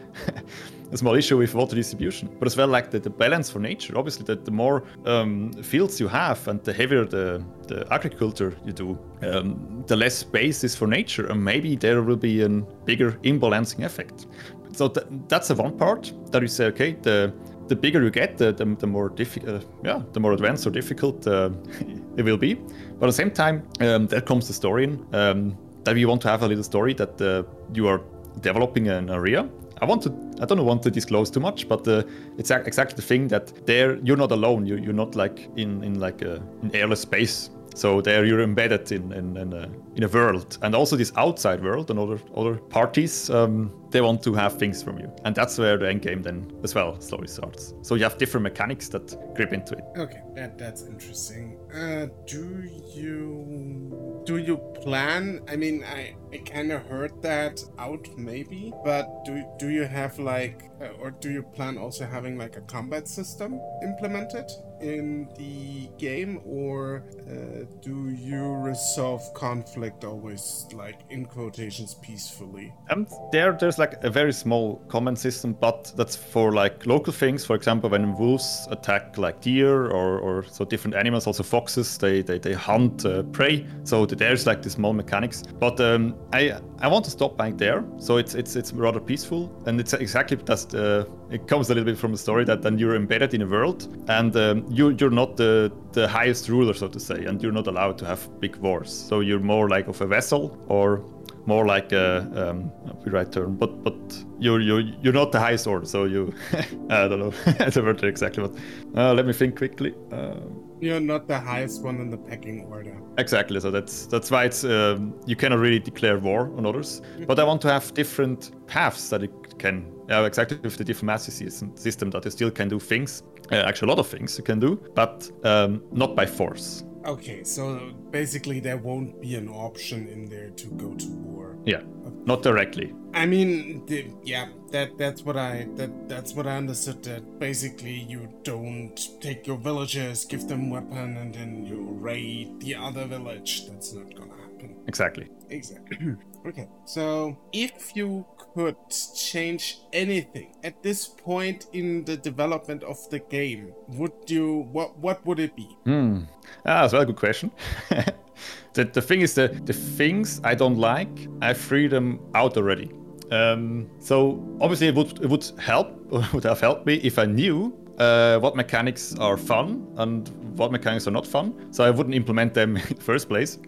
a 0.93 0.97
small 0.97 1.15
issue 1.15 1.37
with 1.37 1.55
water 1.55 1.75
distribution. 1.75 2.29
But 2.39 2.47
as 2.47 2.57
well, 2.57 2.69
like 2.69 2.91
the, 2.91 3.01
the 3.01 3.11
balance 3.11 3.51
for 3.51 3.59
nature. 3.59 3.99
Obviously, 3.99 4.25
the, 4.25 4.37
the 4.37 4.53
more 4.53 4.85
um, 5.05 5.53
fields 5.53 5.99
you 5.99 6.07
have, 6.09 6.47
and 6.47 6.63
the 6.63 6.73
heavier 6.73 7.05
the, 7.05 7.43
the 7.67 7.87
agriculture 7.93 8.57
you 8.65 8.73
do, 8.73 8.99
um, 9.23 9.85
the 9.87 9.97
less 9.97 10.15
space 10.15 10.63
is 10.63 10.77
for 10.77 10.87
nature, 10.87 11.27
and 11.27 11.45
maybe 11.45 11.75
there 11.75 12.03
will 12.03 12.17
be 12.17 12.43
a 12.43 12.49
bigger 12.49 13.13
imbalancing 13.25 13.85
effect. 13.85 14.27
So 14.73 14.89
th- 14.89 15.07
that's 15.29 15.49
the 15.49 15.55
one 15.55 15.77
part 15.77 16.13
that 16.31 16.43
you 16.43 16.49
say, 16.49 16.67
okay, 16.67 16.93
the 17.03 17.33
the 17.69 17.75
bigger 17.75 18.03
you 18.03 18.11
get, 18.11 18.39
the, 18.39 18.53
the, 18.53 18.65
the 18.65 18.87
more 18.87 19.13
uh, 19.13 19.61
yeah, 19.85 20.03
the 20.13 20.21
more 20.21 20.33
advanced 20.33 20.67
or 20.67 20.71
difficult 20.71 21.27
uh, 21.27 21.51
it 22.17 22.25
will 22.25 22.37
be. 22.37 22.61
But 22.99 23.07
at 23.07 23.09
the 23.09 23.13
same 23.13 23.31
time, 23.31 23.63
um, 23.81 24.07
there 24.07 24.21
comes 24.21 24.47
the 24.49 24.55
story 24.55 24.85
in 24.85 25.07
um, 25.15 25.57
that 25.85 25.95
we 25.95 26.05
want 26.05 26.23
to 26.23 26.29
have 26.29 26.43
a 26.43 26.49
little 26.49 26.65
story 26.65 26.95
that 26.95 27.21
uh, 27.21 27.43
you 27.75 27.87
are 27.89 28.01
developing 28.41 28.89
an 28.89 29.11
area. 29.11 29.49
I 29.83 29.85
want 29.85 30.03
to, 30.03 30.11
I 30.41 30.47
don't 30.47 30.65
want 30.65 30.83
to 30.85 30.91
disclose 30.91 31.31
too 31.31 31.41
much, 31.41 31.69
but 31.69 31.87
uh, 31.87 32.03
it's 32.39 32.51
exactly 32.51 32.97
the 32.97 33.03
thing 33.03 33.29
that 33.29 33.67
there 33.67 33.97
you're 33.97 34.17
not 34.17 34.33
alone. 34.33 34.65
You, 34.65 34.77
you're 34.77 34.95
not 34.95 35.15
like 35.15 35.51
in 35.57 35.85
in 35.85 36.01
like 36.01 36.23
a, 36.23 36.43
in 36.63 36.75
airless 36.75 37.03
space. 37.03 37.51
So 37.77 38.01
there 38.01 38.25
you're 38.25 38.41
embedded 38.41 38.91
in 38.91 39.13
in, 39.13 39.37
in, 39.37 39.53
a, 39.53 39.69
in 39.97 40.03
a 40.03 40.09
world, 40.09 40.57
and 40.63 40.75
also 40.75 40.97
this 40.97 41.13
outside 41.17 41.63
world 41.63 41.91
and 41.91 41.99
other 41.99 42.19
other 42.35 42.57
parties. 42.57 43.29
Um, 43.29 43.71
they 43.91 44.01
want 44.01 44.23
to 44.23 44.35
have 44.35 44.59
things 44.59 44.83
from 44.83 44.99
you, 44.99 45.13
and 45.25 45.35
that's 45.35 45.59
where 45.59 45.77
the 45.77 45.89
end 45.89 46.01
game 46.01 46.23
then 46.23 46.51
as 46.65 46.75
well 46.75 46.99
slowly 47.01 47.29
starts. 47.29 47.75
So 47.83 47.95
you 47.95 48.03
have 48.05 48.17
different 48.17 48.45
mechanics 48.45 48.89
that 48.89 49.35
grip 49.35 49.53
into 49.53 49.75
it. 49.75 49.85
Okay, 49.99 50.23
that 50.35 50.57
that's 50.57 50.83
interesting. 50.85 51.59
Uh, 51.75 52.07
do 52.27 52.65
you 52.95 54.23
do 54.25 54.39
you 54.39 54.57
plan? 54.83 55.43
I 55.47 55.57
mean, 55.57 55.85
I 55.85 56.17
I 56.33 56.39
kind 56.39 56.73
of 56.73 56.85
heard 56.87 57.23
that 57.23 57.61
out 57.79 58.09
maybe, 58.17 58.73
but 58.85 59.25
do 59.25 59.45
do 59.59 59.69
you 59.69 59.85
have 59.85 60.19
like, 60.19 60.71
uh, 60.81 60.89
or 61.01 61.11
do 61.11 61.31
you 61.31 61.43
plan 61.43 61.79
also 61.79 62.05
having 62.05 62.37
like 62.37 62.57
a 62.57 62.63
combat 62.63 63.09
system 63.09 63.61
implemented? 63.83 64.51
in 64.81 65.29
the 65.37 65.89
game, 65.99 66.41
or 66.45 67.05
uh, 67.29 67.65
do 67.81 68.11
you 68.11 68.55
resolve 68.55 69.33
conflict 69.35 70.05
always 70.05 70.67
like 70.73 71.01
in 71.11 71.25
quotations 71.25 71.95
peacefully? 71.95 72.73
Um, 72.91 73.07
there, 73.33 73.53
there's 73.53 73.79
like 73.79 74.03
a 74.05 74.11
very 74.11 74.33
small 74.33 74.77
command 74.89 75.19
system, 75.19 75.55
but 75.55 75.93
that's 75.97 76.17
for 76.17 76.53
like 76.53 76.87
local 76.87 77.13
things. 77.13 77.45
For 77.45 77.57
example, 77.57 77.91
when 77.91 78.17
wolves 78.17 78.67
attack 78.71 79.19
like 79.19 79.41
deer 79.41 79.87
or, 79.87 80.19
or 80.19 80.45
so 80.45 80.65
different 80.65 80.97
animals, 80.97 81.27
also 81.27 81.43
foxes, 81.43 81.99
they 81.99 82.23
they, 82.23 82.39
they 82.39 82.53
hunt 82.53 83.05
uh, 83.05 83.23
prey. 83.25 83.67
So 83.85 84.07
there's 84.07 84.47
like 84.47 84.63
the 84.63 84.71
small 84.71 84.93
mechanics. 84.93 85.43
But 85.59 85.81
um, 85.81 86.15
I 86.33 86.61
I 86.81 86.89
want 86.89 87.05
to 87.05 87.11
stop 87.11 87.37
back 87.37 87.57
there. 87.57 87.85
So 87.99 88.17
it's 88.17 88.35
it's 88.35 88.57
it's 88.57 88.73
rather 88.73 89.01
peaceful, 89.01 89.51
and 89.67 89.81
it's 89.81 89.93
exactly 89.93 90.37
that's 90.37 90.65
the 90.65 91.09
it 91.31 91.47
comes 91.49 91.71
a 91.71 91.75
little 91.75 91.85
bit 91.85 91.99
from 91.99 92.13
the 92.13 92.19
story 92.19 92.45
that 92.45 92.63
then 92.63 92.79
you're 92.79 92.95
embedded 92.97 93.35
in 93.35 93.43
a 93.43 93.47
world 93.47 93.89
and 94.09 94.37
um, 94.37 94.65
you, 94.71 94.91
you're 94.91 95.11
not 95.11 95.37
the, 95.37 95.73
the 95.93 96.07
highest 96.07 96.49
ruler, 96.49 96.73
so 96.73 96.87
to 96.87 97.01
say, 97.01 97.25
and 97.25 97.43
you're 97.43 97.53
not 97.53 97.67
allowed 97.67 97.99
to 97.99 98.07
have 98.07 98.29
big 98.41 98.57
wars. 98.57 98.93
So 98.93 99.21
you're 99.21 99.41
more 99.41 99.69
like 99.69 99.89
of 99.89 100.01
a 100.01 100.07
vessel 100.07 100.57
or 100.69 101.05
more 101.47 101.67
like 101.67 101.93
a 101.93 102.19
um, 102.35 102.73
the 103.05 103.11
right 103.11 103.31
term, 103.31 103.57
but 103.57 103.83
but 103.85 103.95
you're 104.39 104.61
you're 104.61 104.81
you're 104.81 105.13
not 105.13 105.33
the 105.33 105.41
highest 105.41 105.67
order, 105.67 105.87
so 105.87 106.05
you 106.05 106.33
I 106.91 107.09
don't 107.09 107.21
know 107.21 107.31
the 107.71 107.83
word 107.85 108.03
exactly, 108.05 108.49
but 108.49 109.01
uh, 109.01 109.15
let 109.15 109.27
me 109.27 109.33
think 109.33 109.57
quickly. 109.57 109.95
Uh, 110.13 110.35
you're 110.81 111.01
not 111.01 111.27
the 111.27 111.39
highest 111.39 111.83
one 111.83 112.01
in 112.01 112.11
the 112.11 112.19
pecking 112.19 112.65
order. 112.65 112.97
Exactly. 113.19 113.61
So 113.61 113.71
that's 113.71 114.07
that's 114.07 114.31
why 114.31 114.45
it's 114.45 114.65
um, 114.65 115.15
you 115.27 115.37
cannot 115.37 115.59
really 115.59 115.79
declare 115.79 116.19
war 116.19 116.53
on 116.57 116.67
others. 116.67 117.03
But 117.27 117.39
I 117.39 117.45
want 117.45 117.61
to 117.63 117.73
have 117.73 117.95
different 117.95 118.67
paths 118.67 119.09
that 119.11 119.23
it 119.23 119.59
can. 119.59 119.93
Yeah, 120.09 120.25
exactly 120.25 120.59
with 120.63 120.77
the 120.77 120.85
different 120.85 121.09
diplomacy 121.19 121.51
system 121.75 122.11
that 122.11 122.25
you 122.25 122.31
still 122.31 122.51
can 122.51 122.69
do 122.69 122.79
things. 122.79 123.23
Uh, 123.51 123.57
actually, 123.57 123.87
a 123.87 123.91
lot 123.91 123.99
of 123.99 124.07
things 124.07 124.39
you 124.39 124.45
can 124.45 124.61
do, 124.61 124.77
but 124.95 125.31
um, 125.45 125.83
not 125.93 126.15
by 126.15 126.27
force. 126.27 126.85
Okay, 127.05 127.45
so 127.45 127.93
basically 128.11 128.59
there 128.59 128.77
won't 128.77 129.21
be 129.21 129.37
an 129.37 129.49
option 129.49 130.09
in 130.09 130.27
there 130.27 130.51
to 130.51 130.67
go 130.71 130.93
to 130.95 131.07
war. 131.07 131.36
Yeah, 131.67 131.83
not 132.25 132.43
directly. 132.43 132.95
I 133.13 133.27
mean, 133.27 133.85
the, 133.87 134.07
yeah, 134.23 134.49
that 134.71 134.97
that's 134.99 135.23
what 135.25 135.37
I 135.37 135.67
that 135.75 136.09
that's 136.09 136.33
what 136.33 136.47
I 136.47 136.57
understood. 136.57 137.03
That 137.03 137.41
basically 137.41 137.99
you 138.09 138.29
don't 138.45 138.97
take 139.21 139.49
your 139.49 139.57
villagers, 139.57 140.25
give 140.25 140.47
them 140.47 140.71
weapon, 140.71 141.17
and 141.17 141.35
then 141.35 141.67
you 141.67 141.83
raid 141.99 142.61
the 142.61 142.77
other 142.77 143.05
village. 143.07 143.67
That's 143.67 143.93
not 143.93 144.15
gonna 144.15 144.31
happen. 144.31 144.46
Exactly. 144.87 145.29
Exactly. 145.51 145.99
okay, 146.47 146.69
so 146.85 147.37
if 147.53 147.97
you 147.97 148.25
could 148.55 148.77
change 149.15 149.81
anything 149.93 150.55
at 150.65 150.83
this 150.83 151.07
point 151.07 151.67
in 151.73 152.05
the 152.05 152.17
development 152.17 152.83
of 152.83 152.99
the 153.11 153.19
game, 153.19 153.73
would 153.89 154.13
you 154.29 154.69
what 154.73 154.99
what 154.99 155.25
would 155.27 155.39
it 155.39 155.55
be? 155.57 155.69
Hmm. 155.85 156.23
Ah, 156.65 156.83
that's 156.83 156.93
a 156.93 156.97
very 156.97 157.07
good 157.07 157.17
question. 157.17 157.51
the, 158.73 158.85
the 158.85 159.03
thing 159.03 159.21
is 159.21 159.35
that 159.35 159.67
the 159.67 159.73
things 159.73 160.41
I 160.45 160.55
don't 160.55 160.79
like, 160.79 161.29
I 161.43 161.55
free 161.55 161.87
them 161.89 162.21
out 162.35 162.57
already. 162.57 162.91
Um, 163.31 163.91
so 163.99 164.41
obviously 164.61 164.89
it 164.89 164.95
would 164.95 165.21
it 165.23 165.29
would 165.29 165.45
help 165.59 165.89
would 166.33 166.45
have 166.45 166.61
helped 166.61 166.87
me 166.87 166.95
if 167.03 167.19
I 167.19 167.27
knew 167.27 167.73
uh, 167.99 168.39
what 168.39 168.57
mechanics 168.57 169.15
are 169.19 169.37
fun 169.37 169.87
and 169.97 170.29
what 170.57 170.73
mechanics 170.73 171.07
are 171.07 171.11
not 171.11 171.27
fun. 171.27 171.73
So 171.73 171.85
I 171.85 171.91
wouldn't 171.91 172.15
implement 172.15 172.55
them 172.55 172.77
in 172.89 172.97
the 172.97 173.03
first 173.03 173.29
place. 173.29 173.59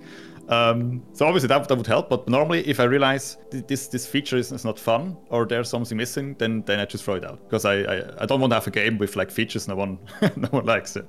Um, 0.48 1.02
so 1.12 1.26
obviously 1.26 1.48
that, 1.48 1.68
that 1.68 1.76
would 1.76 1.86
help, 1.86 2.08
but 2.08 2.26
normally 2.26 2.66
if 2.66 2.80
I 2.80 2.84
realize 2.84 3.36
this 3.50 3.88
this 3.88 4.06
feature 4.06 4.38
is, 4.38 4.50
is 4.50 4.64
not 4.64 4.78
fun 4.78 5.16
or 5.28 5.44
there's 5.44 5.68
something 5.68 5.96
missing, 5.96 6.36
then 6.38 6.62
then 6.62 6.80
I 6.80 6.86
just 6.86 7.04
throw 7.04 7.16
it 7.16 7.24
out 7.24 7.40
because 7.44 7.66
I, 7.66 7.80
I, 7.80 8.22
I 8.22 8.26
don't 8.26 8.40
want 8.40 8.52
to 8.52 8.54
have 8.54 8.66
a 8.66 8.70
game 8.70 8.96
with 8.96 9.14
like 9.14 9.30
features 9.30 9.68
no 9.68 9.76
one 9.76 9.98
no 10.36 10.48
one 10.48 10.64
likes 10.64 10.96
it. 10.96 11.06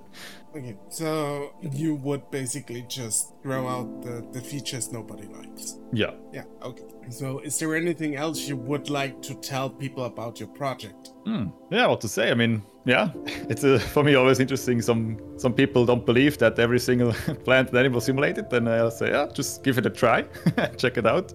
Okay, 0.55 0.75
so 0.89 1.53
you 1.61 1.95
would 1.95 2.29
basically 2.31 2.83
just 2.87 3.33
throw 3.43 3.67
out 3.67 4.01
the, 4.01 4.27
the 4.31 4.41
features 4.41 4.91
nobody 4.91 5.27
likes. 5.27 5.77
Yeah. 5.93 6.11
Yeah, 6.33 6.43
okay. 6.63 6.85
So 7.09 7.39
is 7.39 7.59
there 7.59 7.75
anything 7.75 8.15
else 8.15 8.47
you 8.47 8.55
would 8.55 8.89
like 8.89 9.21
to 9.23 9.35
tell 9.35 9.69
people 9.69 10.05
about 10.05 10.39
your 10.39 10.49
project? 10.49 11.11
Hmm. 11.25 11.49
Yeah, 11.69 11.85
what 11.87 12.01
to 12.01 12.07
say? 12.07 12.31
I 12.31 12.33
mean, 12.33 12.63
yeah, 12.85 13.09
it's 13.49 13.63
uh, 13.63 13.77
for 13.77 14.03
me 14.03 14.15
always 14.15 14.39
interesting. 14.39 14.81
Some 14.81 15.19
some 15.37 15.53
people 15.53 15.85
don't 15.85 16.05
believe 16.05 16.39
that 16.39 16.57
every 16.57 16.79
single 16.79 17.13
plant 17.45 17.69
and 17.69 17.77
animal 17.77 18.01
simulated. 18.01 18.49
Then 18.49 18.67
I'll 18.67 18.91
say, 18.91 19.11
yeah, 19.11 19.27
just 19.31 19.63
give 19.63 19.77
it 19.77 19.85
a 19.85 19.89
try, 19.91 20.23
check 20.77 20.97
it 20.97 21.05
out. 21.05 21.31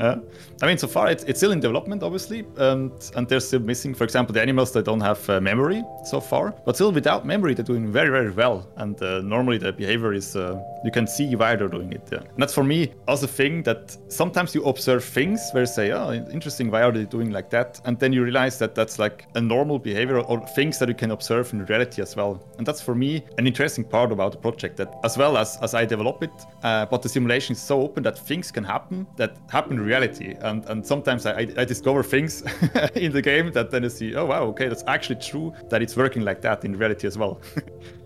Uh, 0.00 0.16
I 0.62 0.66
mean, 0.66 0.78
so 0.78 0.86
far 0.86 1.08
it's, 1.08 1.24
it's 1.24 1.38
still 1.38 1.52
in 1.52 1.60
development, 1.60 2.02
obviously, 2.02 2.46
and 2.56 2.90
and 3.16 3.28
they're 3.28 3.40
still 3.40 3.60
missing. 3.60 3.94
For 3.94 4.04
example, 4.04 4.32
the 4.32 4.42
animals 4.42 4.72
they 4.72 4.82
don't 4.82 5.00
have 5.00 5.28
uh, 5.28 5.40
memory 5.40 5.82
so 6.04 6.20
far, 6.20 6.54
but 6.64 6.74
still 6.74 6.92
without 6.92 7.26
memory 7.26 7.54
they're 7.54 7.64
doing 7.64 7.92
very 7.92 8.10
very 8.10 8.30
well. 8.30 8.66
And 8.76 9.00
uh, 9.02 9.20
normally 9.20 9.58
the 9.58 9.72
behavior 9.72 10.12
is 10.12 10.36
uh, 10.36 10.60
you 10.84 10.90
can 10.90 11.06
see 11.06 11.34
why 11.36 11.56
they're 11.56 11.68
doing 11.68 11.92
it. 11.92 12.08
Yeah. 12.10 12.18
And 12.18 12.38
that's 12.38 12.54
for 12.54 12.64
me 12.64 12.92
also 13.06 13.26
a 13.26 13.28
thing 13.28 13.62
that 13.64 13.96
sometimes 14.08 14.54
you 14.54 14.64
observe 14.64 15.04
things 15.04 15.40
where 15.52 15.62
you 15.62 15.66
say, 15.66 15.92
oh, 15.92 16.12
interesting, 16.12 16.70
why 16.70 16.82
are 16.82 16.92
they 16.92 17.04
doing 17.04 17.30
like 17.30 17.50
that? 17.50 17.80
And 17.84 17.98
then 17.98 18.12
you 18.12 18.24
realize 18.24 18.58
that 18.58 18.74
that's 18.74 18.98
like 18.98 19.26
a 19.34 19.40
normal 19.40 19.78
behavior 19.78 20.20
or 20.20 20.46
things 20.54 20.78
that 20.78 20.88
you 20.88 20.94
can 20.94 21.10
observe 21.10 21.52
in 21.52 21.66
reality 21.66 22.00
as 22.00 22.16
well. 22.16 22.42
And 22.58 22.66
that's 22.66 22.80
for 22.80 22.94
me 22.94 23.22
an 23.38 23.46
interesting 23.46 23.84
part 23.84 24.12
about 24.12 24.32
the 24.32 24.38
project 24.38 24.76
that 24.78 24.94
as 25.04 25.18
well 25.18 25.36
as 25.36 25.58
as 25.62 25.74
I 25.74 25.84
develop 25.84 26.22
it, 26.22 26.30
uh, 26.62 26.86
but 26.86 27.02
the 27.02 27.08
simulation 27.08 27.52
is 27.52 27.62
so 27.62 27.82
open 27.82 28.02
that 28.04 28.18
things 28.18 28.50
can 28.50 28.64
happen 28.64 29.06
that 29.16 29.36
happen 29.50 29.78
reality. 29.90 30.36
And 30.40 30.64
and 30.70 30.86
sometimes 30.86 31.26
I, 31.26 31.40
I 31.62 31.64
discover 31.64 32.02
things 32.02 32.42
in 32.94 33.12
the 33.12 33.22
game 33.22 33.52
that 33.52 33.70
then 33.70 33.84
I 33.84 33.88
see, 33.88 34.14
oh 34.14 34.26
wow, 34.26 34.44
okay, 34.52 34.68
that's 34.68 34.84
actually 34.86 35.20
true 35.30 35.52
that 35.70 35.82
it's 35.82 35.96
working 35.96 36.24
like 36.24 36.40
that 36.42 36.64
in 36.64 36.76
reality 36.76 37.06
as 37.06 37.16
well. 37.18 37.40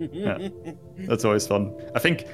That's 1.08 1.24
always 1.24 1.46
fun. 1.46 1.74
I 1.94 1.98
think 1.98 2.26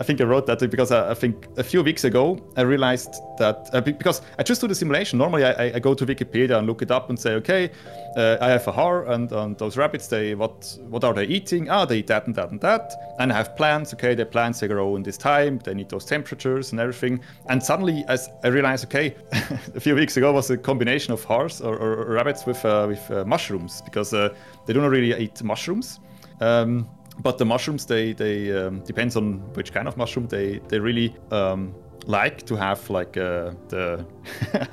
I 0.00 0.04
think 0.04 0.20
I 0.20 0.24
wrote 0.24 0.46
that 0.46 0.58
because 0.70 0.90
I, 0.90 1.10
I 1.10 1.14
think 1.14 1.46
a 1.58 1.62
few 1.62 1.82
weeks 1.82 2.04
ago 2.04 2.38
I 2.56 2.62
realized 2.62 3.14
that 3.38 3.68
uh, 3.74 3.80
because 3.80 4.22
I 4.38 4.42
just 4.42 4.60
do 4.60 4.66
the 4.66 4.74
simulation. 4.74 5.18
Normally 5.18 5.44
I, 5.44 5.76
I, 5.76 5.78
go 5.78 5.92
to 5.94 6.06
Wikipedia 6.06 6.56
and 6.58 6.66
look 6.66 6.80
it 6.82 6.90
up 6.90 7.10
and 7.10 7.18
say, 7.18 7.32
okay, 7.34 7.70
uh, 8.16 8.38
I 8.40 8.48
have 8.48 8.66
a 8.66 8.72
har 8.72 9.04
and, 9.12 9.30
and 9.32 9.58
those 9.58 9.76
rabbits, 9.76 10.06
they 10.08 10.34
what 10.34 10.78
what 10.88 11.04
are 11.04 11.12
they 11.12 11.26
eating? 11.26 11.68
Ah, 11.68 11.84
they 11.84 11.98
eat 11.98 12.06
that 12.06 12.26
and 12.26 12.34
that 12.36 12.50
and 12.50 12.60
that. 12.62 12.92
And 13.18 13.32
I 13.32 13.36
have 13.36 13.54
plants. 13.54 13.92
Okay, 13.94 14.14
the 14.14 14.24
plants 14.24 14.60
they 14.60 14.68
grow 14.68 14.96
in 14.96 15.02
this 15.02 15.18
time. 15.18 15.58
They 15.58 15.74
need 15.74 15.90
those 15.90 16.06
temperatures 16.06 16.72
and 16.72 16.80
everything. 16.80 17.20
And 17.50 17.62
suddenly 17.62 18.04
as 18.08 18.30
I 18.42 18.48
realized, 18.48 18.69
okay, 18.84 19.14
a 19.74 19.80
few 19.80 19.94
weeks 19.94 20.16
ago 20.16 20.32
was 20.32 20.50
a 20.50 20.56
combination 20.56 21.12
of 21.12 21.24
or, 21.30 21.48
or, 21.62 21.96
or 22.04 22.12
rabbits 22.12 22.46
with 22.46 22.64
uh, 22.64 22.86
with 22.88 23.10
uh, 23.10 23.24
mushrooms 23.24 23.82
because 23.82 24.14
uh, 24.14 24.34
they 24.66 24.72
don't 24.72 24.90
really 24.90 25.14
eat 25.22 25.42
mushrooms. 25.42 26.00
Um, 26.40 26.88
but 27.22 27.38
the 27.38 27.44
mushrooms, 27.44 27.86
they 27.86 28.12
they 28.12 28.52
um, 28.52 28.80
depends 28.80 29.16
on 29.16 29.40
which 29.54 29.72
kind 29.72 29.88
of 29.88 29.96
mushroom. 29.96 30.26
They 30.28 30.60
they 30.68 30.78
really 30.78 31.14
um, 31.30 31.74
like 32.06 32.46
to 32.46 32.56
have 32.56 32.88
like 32.90 33.16
uh, 33.16 33.52
the 33.68 34.04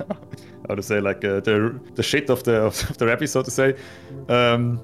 how 0.68 0.74
to 0.74 0.82
say 0.82 1.00
like 1.00 1.24
uh, 1.24 1.40
the 1.40 1.78
the 1.94 2.02
shit 2.02 2.30
of 2.30 2.42
the 2.44 2.62
of 2.66 2.98
the 2.98 3.06
rabbit, 3.06 3.28
so 3.28 3.42
to 3.42 3.50
say. 3.50 3.74
Um, 4.28 4.80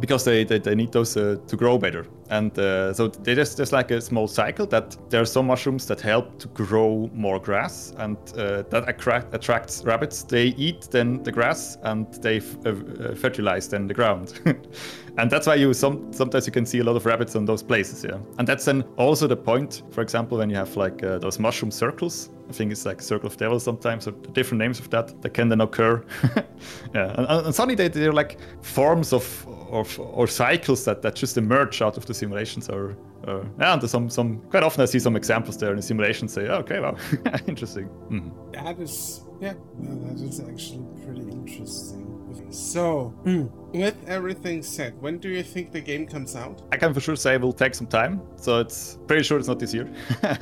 because 0.00 0.24
they, 0.24 0.44
they, 0.44 0.58
they 0.58 0.74
need 0.74 0.92
those 0.92 1.16
uh, 1.16 1.36
to 1.46 1.56
grow 1.56 1.78
better. 1.78 2.06
And 2.30 2.58
uh, 2.58 2.94
so 2.94 3.08
there's, 3.08 3.54
there's 3.54 3.72
like 3.72 3.90
a 3.90 4.00
small 4.00 4.26
cycle 4.28 4.66
that 4.66 4.96
there 5.10 5.20
are 5.20 5.26
some 5.26 5.46
mushrooms 5.46 5.86
that 5.86 6.00
help 6.00 6.38
to 6.38 6.48
grow 6.48 7.10
more 7.12 7.38
grass, 7.38 7.92
and 7.98 8.16
uh, 8.36 8.62
that 8.70 8.88
attract, 8.88 9.34
attracts 9.34 9.84
rabbits. 9.84 10.22
They 10.22 10.46
eat 10.56 10.88
then 10.90 11.22
the 11.22 11.32
grass 11.32 11.76
and 11.82 12.12
they 12.14 12.38
uh, 12.64 12.70
uh, 12.70 13.14
fertilize 13.14 13.68
then 13.68 13.86
the 13.86 13.94
ground. 13.94 14.40
and 15.18 15.30
that's 15.30 15.46
why 15.46 15.56
you 15.56 15.74
some, 15.74 16.12
sometimes 16.12 16.46
you 16.46 16.52
can 16.52 16.66
see 16.66 16.78
a 16.78 16.84
lot 16.84 16.96
of 16.96 17.06
rabbits 17.06 17.36
on 17.36 17.44
those 17.44 17.62
places, 17.62 18.04
yeah. 18.04 18.18
And 18.38 18.48
that's 18.48 18.64
then 18.64 18.82
also 18.96 19.26
the 19.26 19.36
point, 19.36 19.82
for 19.90 20.00
example, 20.00 20.38
when 20.38 20.50
you 20.50 20.56
have 20.56 20.76
like 20.76 21.02
uh, 21.02 21.18
those 21.18 21.38
mushroom 21.38 21.70
circles. 21.70 22.30
I 22.46 22.52
think 22.52 22.72
it's 22.72 22.84
like 22.84 23.00
Circle 23.00 23.28
of 23.28 23.36
Devil 23.38 23.58
sometimes, 23.58 24.06
or 24.06 24.10
different 24.10 24.58
names 24.58 24.78
of 24.78 24.90
that 24.90 25.20
that 25.22 25.30
can 25.30 25.48
then 25.48 25.62
occur. 25.62 26.04
yeah, 26.94 27.14
and, 27.16 27.46
and 27.46 27.54
suddenly 27.54 27.74
they, 27.74 27.88
they're 27.88 28.12
like 28.12 28.38
forms 28.60 29.14
of 29.14 29.46
or, 29.74 29.84
or 29.98 30.26
cycles 30.26 30.84
that, 30.84 31.02
that 31.02 31.16
just 31.16 31.36
emerge 31.36 31.82
out 31.82 31.96
of 31.96 32.06
the 32.06 32.13
simulations 32.14 32.68
are, 32.68 32.96
uh, 33.26 33.44
yeah, 33.58 33.74
and 33.74 33.90
some 33.90 34.08
some 34.08 34.40
quite 34.50 34.62
often 34.62 34.82
I 34.82 34.86
see 34.86 34.98
some 34.98 35.16
examples 35.16 35.58
there 35.58 35.70
in 35.70 35.76
the 35.76 35.82
simulation 35.82 36.28
say, 36.28 36.46
oh, 36.48 36.56
okay, 36.56 36.80
wow, 36.80 36.96
interesting. 37.46 37.88
Mm. 38.10 38.52
That 38.52 38.78
is 38.78 39.24
yeah, 39.40 39.54
that 39.80 40.20
is 40.20 40.40
actually 40.40 40.86
pretty 41.04 41.22
interesting. 41.30 42.10
So, 42.50 43.12
mm, 43.24 43.50
with 43.72 43.96
everything 44.06 44.62
said, 44.62 45.00
when 45.00 45.18
do 45.18 45.28
you 45.28 45.42
think 45.42 45.72
the 45.72 45.80
game 45.80 46.06
comes 46.06 46.36
out? 46.36 46.62
I 46.72 46.76
can 46.76 46.94
for 46.94 47.00
sure 47.00 47.16
say 47.16 47.34
it 47.34 47.40
will 47.40 47.52
take 47.52 47.74
some 47.74 47.86
time, 47.86 48.20
so 48.36 48.60
it's 48.60 48.98
pretty 49.08 49.24
sure 49.24 49.38
it's 49.38 49.48
not 49.48 49.58
this 49.58 49.74
year. 49.74 49.90
not 50.22 50.38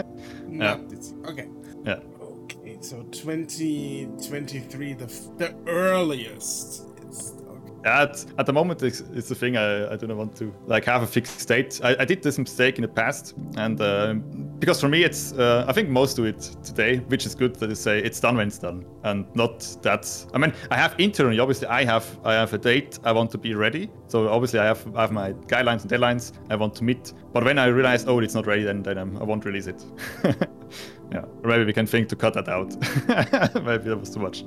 yeah. 0.49 0.79
this 0.89 1.13
year. 1.13 1.25
Okay. 1.27 1.49
Yeah. 1.85 2.01
Okay, 2.21 2.79
so 2.81 3.03
2023, 3.05 4.93
the 4.95 5.07
the 5.39 5.55
earliest 5.67 6.92
at, 7.85 8.25
at 8.39 8.47
the 8.47 8.53
moment, 8.53 8.83
it's, 8.83 9.01
it's 9.15 9.29
the 9.29 9.35
thing 9.35 9.57
I, 9.57 9.93
I 9.93 9.97
don't 9.97 10.17
want 10.17 10.37
to 10.37 10.55
like 10.67 10.85
have 10.85 11.03
a 11.03 11.07
fixed 11.07 11.47
date. 11.49 11.81
I, 11.83 11.97
I 12.01 12.05
did 12.05 12.23
this 12.23 12.39
mistake 12.39 12.77
in 12.79 12.83
the 12.83 12.89
past, 12.89 13.35
and 13.57 13.81
uh, 13.81 14.15
because 14.59 14.81
for 14.81 14.89
me, 14.89 15.03
it's 15.03 15.33
uh, 15.33 15.65
I 15.67 15.73
think 15.73 15.89
most 15.89 16.17
do 16.17 16.25
it 16.25 16.41
today, 16.63 16.99
which 17.09 17.27
is 17.27 17.35
good 17.35 17.57
that 17.57 17.67
they 17.67 17.75
say 17.75 17.99
it's 17.99 18.21
done 18.21 18.37
when 18.37 18.49
it's 18.49 18.59
done, 18.59 18.85
and 19.05 19.27
not 19.35 19.61
that. 19.83 20.27
I 20.33 20.39
mean, 20.39 20.53
I 20.71 20.77
have 20.77 20.95
internally, 20.99 21.41
obviously, 21.41 21.69
I 21.69 21.85
have 21.85 22.19
I 22.25 22.35
have 22.35 22.53
a 22.55 22.59
date. 22.59 22.99
I 23.05 23.13
want 23.13 23.31
to 23.33 23.39
be 23.39 23.55
ready. 23.55 23.91
So 24.09 24.29
obviously, 24.29 24.61
I 24.61 24.67
have 24.67 24.97
I 24.97 25.03
have 25.03 25.13
my 25.13 25.33
guidelines 25.33 25.83
and 25.83 25.91
deadlines 25.91 26.33
I 26.51 26.57
want 26.57 26.75
to 26.77 26.85
meet. 26.85 27.13
But 27.33 27.45
when 27.45 27.59
I 27.59 27.67
realize, 27.67 28.07
oh, 28.07 28.21
it's 28.21 28.35
not 28.35 28.47
ready, 28.47 28.63
then 28.63 28.83
then 28.83 28.99
I'm, 28.99 29.17
I 29.21 29.25
not 29.25 29.45
release 29.45 29.67
it. 29.67 29.85
yeah, 31.13 31.25
or 31.43 31.49
maybe 31.49 31.65
we 31.65 31.73
can 31.73 31.87
think 31.87 32.09
to 32.11 32.17
cut 32.17 32.35
that 32.35 32.49
out. 32.49 32.71
maybe 33.65 33.89
that 33.89 33.99
was 33.99 34.11
too 34.11 34.21
much. 34.21 34.45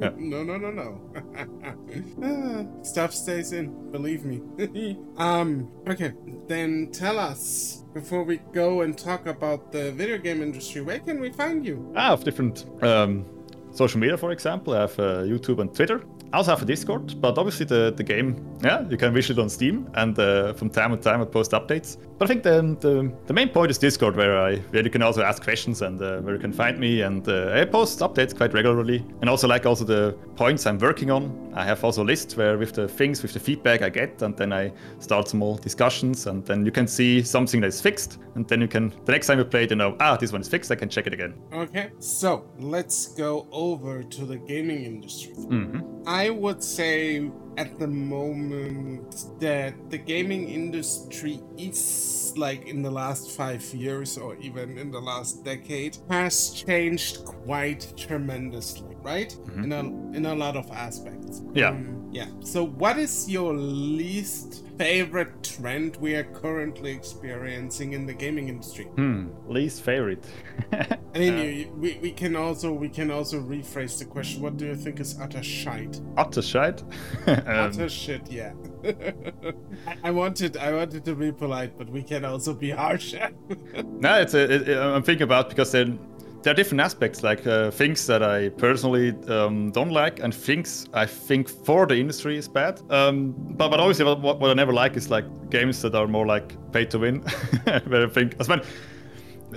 Yeah. 0.00 0.10
No, 0.16 0.42
no, 0.42 0.56
no, 0.56 0.70
no. 0.70 2.82
Stuff 2.82 3.14
stays 3.14 3.52
in, 3.52 3.90
believe 3.90 4.24
me. 4.24 4.40
um, 5.16 5.70
okay, 5.88 6.12
then 6.48 6.90
tell 6.92 7.18
us 7.18 7.84
before 7.92 8.24
we 8.24 8.38
go 8.52 8.82
and 8.82 8.96
talk 8.96 9.26
about 9.26 9.72
the 9.72 9.92
video 9.92 10.18
game 10.18 10.42
industry, 10.42 10.80
where 10.80 11.00
can 11.00 11.20
we 11.20 11.30
find 11.30 11.64
you? 11.64 11.92
I 11.94 12.08
have 12.08 12.24
different 12.24 12.66
um, 12.82 13.26
social 13.72 14.00
media, 14.00 14.16
for 14.16 14.32
example. 14.32 14.74
I 14.74 14.80
have 14.82 14.98
uh, 14.98 15.22
YouTube 15.24 15.60
and 15.60 15.74
Twitter. 15.74 16.02
I 16.32 16.38
also 16.38 16.52
have 16.52 16.62
a 16.62 16.64
Discord, 16.64 17.20
but 17.20 17.36
obviously 17.36 17.66
the, 17.66 17.92
the 17.94 18.02
game, 18.02 18.42
yeah, 18.64 18.88
you 18.88 18.96
can 18.96 19.12
wish 19.12 19.28
it 19.28 19.38
on 19.38 19.50
Steam, 19.50 19.90
and 19.94 20.18
uh, 20.18 20.54
from 20.54 20.70
time 20.70 20.96
to 20.96 20.96
time 20.96 21.20
I 21.20 21.26
post 21.26 21.50
updates. 21.50 21.98
But 22.18 22.24
I 22.24 22.28
think 22.28 22.42
the, 22.42 22.76
the, 22.80 23.12
the 23.26 23.34
main 23.34 23.50
point 23.50 23.70
is 23.70 23.76
Discord, 23.76 24.16
where 24.16 24.38
I 24.38 24.56
where 24.70 24.82
you 24.82 24.88
can 24.88 25.02
also 25.02 25.22
ask 25.22 25.42
questions 25.42 25.82
and 25.82 26.00
uh, 26.00 26.20
where 26.20 26.34
you 26.34 26.40
can 26.40 26.52
find 26.52 26.78
me, 26.78 27.02
and 27.02 27.28
uh, 27.28 27.52
I 27.52 27.66
post 27.66 27.98
updates 27.98 28.34
quite 28.34 28.54
regularly. 28.54 29.04
And 29.20 29.28
also 29.28 29.46
like 29.46 29.66
also 29.66 29.84
the 29.84 30.16
points 30.36 30.66
I'm 30.66 30.78
working 30.78 31.10
on. 31.10 31.52
I 31.54 31.64
have 31.64 31.84
also 31.84 32.02
a 32.02 32.08
list 32.12 32.36
where 32.38 32.56
with 32.56 32.72
the 32.72 32.88
things 32.88 33.22
with 33.22 33.34
the 33.34 33.40
feedback 33.40 33.82
I 33.82 33.90
get, 33.90 34.22
and 34.22 34.34
then 34.34 34.54
I 34.54 34.72
start 35.00 35.28
small 35.28 35.56
discussions, 35.56 36.26
and 36.26 36.42
then 36.46 36.64
you 36.64 36.72
can 36.72 36.86
see 36.86 37.22
something 37.22 37.60
that 37.60 37.66
is 37.66 37.80
fixed, 37.82 38.18
and 38.36 38.48
then 38.48 38.62
you 38.62 38.68
can 38.68 38.90
the 39.04 39.12
next 39.12 39.26
time 39.26 39.36
you 39.38 39.44
play 39.44 39.64
it, 39.64 39.70
you 39.70 39.76
know, 39.76 39.96
ah, 40.00 40.16
this 40.16 40.32
one 40.32 40.40
is 40.40 40.48
fixed. 40.48 40.70
I 40.70 40.76
can 40.76 40.88
check 40.88 41.06
it 41.06 41.12
again. 41.12 41.34
Okay, 41.52 41.90
so 41.98 42.46
let's 42.58 43.08
go 43.08 43.46
over 43.52 44.02
to 44.02 44.24
the 44.24 44.36
gaming 44.36 44.84
industry. 44.84 45.34
Mm-hmm. 45.34 46.04
I 46.06 46.21
would 46.30 46.62
say 46.62 47.30
at 47.56 47.78
the 47.78 47.86
moment 47.86 49.26
that 49.40 49.74
the 49.90 49.98
gaming 49.98 50.48
industry 50.48 51.40
is 51.58 52.32
like 52.36 52.66
in 52.66 52.82
the 52.82 52.90
last 52.90 53.30
five 53.32 53.62
years 53.74 54.16
or 54.16 54.36
even 54.36 54.78
in 54.78 54.90
the 54.90 55.00
last 55.00 55.44
decade 55.44 55.98
has 56.08 56.50
changed 56.50 57.24
quite 57.24 57.92
tremendously 57.96 58.92
right? 59.02 59.30
Mm-hmm. 59.30 59.64
in 59.64 59.72
a 59.72 59.80
in 60.16 60.26
a 60.26 60.34
lot 60.34 60.56
of 60.56 60.70
aspects. 60.70 61.42
Yeah. 61.54 61.70
Um, 61.70 62.01
yeah. 62.12 62.26
So, 62.40 62.64
what 62.64 62.98
is 62.98 63.28
your 63.28 63.54
least 63.54 64.64
favorite 64.76 65.42
trend 65.42 65.96
we 65.96 66.14
are 66.14 66.24
currently 66.24 66.92
experiencing 66.92 67.94
in 67.94 68.04
the 68.04 68.12
gaming 68.12 68.48
industry? 68.48 68.84
Hmm. 68.84 69.28
Least 69.48 69.82
favorite. 69.82 70.24
I 70.72 71.18
mean, 71.18 71.38
uh, 71.38 71.42
you, 71.42 71.72
we, 71.76 71.98
we 72.02 72.12
can 72.12 72.36
also 72.36 72.70
we 72.72 72.90
can 72.90 73.10
also 73.10 73.40
rephrase 73.40 73.98
the 73.98 74.04
question. 74.04 74.42
What 74.42 74.58
do 74.58 74.66
you 74.66 74.74
think 74.74 75.00
is 75.00 75.18
utter 75.18 75.42
shite? 75.42 76.00
Utter 76.18 76.42
shite. 76.42 76.82
um, 77.26 77.42
utter 77.46 77.88
shit. 77.88 78.30
Yeah. 78.30 78.52
I, 78.84 79.96
I 80.04 80.10
wanted 80.10 80.58
I 80.58 80.72
wanted 80.74 81.06
to 81.06 81.14
be 81.14 81.32
polite, 81.32 81.78
but 81.78 81.88
we 81.88 82.02
can 82.02 82.26
also 82.26 82.52
be 82.52 82.70
harsh. 82.70 83.14
no, 83.84 84.20
it's 84.20 84.34
a, 84.34 84.52
it, 84.52 84.78
I'm 84.78 85.02
thinking 85.02 85.24
about 85.24 85.48
because 85.48 85.72
then 85.72 85.98
there 86.42 86.52
are 86.52 86.54
different 86.54 86.80
aspects, 86.80 87.22
like 87.22 87.46
uh, 87.46 87.70
things 87.70 88.06
that 88.06 88.22
I 88.22 88.48
personally 88.50 89.14
um, 89.28 89.70
don't 89.70 89.90
like, 89.90 90.20
and 90.20 90.34
things 90.34 90.86
I 90.92 91.06
think 91.06 91.48
for 91.48 91.86
the 91.86 91.96
industry 91.96 92.36
is 92.36 92.48
bad. 92.48 92.80
Um, 92.90 93.34
but 93.56 93.68
but 93.68 93.80
obviously, 93.80 94.04
what, 94.04 94.20
what, 94.20 94.50
I 94.50 94.54
never 94.54 94.72
like 94.72 94.96
is 94.96 95.10
like 95.10 95.24
games 95.50 95.82
that 95.82 95.94
are 95.94 96.06
more 96.06 96.26
like 96.26 96.56
pay 96.72 96.84
to 96.86 96.98
win. 96.98 97.20
Where 97.86 98.06
I 98.06 98.08
think, 98.08 98.34
I 98.40 98.56
mean, 98.56 98.64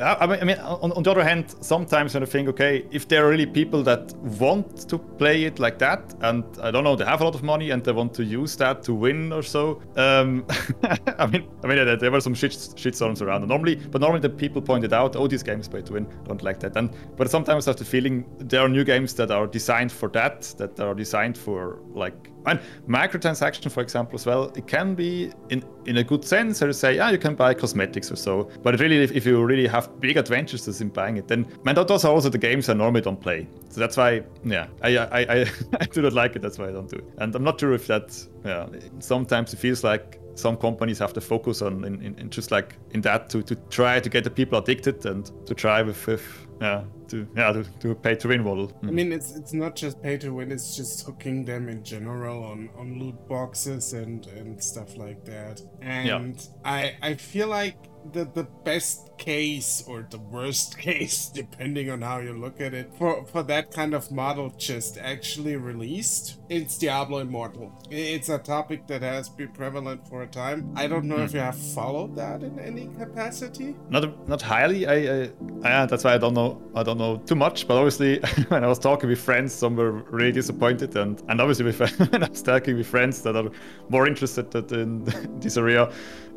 I 0.02 0.44
mean, 0.44 0.58
on, 0.60 0.92
on, 0.92 1.04
the 1.04 1.12
other 1.12 1.24
hand, 1.24 1.56
sometimes 1.62 2.14
when 2.14 2.24
I 2.24 2.26
think, 2.26 2.50
okay, 2.50 2.86
if 2.92 3.08
there 3.08 3.26
are 3.26 3.30
really 3.30 3.46
people 3.46 3.84
that 3.84 4.14
want 4.40 4.90
to 4.90 4.98
play 4.98 5.46
it 5.46 5.60
like 5.60 5.80
that, 5.80 6.14
and 6.22 6.44
I 6.62 6.72
don't 6.72 6.84
know, 6.84 6.96
they 6.96 7.06
have 7.06 7.22
a 7.22 7.24
lot 7.24 7.36
of 7.36 7.44
money 7.44 7.72
and 7.72 7.84
they 7.84 7.92
want 7.92 8.14
to 8.16 8.24
use 8.24 8.56
that 8.58 8.84
to 8.84 8.94
win 8.94 9.32
or 9.32 9.42
so. 9.42 9.82
Um, 9.96 10.46
I 11.18 11.26
mean, 11.28 11.48
I 11.64 11.68
mean, 11.68 11.98
there 12.00 12.12
were 12.12 12.22
some 12.22 12.34
shit 12.34 12.52
shitstorms 12.52 13.22
around. 13.22 13.48
Normally, 13.48 13.76
but 13.76 14.02
normally 14.02 14.22
the 14.22 14.30
people 14.30 14.62
pointed 14.62 14.94
out, 14.94 15.16
oh, 15.16 15.28
these 15.28 15.44
games 15.44 15.68
pay 15.68 15.82
to 15.82 15.94
win. 15.94 16.08
Don't 16.26 16.44
like 16.44 16.60
that. 16.60 16.76
And 16.76 16.94
but 17.16 17.30
sometimes 17.30 17.68
I 17.68 17.72
have 17.72 17.78
the 17.78 17.86
feeling 17.86 18.26
there 18.40 18.62
are 18.62 18.70
new 18.70 18.84
games 18.84 19.14
that 19.16 19.32
are 19.32 19.48
designed 19.48 19.92
for 19.92 20.10
that, 20.10 20.42
that 20.58 20.80
are 20.80 20.94
designed 20.94 21.38
for 21.38 21.80
like 21.94 22.32
and 22.46 22.60
microtransaction, 22.88 23.72
for 23.72 23.82
example, 23.82 24.16
as 24.16 24.26
well, 24.26 24.52
it 24.56 24.68
can 24.68 24.96
be 24.96 25.32
in, 25.50 25.64
in 25.86 25.98
a 25.98 26.04
good 26.04 26.24
sense, 26.24 26.62
or 26.62 26.68
you 26.68 26.74
say, 26.74 26.96
yeah, 26.96 27.12
you 27.12 27.18
can 27.18 27.36
buy 27.36 27.54
cosmetics 27.54 28.12
or 28.12 28.16
so. 28.16 28.50
But 28.62 28.80
really, 28.80 29.04
if, 29.04 29.12
if 29.12 29.26
you 29.26 29.44
really 29.44 29.68
have 29.68 30.00
big 30.00 30.18
adventures 30.18 30.82
in 30.82 30.90
buying 30.90 31.18
it, 31.18 31.28
then 31.28 31.48
man, 31.64 31.76
those 31.76 32.06
are 32.06 32.12
also 32.12 32.30
the 32.30 32.38
games 32.38 32.70
I 32.70 32.74
normally 32.74 33.02
don't 33.02 33.20
play. 33.20 33.48
So 33.70 33.80
that's 33.80 33.98
why, 33.98 34.24
yeah, 34.44 34.68
I 34.82 34.98
I, 34.98 35.20
I, 35.20 35.46
I 35.80 35.86
do 35.86 36.02
not 36.02 36.14
like 36.14 36.36
it. 36.36 36.42
That's 36.42 36.58
why 36.58 36.70
I 36.70 36.72
don't 36.72 36.90
do 36.90 36.98
it. 36.98 37.06
And 37.18 37.36
I'm 37.36 37.44
not 37.44 37.60
sure 37.60 37.74
if 37.74 37.88
that's, 37.88 38.30
yeah, 38.44 38.68
sometimes 39.00 39.54
it 39.54 39.58
feels 39.58 39.84
like 39.84 40.20
some 40.36 40.58
companies 40.58 41.00
have 41.00 41.14
to 41.14 41.22
focus 41.22 41.62
on 41.62 41.84
in, 41.86 42.02
in, 42.02 42.16
in, 42.20 42.30
just 42.30 42.52
like 42.52 42.76
in 42.92 43.02
that 43.02 43.30
to, 43.30 43.42
to 43.42 43.56
try 43.70 44.00
to 44.00 44.10
get 44.10 44.24
the 44.24 44.30
people 44.30 44.60
addicted 44.60 45.06
and 45.06 45.32
to 45.48 45.56
try 45.56 45.82
with, 45.82 46.06
with 46.08 46.45
yeah 46.62 46.84
to 47.08 47.28
yeah 47.36 47.52
to, 47.52 47.63
to 47.80 47.96
pay 47.96 48.15
to 48.15 48.28
win 48.28 48.44
model. 48.44 48.68
Mm. 48.68 48.88
I 48.88 48.91
mean, 48.91 49.12
it's 49.12 49.36
it's 49.36 49.54
not 49.54 49.76
just 49.76 50.02
pay 50.02 50.18
to 50.18 50.34
win; 50.34 50.52
it's 50.52 50.76
just 50.76 51.06
hooking 51.06 51.46
them 51.46 51.70
in 51.70 51.84
general 51.84 52.44
on 52.44 52.70
on 52.78 53.00
loot 53.00 53.28
boxes 53.28 53.94
and 53.94 54.26
and 54.28 54.63
stuff 54.63 54.98
like 54.98 55.24
that. 55.26 55.62
And 55.82 56.08
yeah. 56.08 56.30
I 56.63 56.96
I 57.02 57.13
feel 57.15 57.48
like 57.48 57.78
the 58.13 58.26
the 58.26 58.44
best 58.63 59.18
case 59.18 59.84
or 59.88 60.06
the 60.10 60.20
worst 60.20 60.78
case 60.88 61.28
depending 61.28 61.89
on 61.89 62.02
how 62.02 62.20
you 62.20 62.34
look 62.34 62.60
at 62.60 62.74
it 62.74 62.91
for 62.98 63.26
for 63.26 63.44
that 63.44 63.72
kind 63.72 63.94
of 63.94 64.12
model 64.12 64.54
just 64.58 64.98
actually 64.98 65.56
released 65.56 66.38
it's 66.50 66.78
diablo 66.78 67.20
immortal. 67.20 67.72
It's 67.89 68.30
a 68.30 68.38
topic 68.38 68.88
that 68.88 69.02
has 69.02 69.30
been 69.30 69.50
prevalent 69.50 70.08
for 70.08 70.22
a 70.22 70.28
time. 70.28 70.72
I 70.76 70.88
don't 70.88 71.06
know 71.06 71.18
mm. 71.18 71.26
if 71.26 71.34
you 71.34 71.39
have 71.39 71.58
followed 71.58 72.15
that 72.15 72.44
in 72.44 72.60
any 72.60 72.88
capacity. 73.00 73.76
Not 73.89 74.28
not 74.28 74.41
highly. 74.41 74.86
I, 74.86 74.94
I, 74.94 75.32
I 75.63 75.86
that's 75.86 76.04
why 76.04 76.13
i 76.13 76.18
don't 76.18 76.34
know 76.34 76.62
i 76.76 76.84
don't 76.84 76.98
know 76.98 77.18
too 77.18 77.36
much 77.36 77.68
but 77.68 77.78
obviously 77.78 78.20
when 78.50 78.63
i 78.63 78.68
was 78.68 78.80
talking 78.80 79.10
with 79.10 79.20
friends 79.20 79.54
some 79.54 79.76
were 79.76 79.91
really 80.18 80.32
disappointed 80.32 80.96
and 80.96 81.22
and 81.30 81.41
obviously 81.41 81.65
with 81.65 81.80
when 82.12 82.24
i 82.24 82.28
was 82.28 82.41
talking 82.41 82.76
with 82.78 82.88
friends 82.88 83.22
that 83.22 83.36
are 83.36 83.50
more 83.89 84.08
interested 84.08 84.54
in 84.72 85.04
this 85.39 85.58
area 85.58 85.91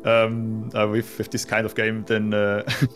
um, 0.05 0.69
uh, 0.75 0.87
with, 0.87 1.17
with 1.17 1.31
this 1.31 1.45
kind 1.45 1.65
of 1.65 1.75
game, 1.75 2.03
then 2.05 2.33
uh, 2.33 2.63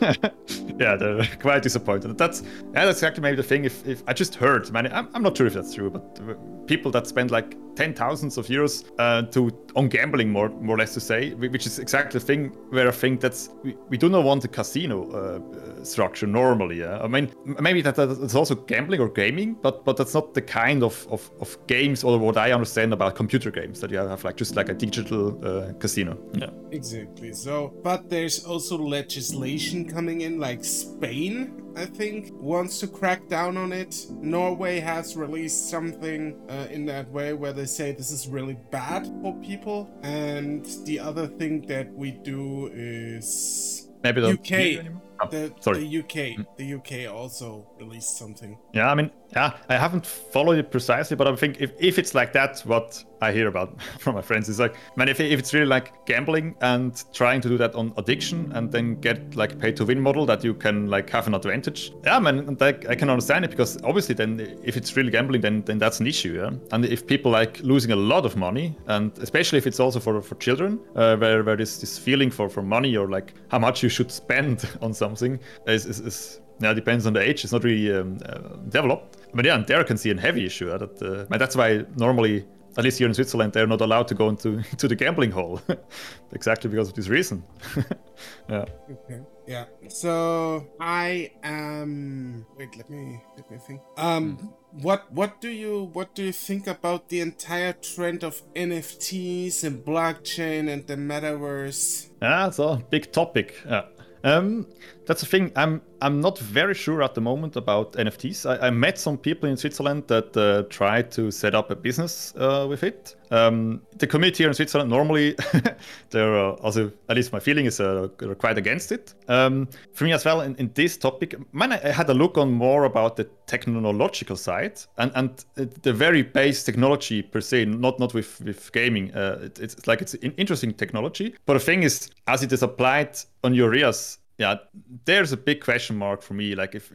yeah, 0.78 0.96
they're 0.96 1.26
quite 1.40 1.62
disappointed. 1.62 2.16
That's 2.18 2.42
yeah, 2.42 2.84
that's 2.86 2.98
exactly 2.98 3.22
maybe 3.22 3.36
the 3.36 3.42
thing. 3.42 3.64
If, 3.64 3.86
if 3.86 4.02
I 4.06 4.12
just 4.12 4.34
heard, 4.34 4.70
man, 4.72 4.92
I'm, 4.92 5.08
I'm 5.14 5.22
not 5.22 5.36
sure 5.36 5.46
if 5.46 5.54
that's 5.54 5.74
true, 5.74 5.90
but 5.90 6.66
people 6.66 6.90
that 6.92 7.06
spend 7.06 7.30
like 7.30 7.56
ten 7.74 7.94
thousands 7.94 8.38
of 8.38 8.46
euros 8.46 8.84
uh, 8.98 9.22
to 9.30 9.50
on 9.76 9.88
gambling, 9.88 10.30
more 10.30 10.48
more 10.48 10.76
or 10.76 10.78
less 10.78 10.94
to 10.94 11.00
say, 11.00 11.34
which 11.34 11.66
is 11.66 11.78
exactly 11.78 12.18
the 12.18 12.26
thing 12.26 12.48
where 12.70 12.88
I 12.88 12.92
think 12.92 13.20
that's 13.20 13.50
we, 13.62 13.76
we 13.88 13.96
do 13.96 14.08
not 14.08 14.24
want 14.24 14.44
a 14.44 14.48
casino 14.48 15.10
uh, 15.10 15.84
structure 15.84 16.26
normally. 16.26 16.80
Yeah? 16.80 16.98
I 17.02 17.08
mean, 17.08 17.32
maybe 17.60 17.82
that 17.82 17.96
that's 17.96 18.34
also 18.34 18.54
gambling 18.54 19.00
or 19.00 19.08
gaming, 19.08 19.54
but 19.62 19.84
but 19.84 19.96
that's 19.96 20.14
not 20.14 20.34
the 20.34 20.42
kind 20.42 20.82
of, 20.82 21.06
of, 21.10 21.30
of 21.40 21.58
games 21.66 22.04
or 22.04 22.18
what 22.18 22.36
I 22.36 22.52
understand 22.52 22.92
about 22.92 23.14
computer 23.14 23.50
games 23.50 23.80
that 23.80 23.90
you 23.90 23.98
have 23.98 24.24
like 24.24 24.36
just 24.36 24.56
like 24.56 24.68
a 24.68 24.74
digital 24.74 25.38
uh, 25.44 25.72
casino. 25.74 26.16
Yeah. 26.34 26.50
Exactly 26.70 27.04
Exactly. 27.04 27.32
So, 27.32 27.74
but 27.82 28.08
there's 28.08 28.44
also 28.44 28.78
legislation 28.78 29.88
coming 29.88 30.22
in, 30.22 30.38
like 30.38 30.64
Spain, 30.64 31.52
I 31.76 31.86
think, 31.86 32.30
wants 32.34 32.78
to 32.80 32.86
crack 32.86 33.28
down 33.28 33.56
on 33.56 33.72
it. 33.72 34.06
Norway 34.10 34.80
has 34.80 35.16
released 35.16 35.70
something 35.70 36.40
uh, 36.48 36.68
in 36.70 36.86
that 36.86 37.10
way 37.10 37.32
where 37.32 37.52
they 37.52 37.66
say 37.66 37.92
this 37.92 38.10
is 38.10 38.28
really 38.28 38.56
bad 38.70 39.06
for 39.22 39.34
people. 39.40 39.90
And 40.02 40.64
the 40.84 41.00
other 41.00 41.26
thing 41.26 41.62
that 41.62 41.92
we 41.92 42.12
do 42.12 42.70
is 42.72 43.88
maybe 44.02 44.20
the 44.20 44.30
UK. 44.30 44.86
Oh, 45.20 45.28
the, 45.28 45.54
sorry. 45.60 45.86
the 45.86 45.98
UK, 46.00 46.56
the 46.56 46.74
UK 46.74 47.12
also 47.12 47.66
released 47.78 48.18
something. 48.18 48.58
Yeah, 48.72 48.90
I 48.90 48.94
mean, 48.94 49.10
yeah, 49.32 49.56
I 49.68 49.76
haven't 49.76 50.04
followed 50.04 50.58
it 50.58 50.72
precisely, 50.72 51.16
but 51.16 51.28
I 51.28 51.36
think 51.36 51.60
if, 51.60 51.72
if 51.78 51.98
it's 52.00 52.14
like 52.14 52.32
that, 52.32 52.60
what 52.60 53.04
I 53.24 53.32
hear 53.32 53.48
about 53.48 53.80
from 53.98 54.14
my 54.14 54.22
friends 54.22 54.48
is 54.48 54.60
like, 54.60 54.76
man, 54.96 55.08
if, 55.08 55.20
if 55.20 55.38
it's 55.38 55.52
really 55.54 55.66
like 55.66 56.06
gambling 56.06 56.54
and 56.60 57.02
trying 57.12 57.40
to 57.40 57.48
do 57.48 57.58
that 57.58 57.74
on 57.74 57.92
addiction 57.96 58.52
and 58.52 58.70
then 58.70 59.00
get 59.00 59.36
like 59.36 59.58
pay 59.58 59.72
to 59.72 59.84
win 59.84 60.00
model 60.00 60.26
that 60.26 60.44
you 60.44 60.54
can 60.54 60.86
like 60.88 61.10
have 61.10 61.26
an 61.26 61.34
advantage. 61.34 61.92
Yeah, 62.04 62.18
man, 62.18 62.56
I 62.60 62.94
can 62.94 63.10
understand 63.10 63.44
it 63.44 63.50
because 63.50 63.82
obviously 63.82 64.14
then 64.14 64.58
if 64.62 64.76
it's 64.76 64.96
really 64.96 65.10
gambling, 65.10 65.40
then 65.40 65.62
then 65.62 65.78
that's 65.78 66.00
an 66.00 66.06
issue. 66.06 66.34
Yeah, 66.40 66.50
and 66.72 66.84
if 66.84 67.06
people 67.06 67.30
like 67.30 67.60
losing 67.60 67.92
a 67.92 67.96
lot 67.96 68.26
of 68.26 68.36
money, 68.36 68.76
and 68.86 69.16
especially 69.18 69.58
if 69.58 69.66
it's 69.66 69.80
also 69.80 70.00
for 70.00 70.20
for 70.22 70.34
children, 70.36 70.80
uh, 70.96 71.16
where 71.16 71.42
where 71.42 71.56
this 71.56 71.78
this 71.78 71.98
feeling 71.98 72.30
for 72.30 72.48
for 72.48 72.62
money 72.62 72.96
or 72.96 73.08
like 73.08 73.34
how 73.48 73.58
much 73.58 73.82
you 73.82 73.88
should 73.88 74.10
spend 74.10 74.68
on 74.82 74.92
something 74.92 75.38
is 75.66 75.86
is, 75.86 76.00
is 76.00 76.40
yeah, 76.60 76.72
depends 76.72 77.06
on 77.06 77.12
the 77.12 77.20
age. 77.20 77.44
It's 77.44 77.52
not 77.52 77.64
really 77.64 77.92
um, 77.92 78.18
uh, 78.26 78.56
developed. 78.68 79.16
But 79.34 79.44
yeah, 79.44 79.56
and 79.56 79.66
there 79.66 79.80
I 79.80 79.82
can 79.82 79.96
see 79.96 80.10
a 80.10 80.20
heavy 80.20 80.46
issue. 80.46 80.66
That, 80.66 81.02
uh, 81.02 81.36
that's 81.36 81.56
why 81.56 81.84
normally, 81.96 82.46
at 82.76 82.84
least 82.84 82.98
here 82.98 83.08
in 83.08 83.14
Switzerland, 83.14 83.52
they're 83.52 83.66
not 83.66 83.80
allowed 83.80 84.08
to 84.08 84.14
go 84.14 84.28
into 84.28 84.62
to 84.78 84.88
the 84.88 84.96
gambling 84.96 85.30
hall, 85.30 85.60
exactly 86.32 86.70
because 86.70 86.88
of 86.88 86.94
this 86.94 87.08
reason. 87.08 87.42
yeah. 88.48 88.64
Okay. 88.90 89.20
Yeah. 89.46 89.64
So 89.88 90.66
I 90.80 91.32
am. 91.42 92.46
Wait. 92.56 92.76
Let 92.76 92.90
me 92.90 93.22
let 93.36 93.50
me 93.50 93.58
think. 93.58 93.80
Um. 93.96 94.36
Mm-hmm. 94.36 94.46
What 94.82 95.12
what 95.12 95.40
do 95.40 95.50
you 95.50 95.90
what 95.92 96.14
do 96.14 96.24
you 96.24 96.32
think 96.32 96.66
about 96.66 97.08
the 97.08 97.20
entire 97.20 97.74
trend 97.74 98.24
of 98.24 98.42
NFTs 98.54 99.62
and 99.62 99.84
blockchain 99.84 100.68
and 100.68 100.86
the 100.86 100.96
metaverse? 100.96 102.08
Yeah, 102.20 102.50
so 102.50 102.82
big 102.90 103.12
topic. 103.12 103.54
Yeah. 103.64 103.84
Um, 104.24 104.66
that's 105.06 105.20
the 105.20 105.26
thing. 105.26 105.52
I'm 105.56 105.82
I'm 106.00 106.20
not 106.20 106.38
very 106.38 106.74
sure 106.74 107.02
at 107.02 107.14
the 107.14 107.20
moment 107.20 107.56
about 107.56 107.92
NFTs. 107.92 108.44
I, 108.48 108.66
I 108.66 108.70
met 108.70 108.98
some 108.98 109.16
people 109.16 109.48
in 109.48 109.56
Switzerland 109.56 110.04
that 110.08 110.36
uh, 110.36 110.64
tried 110.68 111.10
to 111.12 111.30
set 111.30 111.54
up 111.54 111.70
a 111.70 111.76
business 111.76 112.34
uh, 112.36 112.66
with 112.68 112.82
it. 112.82 113.16
Um, 113.30 113.80
the 113.96 114.06
community 114.06 114.44
here 114.44 114.48
in 114.48 114.54
Switzerland 114.54 114.90
normally, 114.90 115.36
they're 116.10 116.36
uh, 116.36 116.52
also 116.62 116.92
at 117.08 117.16
least 117.16 117.32
my 117.32 117.40
feeling 117.40 117.66
is 117.66 117.80
uh, 117.80 118.08
quite 118.38 118.58
against 118.58 118.92
it. 118.92 119.14
Um, 119.28 119.68
for 119.92 120.04
me 120.04 120.12
as 120.12 120.24
well 120.24 120.42
in, 120.42 120.54
in 120.56 120.70
this 120.74 120.96
topic, 120.96 121.34
man, 121.54 121.72
I 121.72 121.90
had 121.90 122.08
a 122.10 122.14
look 122.14 122.36
on 122.36 122.52
more 122.52 122.84
about 122.84 123.16
the 123.16 123.24
technological 123.46 124.36
side 124.36 124.80
and 124.98 125.12
and 125.14 125.44
the 125.82 125.92
very 125.92 126.22
base 126.22 126.64
technology 126.64 127.22
per 127.22 127.40
se, 127.40 127.66
not 127.66 127.98
not 127.98 128.14
with 128.14 128.40
with 128.42 128.72
gaming. 128.72 129.14
Uh, 129.14 129.38
it, 129.42 129.58
it's 129.58 129.86
like 129.86 130.02
it's 130.02 130.14
an 130.14 130.32
interesting 130.36 130.72
technology, 130.74 131.34
but 131.46 131.54
the 131.54 131.60
thing 131.60 131.82
is, 131.82 132.10
as 132.26 132.42
it 132.42 132.52
is 132.52 132.62
applied 132.62 133.18
on 133.42 133.54
your 133.54 133.74
ears 133.74 134.18
yeah, 134.38 134.56
there's 135.04 135.32
a 135.32 135.36
big 135.36 135.62
question 135.62 135.96
mark 135.96 136.20
for 136.22 136.34
me. 136.34 136.54
Like, 136.54 136.74
if 136.74 136.92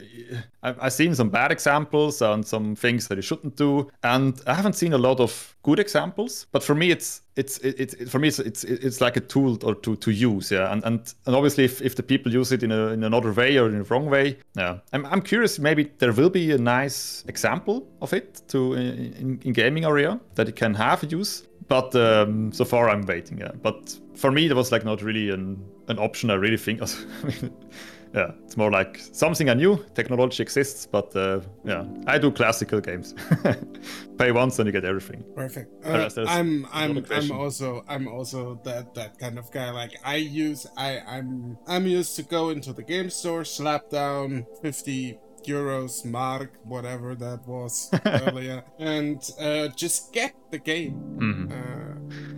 I've 0.62 0.92
seen 0.94 1.16
some 1.16 1.30
bad 1.30 1.52
examples 1.52 2.22
and 2.22 2.46
some 2.46 2.76
things 2.76 3.08
that 3.08 3.16
you 3.16 3.22
shouldn't 3.22 3.56
do, 3.56 3.90
and 4.04 4.42
I 4.46 4.54
haven't 4.54 4.74
seen 4.74 4.94
a 4.94 4.98
lot 4.98 5.20
of 5.22 5.56
good 5.64 5.80
examples. 5.80 6.48
But 6.52 6.64
for 6.64 6.76
me, 6.76 6.92
it's 6.92 7.22
it's 7.38 7.58
it's 7.60 7.94
it, 7.94 8.10
for 8.10 8.20
me 8.20 8.28
it's, 8.28 8.40
it's 8.40 8.66
it's 8.66 9.00
like 9.00 9.16
a 9.16 9.22
tool 9.22 9.58
or 9.64 9.76
to 9.76 9.96
to 9.96 10.12
use. 10.12 10.52
Yeah, 10.52 10.72
and 10.72 10.84
and, 10.84 11.14
and 11.26 11.36
obviously, 11.36 11.64
if, 11.64 11.82
if 11.82 11.96
the 11.96 12.04
people 12.04 12.34
use 12.34 12.52
it 12.52 12.62
in 12.62 12.72
a 12.72 12.88
in 12.88 13.04
another 13.04 13.32
way 13.32 13.58
or 13.58 13.70
in 13.70 13.76
a 13.76 13.84
wrong 13.84 14.10
way, 14.10 14.38
yeah, 14.58 14.80
I'm 14.92 15.06
I'm 15.06 15.22
curious. 15.22 15.60
Maybe 15.60 15.92
there 16.00 16.12
will 16.12 16.30
be 16.30 16.52
a 16.52 16.58
nice 16.58 17.24
example 17.28 17.88
of 18.02 18.12
it 18.12 18.42
to 18.50 18.74
in, 18.74 19.40
in 19.44 19.54
gaming 19.54 19.86
area 19.86 20.20
that 20.36 20.50
it 20.50 20.58
can 20.58 20.74
have 20.74 21.10
use. 21.10 21.44
But 21.70 21.96
um, 21.96 22.52
so 22.52 22.66
far, 22.66 22.90
I'm 22.90 23.06
waiting. 23.06 23.38
Yeah, 23.38 23.52
but 23.62 23.98
for 24.16 24.32
me, 24.32 24.48
there 24.48 24.58
was 24.58 24.72
like 24.72 24.84
not 24.84 25.02
really 25.02 25.30
an 25.30 25.64
an 25.88 26.00
option. 26.00 26.32
I 26.32 26.34
really 26.34 26.58
think. 26.58 26.82
yeah, 28.14 28.32
it's 28.44 28.58
more 28.58 28.72
like 28.72 28.98
something 28.98 29.50
I 29.50 29.54
knew. 29.54 29.86
Technology 29.94 30.42
exists, 30.42 30.88
but 30.88 31.16
uh, 31.16 31.42
yeah, 31.64 31.86
I 32.08 32.18
do 32.18 32.32
classical 32.32 32.82
games. 32.82 33.14
Pay 34.18 34.32
once 34.32 34.58
and 34.58 34.66
you 34.66 34.72
get 34.72 34.84
everything. 34.84 35.24
Perfect. 35.36 35.86
Uh, 35.86 36.10
I'm 36.28 36.66
I'm 36.74 37.06
I'm 37.12 37.32
also 37.32 37.84
I'm 37.88 38.08
also 38.08 38.60
that 38.64 38.96
that 38.96 39.20
kind 39.20 39.38
of 39.38 39.52
guy. 39.52 39.70
Like 39.70 39.96
I 40.04 40.16
use 40.16 40.66
I 40.76 41.02
I'm 41.08 41.56
I'm 41.68 41.86
used 41.86 42.16
to 42.16 42.24
go 42.24 42.50
into 42.50 42.74
the 42.74 42.84
game 42.84 43.12
store, 43.12 43.46
slap 43.46 43.92
down 43.92 44.48
fifty 44.64 45.20
euros, 45.46 46.06
mark, 46.06 46.54
whatever 46.64 47.16
that 47.16 47.48
was 47.48 47.90
earlier, 48.06 48.64
and 48.80 49.32
uh, 49.40 49.68
just 49.70 50.14
get 50.14 50.34
the 50.52 50.60
game. 50.60 50.94
Mm-hmm. 51.18 51.52
Uh, 51.52 51.90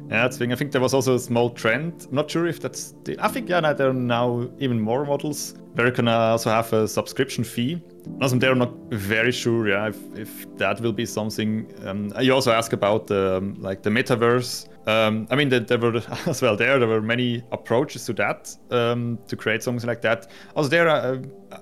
yeah, 0.10 0.24
that's 0.24 0.38
thing. 0.38 0.52
I 0.52 0.56
think 0.56 0.72
there 0.72 0.82
was 0.82 0.94
also 0.94 1.16
a 1.16 1.20
small 1.20 1.50
trend. 1.50 2.08
I'm 2.10 2.16
not 2.16 2.30
sure 2.30 2.46
if 2.46 2.60
that's. 2.60 2.94
The, 3.04 3.18
I 3.20 3.30
think 3.30 3.48
yeah, 3.50 3.62
there 3.74 3.90
are 3.90 3.94
now 3.94 4.50
even 4.60 4.80
more 4.80 5.06
models 5.06 5.54
where 5.76 5.88
you 5.88 5.94
can 5.94 6.08
also 6.08 6.50
have 6.50 6.74
a 6.74 6.88
subscription 6.88 7.44
fee. 7.44 7.82
Also, 8.22 8.38
they're 8.38 8.56
not 8.56 8.74
very 8.90 9.32
sure. 9.32 9.70
Yeah, 9.70 9.88
if, 9.88 9.98
if 10.16 10.58
that 10.58 10.82
will 10.82 10.92
be 10.92 11.06
something. 11.06 11.72
Um, 11.86 12.12
you 12.20 12.34
also 12.34 12.52
ask 12.52 12.74
about 12.74 13.10
um, 13.12 13.56
like 13.60 13.84
the 13.84 13.90
metaverse 13.90 14.68
Um, 14.88 15.28
I 15.30 15.36
mean, 15.36 15.50
there, 15.50 15.78
were 15.78 16.02
as 16.26 16.42
well 16.42 16.56
there. 16.56 16.80
There 16.80 16.88
were 16.88 17.02
many 17.02 17.44
approaches 17.52 18.06
to 18.06 18.14
that 18.14 18.56
um, 18.72 19.20
to 19.28 19.36
create 19.36 19.64
something 19.64 19.88
like 19.88 20.02
that. 20.02 20.28
Also, 20.56 20.70
there, 20.70 20.90
uh, 20.90 21.18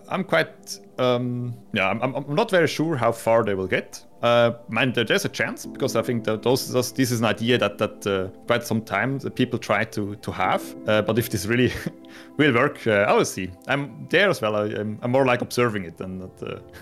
I'm 0.08 0.24
quite 0.24 0.80
um, 1.00 1.54
yeah, 1.74 1.90
I'm, 1.90 2.14
I'm, 2.14 2.36
not 2.36 2.52
very 2.52 2.68
sure 2.68 2.96
how 2.98 3.12
far 3.12 3.44
they 3.44 3.56
will 3.56 3.68
get. 3.68 4.06
Uh, 4.22 4.52
man, 4.68 4.92
there's 4.92 5.24
a 5.24 5.30
chance 5.30 5.66
because 5.66 5.96
I 5.96 6.02
think 6.02 6.26
that 6.26 6.44
those, 6.44 6.72
those 6.72 6.92
this 6.92 7.10
is 7.10 7.20
an 7.20 7.26
idea 7.26 7.58
that 7.58 7.78
that 7.78 8.06
uh, 8.06 8.28
quite 8.48 8.66
some 8.66 8.82
time 8.82 9.20
people 9.20 9.58
try 9.58 9.86
to 9.86 10.16
to 10.16 10.32
have. 10.32 10.76
Uh, 10.88 11.02
but 11.02 11.18
if 11.18 11.30
this 11.30 11.46
really 11.46 11.72
will 12.38 12.54
work, 12.54 12.86
uh, 12.86 13.06
I 13.08 13.14
will 13.14 13.26
see. 13.26 13.50
I'm 13.68 14.08
there 14.10 14.30
as 14.30 14.42
well. 14.42 14.58
I, 14.58 14.66
am 14.68 15.00
more 15.12 15.26
like 15.26 15.42
observing 15.42 15.86
it 15.86 15.98
than 15.98 16.20
that. 16.20 16.62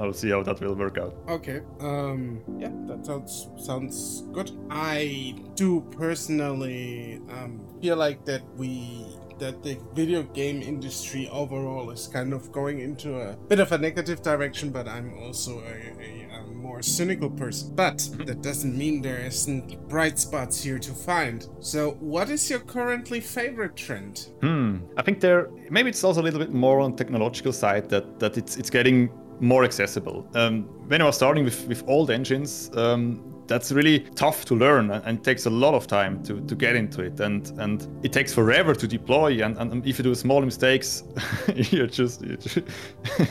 I'll 0.00 0.12
see 0.12 0.30
how 0.30 0.42
that 0.42 0.60
will 0.60 0.74
work 0.74 0.98
out. 0.98 1.14
Okay. 1.28 1.60
Um. 1.80 2.42
Yeah, 2.58 2.72
that 2.86 3.04
sounds 3.04 3.48
sounds 3.58 4.24
good. 4.32 4.50
I 4.70 5.34
do 5.54 5.82
personally 5.92 7.20
um, 7.30 7.60
feel 7.80 7.96
like 7.96 8.24
that 8.24 8.42
we 8.56 9.06
that 9.42 9.62
the 9.62 9.76
video 9.92 10.22
game 10.22 10.62
industry 10.62 11.28
overall 11.32 11.90
is 11.90 12.06
kind 12.06 12.32
of 12.32 12.52
going 12.52 12.78
into 12.80 13.20
a 13.20 13.36
bit 13.48 13.58
of 13.58 13.72
a 13.72 13.78
negative 13.78 14.22
direction, 14.22 14.70
but 14.70 14.86
I'm 14.86 15.18
also 15.18 15.58
a, 15.60 16.00
a, 16.00 16.28
a 16.38 16.42
more 16.52 16.80
cynical 16.80 17.28
person. 17.28 17.74
But 17.74 18.08
that 18.26 18.40
doesn't 18.40 18.76
mean 18.78 19.02
there 19.02 19.18
isn't 19.26 19.88
bright 19.88 20.18
spots 20.20 20.62
here 20.62 20.78
to 20.78 20.92
find. 20.92 21.48
So, 21.58 21.92
what 21.98 22.30
is 22.30 22.48
your 22.48 22.60
currently 22.60 23.18
favorite 23.20 23.74
trend? 23.76 24.28
Hmm. 24.42 24.76
I 24.96 25.02
think 25.02 25.18
there 25.18 25.50
maybe 25.70 25.90
it's 25.90 26.04
also 26.04 26.20
a 26.20 26.26
little 26.26 26.40
bit 26.40 26.52
more 26.52 26.78
on 26.80 26.94
technological 26.94 27.52
side 27.52 27.88
that 27.88 28.20
that 28.20 28.38
it's 28.38 28.56
it's 28.56 28.70
getting 28.70 29.10
more 29.42 29.64
accessible. 29.64 30.26
Um, 30.34 30.62
when 30.88 31.02
I 31.02 31.04
was 31.04 31.16
starting 31.16 31.44
with, 31.44 31.66
with 31.66 31.82
old 31.88 32.10
engines, 32.10 32.70
um, 32.74 33.32
that's 33.46 33.72
really 33.72 34.00
tough 34.14 34.44
to 34.46 34.54
learn 34.54 34.90
and 34.90 35.22
takes 35.22 35.46
a 35.46 35.50
lot 35.50 35.74
of 35.74 35.86
time 35.86 36.22
to, 36.24 36.40
to 36.40 36.54
get 36.54 36.76
into 36.76 37.02
it. 37.02 37.20
And 37.20 37.52
and 37.58 37.86
it 38.02 38.12
takes 38.12 38.32
forever 38.32 38.74
to 38.74 38.86
deploy. 38.86 39.44
And, 39.44 39.58
and 39.58 39.86
if 39.86 39.98
you 39.98 40.04
do 40.04 40.14
small 40.14 40.40
mistakes 40.40 41.04
you 41.54 41.86
just 41.86 42.22
you 42.22 42.38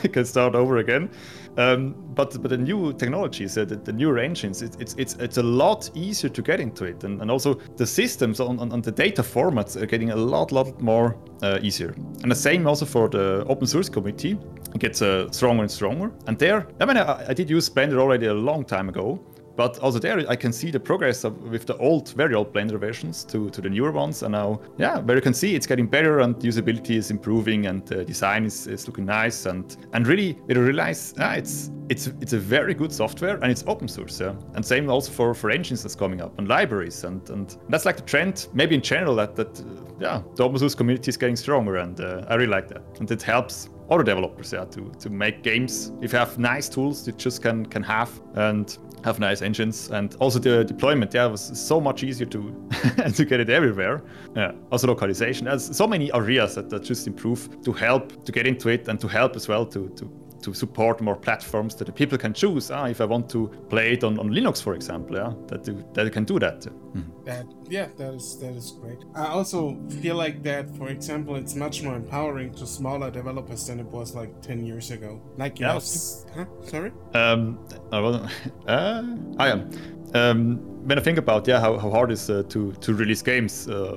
can 0.12 0.24
start 0.24 0.54
over 0.54 0.78
again. 0.78 1.10
Um, 1.56 1.94
but 2.14 2.40
but 2.40 2.50
the 2.50 2.58
new 2.58 2.92
technologies 2.92 3.58
uh, 3.58 3.64
the, 3.64 3.76
the 3.76 3.92
newer 3.92 4.18
engines 4.18 4.62
it, 4.62 4.76
it's 4.80 4.94
it's 4.96 5.14
it's 5.14 5.38
a 5.38 5.42
lot 5.42 5.90
easier 5.94 6.30
to 6.30 6.42
get 6.42 6.60
into 6.60 6.84
it. 6.84 7.04
And, 7.04 7.20
and 7.20 7.30
also 7.30 7.54
the 7.76 7.86
systems 7.86 8.40
on, 8.40 8.58
on, 8.60 8.72
on 8.72 8.82
the 8.82 8.92
data 8.92 9.22
formats 9.22 9.80
are 9.80 9.86
getting 9.86 10.10
a 10.10 10.16
lot 10.16 10.52
lot 10.52 10.80
more 10.80 11.16
uh, 11.42 11.58
easier. 11.62 11.94
And 12.22 12.30
the 12.30 12.36
same 12.36 12.66
also 12.66 12.86
for 12.86 13.08
the 13.08 13.44
open 13.48 13.66
source 13.66 13.88
community. 13.88 14.32
it 14.32 14.61
gets 14.78 15.02
uh, 15.02 15.30
stronger 15.30 15.62
and 15.62 15.70
stronger 15.70 16.12
and 16.26 16.38
there 16.38 16.66
I 16.80 16.84
mean 16.84 16.96
I, 16.96 17.26
I 17.28 17.34
did 17.34 17.50
use 17.50 17.68
Blender 17.68 17.98
already 17.98 18.26
a 18.26 18.34
long 18.34 18.64
time 18.64 18.88
ago 18.88 19.20
but 19.56 19.78
also 19.80 19.98
there, 19.98 20.18
I 20.28 20.36
can 20.36 20.52
see 20.52 20.70
the 20.70 20.80
progress 20.80 21.24
of, 21.24 21.40
with 21.42 21.66
the 21.66 21.76
old, 21.76 22.10
very 22.14 22.34
old 22.34 22.52
Blender 22.52 22.78
versions 22.78 23.24
to, 23.24 23.50
to 23.50 23.60
the 23.60 23.68
newer 23.68 23.92
ones. 23.92 24.22
And 24.22 24.32
now, 24.32 24.60
yeah, 24.78 24.98
where 25.00 25.16
you 25.16 25.22
can 25.22 25.34
see 25.34 25.54
it's 25.54 25.66
getting 25.66 25.86
better 25.86 26.20
and 26.20 26.34
usability 26.36 26.96
is 26.96 27.10
improving 27.10 27.66
and 27.66 27.86
the 27.86 28.04
design 28.04 28.44
is, 28.44 28.66
is 28.66 28.86
looking 28.86 29.04
nice. 29.04 29.46
And 29.46 29.76
and 29.92 30.06
really, 30.06 30.38
you 30.48 30.60
realize 30.60 31.14
ah, 31.18 31.34
it's 31.34 31.70
it's 31.88 32.06
it's 32.20 32.32
a 32.32 32.38
very 32.38 32.72
good 32.72 32.92
software 32.92 33.36
and 33.42 33.50
it's 33.50 33.64
open 33.66 33.88
source. 33.88 34.20
Yeah? 34.20 34.34
And 34.54 34.64
same 34.64 34.88
also 34.88 35.12
for, 35.12 35.34
for 35.34 35.50
engines 35.50 35.82
that's 35.82 35.94
coming 35.94 36.22
up 36.22 36.38
and 36.38 36.48
libraries. 36.48 37.04
And, 37.04 37.28
and 37.28 37.56
that's 37.68 37.84
like 37.84 37.96
the 37.96 38.02
trend, 38.02 38.48
maybe 38.54 38.74
in 38.74 38.80
general, 38.80 39.14
that, 39.16 39.36
that 39.36 39.60
uh, 39.60 39.64
yeah, 40.00 40.22
the 40.34 40.44
open 40.44 40.58
source 40.58 40.74
community 40.74 41.10
is 41.10 41.18
getting 41.18 41.36
stronger. 41.36 41.76
And 41.76 42.00
uh, 42.00 42.24
I 42.28 42.36
really 42.36 42.50
like 42.50 42.68
that. 42.68 42.82
And 43.00 43.10
it 43.10 43.22
helps 43.22 43.68
other 43.90 44.02
developers 44.02 44.52
yeah, 44.52 44.64
to, 44.66 44.92
to 45.00 45.10
make 45.10 45.42
games. 45.42 45.92
If 46.00 46.12
you 46.12 46.18
have 46.18 46.38
nice 46.38 46.68
tools, 46.68 47.06
you 47.06 47.12
just 47.14 47.42
can 47.42 47.66
can 47.66 47.82
have. 47.82 48.10
And 48.34 48.76
have 49.04 49.18
nice 49.18 49.42
engines 49.42 49.90
and 49.90 50.14
also 50.20 50.38
the 50.38 50.64
deployment 50.64 51.12
yeah 51.12 51.26
was 51.26 51.58
so 51.58 51.80
much 51.80 52.04
easier 52.04 52.26
to 52.26 52.68
to 53.14 53.24
get 53.24 53.40
it 53.40 53.50
everywhere 53.50 54.00
yeah 54.36 54.52
also 54.70 54.86
localization 54.86 55.46
there's 55.46 55.76
so 55.76 55.86
many 55.86 56.12
areas 56.14 56.54
that, 56.54 56.70
that 56.70 56.84
just 56.84 57.06
improve 57.06 57.60
to 57.62 57.72
help 57.72 58.24
to 58.24 58.30
get 58.30 58.46
into 58.46 58.68
it 58.68 58.86
and 58.88 59.00
to 59.00 59.08
help 59.08 59.34
as 59.34 59.48
well 59.48 59.66
to 59.66 59.88
to 59.96 60.08
to 60.42 60.54
support 60.54 61.00
more 61.00 61.16
platforms 61.16 61.74
that 61.76 61.84
the 61.84 61.92
people 61.92 62.18
can 62.18 62.32
choose. 62.32 62.70
Ah, 62.70 62.86
if 62.86 63.00
I 63.00 63.04
want 63.04 63.28
to 63.30 63.48
play 63.68 63.92
it 63.92 64.04
on, 64.04 64.18
on 64.18 64.30
Linux, 64.30 64.62
for 64.62 64.74
example, 64.74 65.16
yeah, 65.16 65.32
that 65.48 65.94
that 65.94 66.12
can 66.12 66.24
do 66.24 66.38
that. 66.38 66.66
Mm. 66.94 67.24
That 67.24 67.46
yeah, 67.68 67.88
that 67.96 68.14
is 68.14 68.38
that 68.40 68.54
is 68.54 68.72
great. 68.72 68.98
I 69.14 69.26
also 69.26 69.78
feel 70.00 70.16
like 70.16 70.42
that, 70.42 70.68
for 70.76 70.88
example, 70.88 71.36
it's 71.36 71.54
much 71.54 71.82
more 71.82 71.94
empowering 71.96 72.52
to 72.54 72.66
smaller 72.66 73.10
developers 73.10 73.66
than 73.66 73.80
it 73.80 73.86
was 73.86 74.14
like 74.14 74.40
ten 74.42 74.66
years 74.66 74.90
ago. 74.90 75.20
Like 75.36 75.58
yeah, 75.60 75.72
huh? 75.72 76.46
sorry. 76.64 76.92
Um, 77.14 77.58
I 77.92 78.00
wasn't. 78.00 78.30
Uh, 78.66 79.02
I 79.38 79.48
am. 79.48 79.70
Um, 80.14 80.72
when 80.84 80.98
I 80.98 81.02
think 81.02 81.18
about 81.18 81.46
yeah 81.46 81.60
how, 81.60 81.78
how 81.78 81.90
hard 81.90 82.10
it 82.10 82.14
is 82.14 82.28
uh, 82.28 82.42
to 82.48 82.72
to 82.72 82.94
release 82.94 83.22
games 83.22 83.68
uh, 83.68 83.96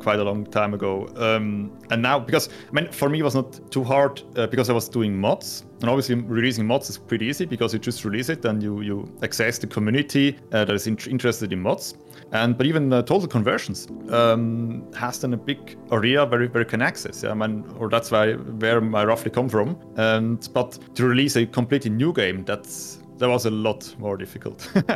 quite 0.00 0.18
a 0.18 0.24
long 0.24 0.44
time 0.46 0.74
ago. 0.74 1.08
Um, 1.16 1.72
and 1.90 2.02
now 2.02 2.18
because 2.18 2.48
I 2.68 2.72
mean 2.72 2.92
for 2.92 3.08
me 3.08 3.20
it 3.20 3.22
was 3.22 3.34
not 3.34 3.70
too 3.70 3.84
hard 3.84 4.22
uh, 4.36 4.46
because 4.46 4.68
I 4.68 4.72
was 4.72 4.88
doing 4.88 5.16
mods. 5.16 5.64
And 5.80 5.90
obviously 5.90 6.14
releasing 6.14 6.66
mods 6.66 6.88
is 6.90 6.98
pretty 6.98 7.26
easy 7.26 7.44
because 7.44 7.72
you 7.72 7.78
just 7.78 8.04
release 8.04 8.28
it 8.28 8.44
and 8.44 8.62
you 8.62 8.80
you 8.80 9.10
access 9.22 9.58
the 9.58 9.66
community 9.66 10.36
uh, 10.52 10.64
that 10.64 10.74
is 10.74 10.86
in- 10.86 10.98
interested 11.10 11.52
in 11.52 11.60
mods. 11.60 11.94
And 12.32 12.58
but 12.58 12.66
even 12.66 12.92
uh, 12.92 13.02
total 13.02 13.28
conversions 13.28 13.86
um, 14.10 14.84
has 14.94 15.20
then 15.20 15.34
a 15.34 15.36
big 15.36 15.76
area 15.92 16.26
where, 16.26 16.46
where 16.48 16.62
you 16.62 16.68
can 16.68 16.82
access 16.82 17.22
yeah 17.22 17.30
I 17.30 17.34
mean 17.34 17.64
or 17.78 17.88
that's 17.88 18.10
why 18.10 18.32
where 18.32 18.82
I 18.96 19.04
roughly 19.04 19.30
come 19.30 19.48
from. 19.48 19.76
And 19.96 20.48
but 20.52 20.78
to 20.96 21.06
release 21.06 21.36
a 21.36 21.46
completely 21.46 21.90
new 21.90 22.12
game 22.12 22.44
that's 22.44 22.98
that 23.18 23.28
was 23.28 23.46
a 23.46 23.50
lot 23.50 23.94
more 23.98 24.16
difficult. 24.16 24.70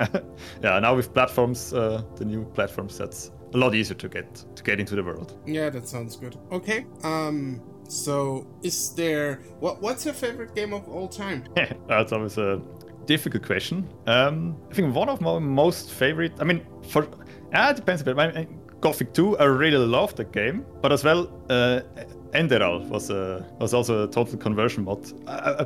yeah, 0.62 0.78
now 0.78 0.94
with 0.94 1.12
platforms, 1.14 1.72
uh, 1.72 2.02
the 2.16 2.24
new 2.24 2.44
platforms, 2.44 2.98
that's 2.98 3.30
a 3.54 3.58
lot 3.58 3.74
easier 3.74 3.96
to 3.96 4.08
get 4.08 4.44
to 4.56 4.62
get 4.62 4.80
into 4.80 4.94
the 4.94 5.02
world. 5.02 5.38
Yeah, 5.46 5.70
that 5.70 5.88
sounds 5.88 6.16
good. 6.16 6.36
Okay. 6.52 6.86
Um. 7.04 7.60
So, 7.88 8.46
is 8.62 8.94
there 8.94 9.40
what? 9.60 9.80
What's 9.80 10.04
your 10.04 10.14
favorite 10.14 10.54
game 10.54 10.72
of 10.74 10.88
all 10.88 11.08
time? 11.08 11.44
that's 11.88 12.12
always 12.12 12.36
a 12.36 12.60
difficult 13.06 13.44
question. 13.44 13.88
Um, 14.06 14.56
I 14.70 14.74
think 14.74 14.94
one 14.94 15.08
of 15.08 15.20
my 15.20 15.38
most 15.38 15.90
favorite. 15.90 16.32
I 16.40 16.44
mean, 16.44 16.66
for 16.88 17.08
yeah, 17.52 17.70
it 17.70 17.76
depends 17.76 18.02
a 18.02 18.04
bit. 18.04 18.18
I 18.18 18.32
mean, 18.32 18.60
Gothic 18.80 19.12
2, 19.12 19.38
I 19.38 19.44
really 19.44 19.78
love 19.78 20.14
the 20.14 20.24
game, 20.24 20.64
but 20.82 20.92
as 20.92 21.02
well, 21.02 21.28
uh, 21.50 21.80
Enderal 22.32 22.86
was 22.88 23.10
a 23.10 23.44
was 23.58 23.72
also 23.74 24.04
a 24.04 24.08
total 24.08 24.38
conversion 24.38 24.84
mod. 24.84 25.10
Uh, 25.26 25.64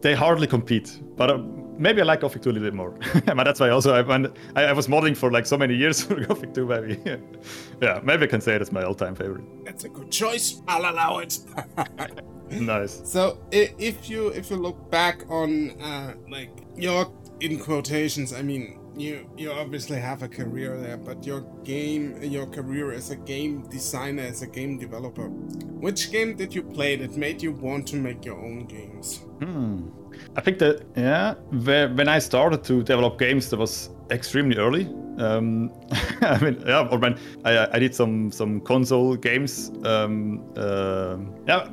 they 0.00 0.14
hardly 0.14 0.46
compete, 0.46 1.00
but. 1.16 1.30
Uh, 1.30 1.42
maybe 1.82 2.00
I 2.00 2.04
like 2.04 2.20
Gothic 2.20 2.42
2 2.42 2.50
a 2.50 2.52
little 2.52 2.66
bit 2.68 2.74
more. 2.74 2.90
but 3.26 3.44
that's 3.44 3.60
why 3.60 3.70
also 3.70 3.94
I, 3.94 4.02
when, 4.02 4.32
I, 4.54 4.64
I, 4.64 4.72
was 4.72 4.86
modding 4.86 5.16
for 5.16 5.30
like 5.30 5.46
so 5.46 5.58
many 5.58 5.74
years 5.74 6.02
for 6.04 6.14
Gothic 6.24 6.54
2, 6.54 6.66
maybe. 6.66 7.00
yeah, 7.82 8.00
maybe 8.02 8.24
I 8.24 8.28
can 8.28 8.40
say 8.40 8.54
it's 8.54 8.72
my 8.72 8.84
all-time 8.84 9.14
favorite. 9.14 9.44
That's 9.64 9.84
a 9.84 9.88
good 9.88 10.10
choice. 10.10 10.62
I'll 10.68 10.90
allow 10.90 11.18
it. 11.18 11.38
nice. 12.50 13.02
So 13.04 13.38
if 13.50 14.08
you 14.08 14.28
if 14.28 14.50
you 14.50 14.56
look 14.56 14.90
back 14.90 15.24
on 15.28 15.70
uh, 15.80 16.14
like 16.30 16.50
your 16.76 17.12
in 17.40 17.58
quotations, 17.58 18.32
I 18.32 18.42
mean 18.42 18.78
you 18.96 19.28
you 19.36 19.50
obviously 19.50 19.98
have 19.98 20.22
a 20.22 20.28
career 20.28 20.78
there, 20.78 20.98
but 20.98 21.24
your 21.24 21.40
game 21.64 22.22
your 22.22 22.46
career 22.46 22.92
as 22.92 23.10
a 23.10 23.16
game 23.16 23.62
designer, 23.68 24.22
as 24.22 24.42
a 24.42 24.46
game 24.46 24.78
developer, 24.78 25.28
which 25.28 26.12
game 26.12 26.36
did 26.36 26.54
you 26.54 26.62
play 26.62 26.96
that 26.96 27.16
made 27.16 27.42
you 27.42 27.52
want 27.52 27.88
to 27.88 27.96
make 27.96 28.24
your 28.24 28.38
own 28.38 28.66
games? 28.66 29.20
Hmm. 29.40 29.88
I 30.36 30.40
think 30.40 30.58
that 30.58 30.82
yeah, 30.96 31.34
when 31.50 32.08
I 32.08 32.18
started 32.18 32.64
to 32.64 32.82
develop 32.82 33.18
games, 33.18 33.50
that 33.50 33.58
was 33.58 33.90
extremely 34.10 34.56
early. 34.56 34.86
Um, 35.18 35.72
I 36.20 36.38
mean, 36.38 36.62
yeah, 36.66 36.88
or 36.90 36.98
when 36.98 37.18
I, 37.44 37.68
I 37.72 37.78
did 37.78 37.94
some 37.94 38.30
some 38.32 38.60
console 38.60 39.16
games. 39.16 39.70
Um, 39.84 40.44
uh, 40.56 41.16
yeah, 41.46 41.68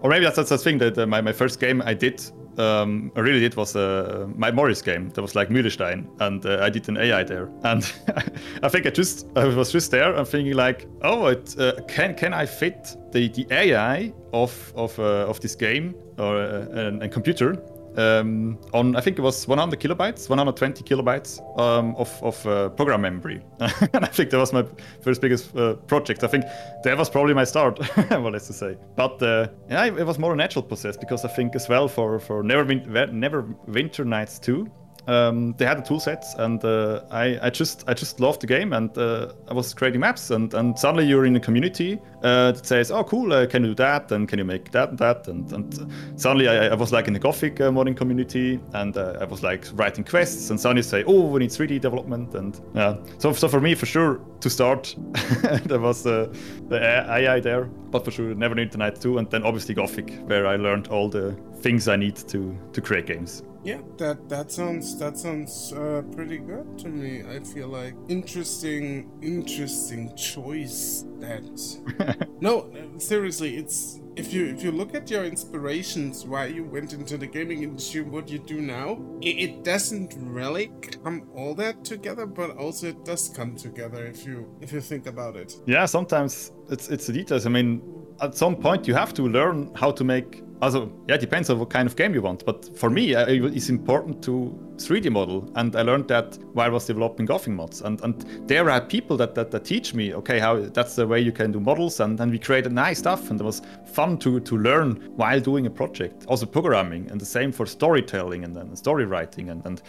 or 0.00 0.10
maybe 0.10 0.24
that's 0.24 0.48
the 0.48 0.58
thing 0.58 0.78
that 0.78 0.98
uh, 0.98 1.06
my, 1.06 1.20
my 1.20 1.32
first 1.32 1.60
game 1.60 1.82
I 1.84 1.94
did 1.94 2.22
um, 2.58 3.10
I 3.16 3.20
really 3.20 3.40
did 3.40 3.54
was 3.56 3.74
uh, 3.76 4.26
my 4.36 4.50
Morris 4.50 4.82
game. 4.82 5.10
That 5.10 5.22
was 5.22 5.34
like 5.34 5.48
Mühlestein, 5.48 6.06
and 6.20 6.44
uh, 6.44 6.58
I 6.62 6.70
did 6.70 6.88
an 6.88 6.96
AI 6.96 7.24
there. 7.24 7.48
And 7.64 7.90
I 8.62 8.68
think 8.68 8.86
I 8.86 8.90
just 8.90 9.26
I 9.36 9.44
was 9.46 9.72
just 9.72 9.90
there. 9.90 10.14
I'm 10.14 10.24
thinking 10.24 10.54
like, 10.54 10.86
oh, 11.02 11.26
it, 11.26 11.54
uh, 11.58 11.80
can 11.88 12.14
can 12.14 12.34
I 12.34 12.46
fit 12.46 12.96
the, 13.12 13.28
the 13.28 13.46
AI 13.50 14.12
of 14.32 14.72
of 14.76 14.98
uh, 14.98 15.26
of 15.28 15.40
this 15.40 15.54
game 15.54 15.94
or 16.18 16.36
uh, 16.36 16.98
a 17.00 17.08
computer 17.08 17.56
um, 17.96 18.58
on 18.72 18.96
I 18.96 19.00
think 19.00 19.18
it 19.18 19.22
was 19.22 19.46
100 19.46 19.80
kilobytes, 19.80 20.28
120 20.28 20.82
kilobytes 20.84 21.40
um, 21.58 21.94
of, 21.96 22.10
of 22.22 22.46
uh, 22.46 22.68
program 22.70 23.02
memory, 23.02 23.42
and 23.60 24.04
I 24.04 24.08
think 24.08 24.30
that 24.30 24.38
was 24.38 24.52
my 24.52 24.64
first 25.02 25.20
biggest 25.20 25.56
uh, 25.56 25.74
project. 25.74 26.24
I 26.24 26.26
think 26.28 26.44
that 26.84 26.96
was 26.96 27.10
probably 27.10 27.34
my 27.34 27.44
start, 27.44 27.78
well, 28.10 28.30
let's 28.30 28.54
say. 28.54 28.76
But 28.96 29.22
uh, 29.22 29.48
yeah, 29.68 29.84
it 29.86 30.06
was 30.06 30.18
more 30.18 30.32
a 30.32 30.36
natural 30.36 30.62
process 30.62 30.96
because 30.96 31.24
I 31.24 31.28
think 31.28 31.54
as 31.54 31.68
well 31.68 31.88
for 31.88 32.18
for 32.18 32.42
Never 32.42 32.64
Win- 32.64 33.20
Never 33.20 33.42
Winter 33.66 34.04
Nights 34.04 34.38
2, 34.38 34.70
um, 35.06 35.54
they 35.58 35.64
had 35.64 35.78
the 35.78 35.82
tool 35.82 35.98
sets, 35.98 36.34
and 36.34 36.64
uh, 36.64 37.02
I, 37.10 37.38
I 37.42 37.50
just 37.50 37.84
I 37.88 37.94
just 37.94 38.20
loved 38.20 38.40
the 38.40 38.46
game, 38.46 38.72
and 38.72 38.96
uh, 38.96 39.32
I 39.48 39.54
was 39.54 39.74
creating 39.74 40.00
maps, 40.00 40.30
and, 40.30 40.52
and 40.54 40.78
suddenly 40.78 41.06
you're 41.06 41.26
in 41.26 41.34
a 41.34 41.40
community 41.40 42.00
uh, 42.22 42.52
that 42.52 42.64
says, 42.64 42.90
oh 42.90 43.02
cool, 43.02 43.32
uh, 43.32 43.46
can 43.46 43.62
you 43.64 43.70
do 43.70 43.74
that, 43.76 44.12
and 44.12 44.28
can 44.28 44.38
you 44.38 44.44
make 44.44 44.70
that 44.70 44.90
and 44.90 44.98
that, 44.98 45.26
and, 45.26 45.50
and 45.52 46.20
suddenly 46.20 46.48
I, 46.48 46.68
I 46.68 46.74
was 46.74 46.92
like 46.92 47.08
in 47.08 47.14
the 47.14 47.18
Gothic 47.18 47.60
uh, 47.60 47.70
modding 47.70 47.96
community, 47.96 48.60
and 48.74 48.96
uh, 48.96 49.18
I 49.20 49.24
was 49.24 49.42
like 49.42 49.66
writing 49.74 50.04
quests, 50.04 50.50
and 50.50 50.60
suddenly 50.60 50.82
say, 50.82 51.02
oh 51.04 51.26
we 51.26 51.40
need 51.40 51.50
3D 51.50 51.80
development, 51.80 52.34
and 52.34 52.60
yeah, 52.74 52.96
so 53.18 53.32
so 53.32 53.48
for 53.48 53.60
me 53.60 53.74
for 53.74 53.86
sure 53.86 54.20
to 54.40 54.48
start, 54.50 54.94
there 55.64 55.80
was 55.80 56.04
the 56.04 56.30
AI 56.70 57.40
there, 57.40 57.64
but 57.64 58.04
for 58.04 58.10
sure 58.12 58.34
Neverwinter 58.34 58.76
Nights 58.76 59.00
2, 59.00 59.18
and 59.18 59.30
then 59.30 59.42
obviously 59.42 59.74
Gothic, 59.74 60.12
where 60.26 60.46
I 60.46 60.56
learned 60.56 60.88
all 60.88 61.08
the 61.08 61.36
things 61.56 61.88
I 61.88 61.96
need 61.96 62.16
to 62.28 62.56
to 62.72 62.80
create 62.80 63.06
games. 63.06 63.42
Yeah, 63.64 63.80
that 63.98 64.28
that 64.28 64.50
sounds 64.50 64.98
that 64.98 65.16
sounds 65.16 65.72
uh, 65.72 66.02
pretty 66.14 66.38
good 66.38 66.78
to 66.78 66.88
me. 66.88 67.22
I 67.22 67.40
feel 67.40 67.68
like 67.68 67.94
interesting, 68.08 69.10
interesting 69.22 70.14
choice. 70.16 71.04
That 71.20 72.26
no, 72.40 72.72
seriously, 72.98 73.56
it's 73.56 74.00
if 74.16 74.32
you 74.32 74.46
if 74.46 74.64
you 74.64 74.72
look 74.72 74.96
at 74.96 75.08
your 75.10 75.24
inspirations, 75.24 76.26
why 76.26 76.46
you 76.46 76.64
went 76.64 76.92
into 76.92 77.16
the 77.16 77.26
gaming 77.26 77.62
industry, 77.62 78.00
what 78.00 78.28
you 78.28 78.40
do 78.40 78.60
now, 78.60 79.00
it, 79.20 79.36
it 79.38 79.64
doesn't 79.64 80.16
really 80.18 80.72
come 81.04 81.28
all 81.32 81.54
that 81.54 81.84
together, 81.84 82.26
but 82.26 82.56
also 82.56 82.88
it 82.88 83.04
does 83.04 83.28
come 83.28 83.54
together 83.54 84.04
if 84.06 84.26
you 84.26 84.52
if 84.60 84.72
you 84.72 84.80
think 84.80 85.06
about 85.06 85.36
it. 85.36 85.54
Yeah, 85.66 85.86
sometimes 85.86 86.50
it's 86.68 86.88
it's 86.88 87.06
the 87.06 87.12
details. 87.12 87.46
I 87.46 87.50
mean, 87.50 87.80
at 88.20 88.34
some 88.34 88.56
point 88.56 88.88
you 88.88 88.94
have 88.94 89.14
to 89.14 89.22
learn 89.22 89.72
how 89.76 89.92
to 89.92 90.02
make 90.02 90.42
also, 90.62 90.92
yeah, 91.08 91.16
it 91.16 91.20
depends 91.20 91.50
on 91.50 91.58
what 91.58 91.70
kind 91.70 91.88
of 91.88 91.96
game 91.96 92.14
you 92.14 92.22
want. 92.22 92.46
But 92.46 92.78
for 92.78 92.88
me, 92.88 93.14
it's 93.14 93.68
important 93.68 94.22
to 94.22 94.56
3D 94.76 95.10
model, 95.10 95.50
and 95.56 95.74
I 95.74 95.82
learned 95.82 96.06
that 96.08 96.38
while 96.52 96.66
I 96.66 96.68
was 96.70 96.86
developing 96.86 97.26
Gothic 97.26 97.52
mods. 97.52 97.82
And 97.82 98.00
and 98.02 98.20
there 98.48 98.70
are 98.70 98.80
people 98.80 99.16
that, 99.16 99.34
that, 99.34 99.50
that 99.50 99.64
teach 99.64 99.92
me, 99.92 100.14
okay, 100.14 100.38
how 100.38 100.60
that's 100.60 100.94
the 100.94 101.06
way 101.06 101.20
you 101.20 101.32
can 101.32 101.50
do 101.50 101.58
models, 101.58 101.98
and 101.98 102.16
then 102.16 102.30
we 102.30 102.38
created 102.38 102.72
nice 102.72 103.00
stuff, 103.00 103.28
and 103.30 103.40
it 103.40 103.44
was 103.44 103.60
fun 103.92 104.18
to 104.18 104.38
to 104.38 104.56
learn 104.56 105.12
while 105.16 105.40
doing 105.40 105.66
a 105.66 105.70
project. 105.70 106.24
Also 106.26 106.46
programming, 106.46 107.10
and 107.10 107.20
the 107.20 107.26
same 107.26 107.50
for 107.50 107.66
storytelling 107.66 108.44
and 108.44 108.54
then 108.54 108.76
story 108.76 109.04
writing 109.04 109.50
and 109.50 109.66
and 109.66 109.82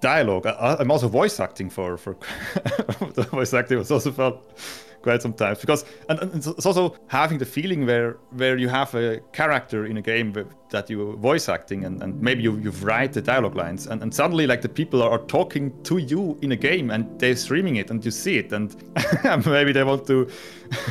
dialogue. 0.00 0.46
I, 0.46 0.76
am 0.80 0.90
also 0.90 1.08
voice 1.08 1.38
acting 1.38 1.68
for 1.68 1.98
for 1.98 2.16
voice 3.30 3.52
acting 3.52 3.76
was 3.76 3.90
also 3.90 4.10
fun 4.10 4.38
quite 5.04 5.22
sometimes 5.22 5.58
because 5.60 5.84
and, 6.08 6.18
and, 6.22 6.34
it's 6.34 6.66
also 6.66 6.96
having 7.06 7.38
the 7.38 7.44
feeling 7.56 7.86
where 7.86 8.16
where 8.40 8.56
you 8.56 8.68
have 8.68 8.94
a 8.94 9.20
character 9.32 9.84
in 9.86 9.96
a 9.98 10.02
game 10.02 10.32
that 10.74 10.90
you 10.90 11.16
voice 11.16 11.48
acting 11.48 11.84
and, 11.84 12.02
and 12.02 12.20
maybe 12.20 12.42
you, 12.42 12.56
you 12.58 12.70
write 12.82 13.12
the 13.12 13.22
dialogue 13.22 13.54
lines. 13.54 13.86
And, 13.86 14.02
and 14.02 14.12
suddenly 14.12 14.46
like 14.46 14.60
the 14.60 14.68
people 14.68 15.02
are 15.02 15.18
talking 15.18 15.72
to 15.84 15.98
you 15.98 16.36
in 16.42 16.52
a 16.52 16.56
game 16.56 16.90
and 16.90 17.18
they're 17.18 17.36
streaming 17.36 17.76
it 17.76 17.90
and 17.90 18.04
you 18.04 18.10
see 18.10 18.38
it 18.38 18.52
and 18.52 18.74
maybe 19.46 19.72
they 19.72 19.84
want 19.84 20.06
to 20.08 20.28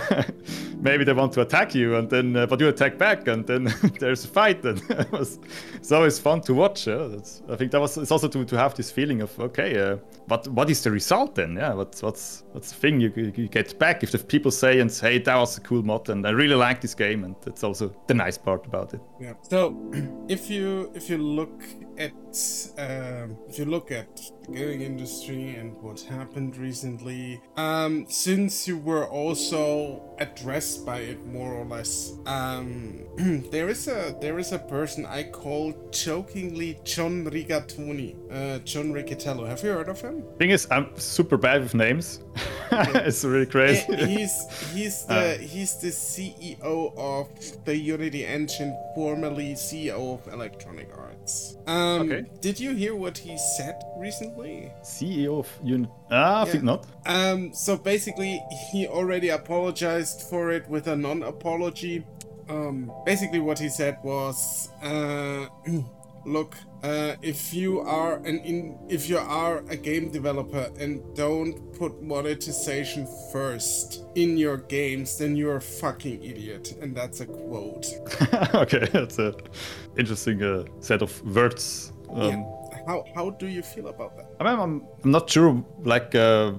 maybe 0.79 1.03
they 1.03 1.13
want 1.13 1.33
to 1.33 1.41
attack 1.41 1.75
you 1.75 1.95
and 1.95 2.09
then 2.09 2.35
uh, 2.35 2.45
but 2.45 2.59
you 2.59 2.67
attack 2.67 2.97
back 2.97 3.27
and 3.27 3.45
then 3.45 3.73
there's 3.99 4.23
a 4.23 4.27
fight 4.27 4.63
and 4.63 4.81
it 4.89 5.11
was, 5.11 5.39
it's 5.75 5.91
always 5.91 6.19
fun 6.19 6.39
to 6.41 6.53
watch 6.53 6.87
yeah? 6.87 7.07
i 7.49 7.55
think 7.55 7.71
that 7.71 7.81
was 7.81 7.97
it's 7.97 8.11
also 8.11 8.27
to, 8.27 8.45
to 8.45 8.57
have 8.57 8.75
this 8.75 8.91
feeling 8.91 9.21
of 9.21 9.37
okay 9.39 9.77
uh, 9.79 9.97
what 10.27 10.47
what 10.49 10.69
is 10.69 10.81
the 10.83 10.91
result 10.91 11.35
then? 11.35 11.55
Yeah 11.55 11.73
what's 11.73 12.01
what's 12.01 12.43
what's 12.53 12.71
the 12.71 12.79
thing 12.79 13.01
you, 13.01 13.11
you 13.15 13.47
get 13.47 13.77
back 13.77 14.03
if 14.03 14.11
the 14.11 14.19
people 14.19 14.51
say 14.51 14.79
and 14.79 14.91
say 14.91 15.13
hey, 15.13 15.19
that 15.19 15.35
was 15.35 15.57
a 15.57 15.61
cool 15.61 15.83
mod 15.83 16.09
and 16.09 16.25
i 16.25 16.29
really 16.29 16.55
like 16.55 16.81
this 16.81 16.95
game. 16.95 17.23
And 17.23 17.35
that's 17.41 17.63
also 17.63 17.93
the 18.07 18.13
nice 18.13 18.37
part 18.37 18.65
about 18.65 18.93
it. 18.93 19.01
Yeah. 19.19 19.33
So 19.41 19.69
if 20.27 20.49
you 20.49 20.91
if 20.95 21.09
you 21.09 21.17
look 21.17 21.61
at 21.97 22.11
um, 22.77 23.37
if 23.47 23.59
you 23.59 23.65
look 23.65 23.91
at 23.91 24.15
the 24.45 24.53
gaming 24.53 24.81
industry 24.81 25.55
and 25.55 25.73
what 25.81 26.01
happened 26.01 26.57
recently, 26.57 27.41
um, 27.57 28.05
since 28.09 28.67
you 28.67 28.77
were 28.77 29.07
also 29.07 30.01
addressed 30.19 30.85
by 30.85 30.99
it 30.99 31.25
more 31.25 31.53
or 31.53 31.65
less, 31.65 32.13
um, 32.25 32.99
there 33.51 33.69
is 33.69 33.87
a 33.87 34.15
there 34.21 34.39
is 34.39 34.51
a 34.51 34.59
person 34.59 35.05
I 35.05 35.23
call 35.23 35.73
jokingly 35.91 36.79
John 36.83 37.25
Rigatoni, 37.25 38.15
uh, 38.31 38.59
John 38.59 38.93
Riccitiello. 38.93 39.47
Have 39.47 39.63
you 39.63 39.69
heard 39.69 39.89
of 39.89 40.01
him? 40.01 40.23
Thing 40.37 40.49
is, 40.49 40.67
I'm 40.71 40.89
super 40.97 41.37
bad 41.37 41.61
with 41.61 41.75
names. 41.75 42.19
it's 42.95 43.23
really 43.23 43.45
crazy. 43.45 43.85
he's 43.95 44.45
he's 44.73 45.05
the 45.05 45.35
uh. 45.35 45.37
he's 45.37 45.75
the 45.77 45.89
CEO 45.89 46.93
of 46.97 47.27
the 47.65 47.75
Unity 47.75 48.25
Engine, 48.25 48.77
formerly 48.95 49.53
CEO 49.53 50.15
of 50.15 50.33
Electronic 50.33 50.89
Arts. 50.97 51.57
Um, 51.67 52.11
okay. 52.11 52.25
Did 52.41 52.59
you 52.59 52.73
hear 52.73 52.95
what 52.95 53.17
he 53.17 53.37
said 53.37 53.81
recently? 53.97 54.71
CEO 54.83 55.39
of 55.39 55.49
Unity. 55.63 55.91
Ah, 56.11 56.41
I 56.41 56.45
yeah. 56.45 56.51
think 56.51 56.63
not. 56.63 56.85
Um, 57.05 57.53
so 57.53 57.77
basically, 57.77 58.41
he 58.71 58.87
already 58.87 59.29
apologized 59.29 60.21
for 60.23 60.51
it 60.51 60.67
with 60.67 60.87
a 60.87 60.95
non-apology. 60.95 62.05
Um, 62.49 62.91
basically, 63.05 63.39
what 63.39 63.59
he 63.59 63.69
said 63.69 63.97
was, 64.03 64.69
uh, 64.81 65.47
look, 66.25 66.55
uh, 66.83 67.15
if 67.21 67.53
you 67.53 67.79
are 67.79 68.17
an 68.25 68.39
in, 68.39 68.77
if 68.89 69.09
you 69.09 69.17
are 69.17 69.59
a 69.69 69.75
game 69.75 70.09
developer 70.11 70.69
and 70.79 71.01
don't 71.15 71.73
put 71.77 72.01
monetization 72.01 73.07
first 73.31 74.03
in 74.15 74.37
your 74.37 74.57
games, 74.57 75.17
then 75.17 75.35
you're 75.35 75.55
a 75.55 75.61
fucking 75.61 76.21
idiot, 76.21 76.75
and 76.81 76.93
that's 76.93 77.21
a 77.21 77.25
quote. 77.25 77.87
okay, 78.53 78.85
that's 78.91 79.17
a 79.17 79.33
interesting 79.97 80.43
uh, 80.43 80.65
set 80.81 81.01
of 81.01 81.11
words. 81.23 81.93
Um, 82.09 82.29
yeah. 82.29 82.43
How 82.85 83.05
how 83.15 83.29
do 83.29 83.47
you 83.47 83.61
feel 83.61 83.87
about 83.87 84.17
that? 84.17 84.27
I 84.41 84.43
mean, 84.43 84.59
I'm, 84.59 84.87
I'm 85.03 85.11
not 85.11 85.29
sure, 85.29 85.63
like. 85.83 86.13
Uh, 86.13 86.53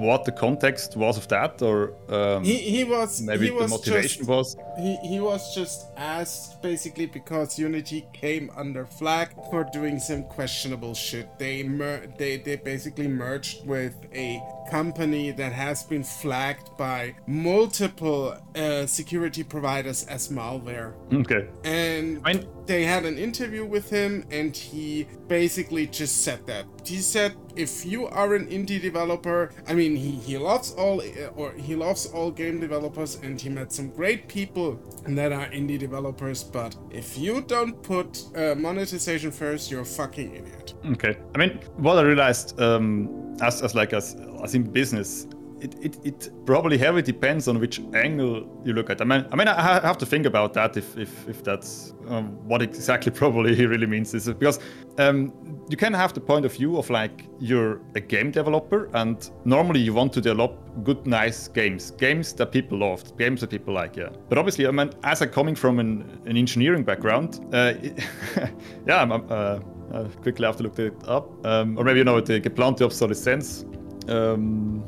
what 0.00 0.24
the 0.24 0.32
context 0.32 0.96
was 0.96 1.16
of 1.16 1.28
that, 1.28 1.60
or 1.62 1.94
um, 2.08 2.44
he, 2.44 2.56
he 2.56 2.84
was 2.84 3.20
maybe 3.20 3.44
he 3.44 3.50
the 3.50 3.56
was 3.56 3.70
motivation 3.70 4.20
just, 4.20 4.28
was. 4.28 4.56
He, 4.78 4.96
he 4.96 5.20
was 5.20 5.54
just 5.54 5.86
asked 5.96 6.62
basically 6.62 7.06
because 7.06 7.58
Unity 7.58 8.06
came 8.12 8.50
under 8.56 8.86
flag 8.86 9.28
for 9.50 9.64
doing 9.72 9.98
some 9.98 10.24
questionable 10.24 10.94
shit. 10.94 11.28
They 11.38 11.62
mer- 11.62 12.06
they 12.18 12.38
they 12.38 12.56
basically 12.56 13.08
merged 13.08 13.66
with 13.66 13.94
a 14.14 14.42
company 14.70 15.32
that 15.32 15.52
has 15.52 15.82
been 15.82 16.02
flagged 16.02 16.76
by 16.78 17.14
multiple 17.26 18.34
uh, 18.56 18.86
security 18.86 19.42
providers 19.42 20.06
as 20.06 20.28
malware. 20.28 20.94
Okay. 21.12 21.48
And 21.64 22.20
I 22.24 22.34
mean, 22.34 22.48
they 22.66 22.84
had 22.84 23.04
an 23.04 23.18
interview 23.18 23.64
with 23.66 23.90
him, 23.90 24.24
and 24.30 24.56
he 24.56 25.06
basically 25.28 25.86
just 25.86 26.22
said 26.24 26.46
that. 26.46 26.64
He 26.84 26.98
said, 26.98 27.36
if 27.56 27.84
you 27.84 28.06
are 28.06 28.34
an 28.34 28.46
indie 28.46 28.80
developer, 28.80 29.50
I 29.66 29.74
mean, 29.74 29.96
he, 29.96 30.12
he 30.12 30.38
loves 30.38 30.72
all 30.72 31.02
or 31.36 31.52
he 31.52 31.74
loves 31.74 32.06
all 32.06 32.30
game 32.30 32.60
developers, 32.60 33.16
and 33.16 33.40
he 33.40 33.48
met 33.48 33.72
some 33.72 33.90
great 33.90 34.28
people 34.28 34.80
that 35.06 35.32
are 35.32 35.46
indie 35.50 35.78
developers. 35.78 36.42
But 36.42 36.76
if 36.90 37.18
you 37.18 37.42
don't 37.42 37.82
put 37.82 38.24
uh, 38.36 38.54
monetization 38.54 39.30
first, 39.30 39.70
you're 39.70 39.82
a 39.82 39.84
fucking 39.84 40.34
idiot. 40.34 40.74
Okay. 40.92 41.16
I 41.34 41.38
mean, 41.38 41.60
what 41.76 41.98
I 41.98 42.02
realized 42.02 42.60
um, 42.60 43.36
as 43.40 43.62
as 43.62 43.74
like 43.74 43.92
as 43.92 44.16
as 44.42 44.54
in 44.54 44.62
business 44.62 45.26
it, 45.62 45.74
it, 45.80 45.98
it 46.04 46.30
probably 46.44 46.76
heavily 46.76 47.02
depends 47.02 47.46
on 47.48 47.60
which 47.60 47.80
angle 47.94 48.46
you 48.64 48.72
look 48.72 48.90
at. 48.90 49.00
I 49.00 49.04
mean, 49.04 49.26
I 49.30 49.36
mean, 49.36 49.48
I 49.48 49.80
have 49.80 49.98
to 49.98 50.06
think 50.06 50.26
about 50.26 50.54
that 50.54 50.76
if 50.76 50.98
if, 50.98 51.28
if 51.28 51.44
that's 51.44 51.94
um, 52.08 52.36
what 52.48 52.62
exactly 52.62 53.12
probably 53.22 53.54
he 53.54 53.66
really 53.66 53.86
means 53.86 54.12
is 54.14 54.26
because 54.26 54.58
um, 54.98 55.32
you 55.68 55.76
can 55.76 55.94
have 55.94 56.12
the 56.12 56.20
point 56.20 56.44
of 56.44 56.52
view 56.52 56.76
of 56.76 56.90
like 56.90 57.26
you're 57.38 57.80
a 57.94 58.00
game 58.00 58.30
developer 58.30 58.90
and 58.94 59.30
normally 59.44 59.80
you 59.80 59.94
want 59.94 60.12
to 60.14 60.20
develop 60.20 60.58
good, 60.84 61.06
nice 61.06 61.48
games, 61.48 61.92
games 61.92 62.32
that 62.34 62.50
people 62.50 62.78
love, 62.78 63.16
games 63.16 63.40
that 63.40 63.50
people 63.50 63.74
like, 63.74 63.96
yeah. 63.96 64.08
But 64.28 64.38
obviously, 64.38 64.66
I 64.66 64.70
mean, 64.70 64.90
as 65.04 65.22
I'm 65.22 65.30
coming 65.30 65.54
from 65.54 65.78
an, 65.78 66.20
an 66.26 66.36
engineering 66.36 66.84
background, 66.84 67.40
uh, 67.52 67.74
yeah, 68.86 69.02
I'm, 69.02 69.12
uh, 69.12 69.60
I 69.94 70.02
quickly 70.22 70.46
have 70.46 70.56
to 70.56 70.62
look 70.64 70.78
it 70.78 70.94
up, 71.06 71.46
um, 71.46 71.78
or 71.78 71.84
maybe 71.84 71.98
you 71.98 72.04
know 72.04 72.20
the 72.20 72.40
geplante 72.40 72.82
obsolescence. 72.82 73.64
Um, 74.08 74.84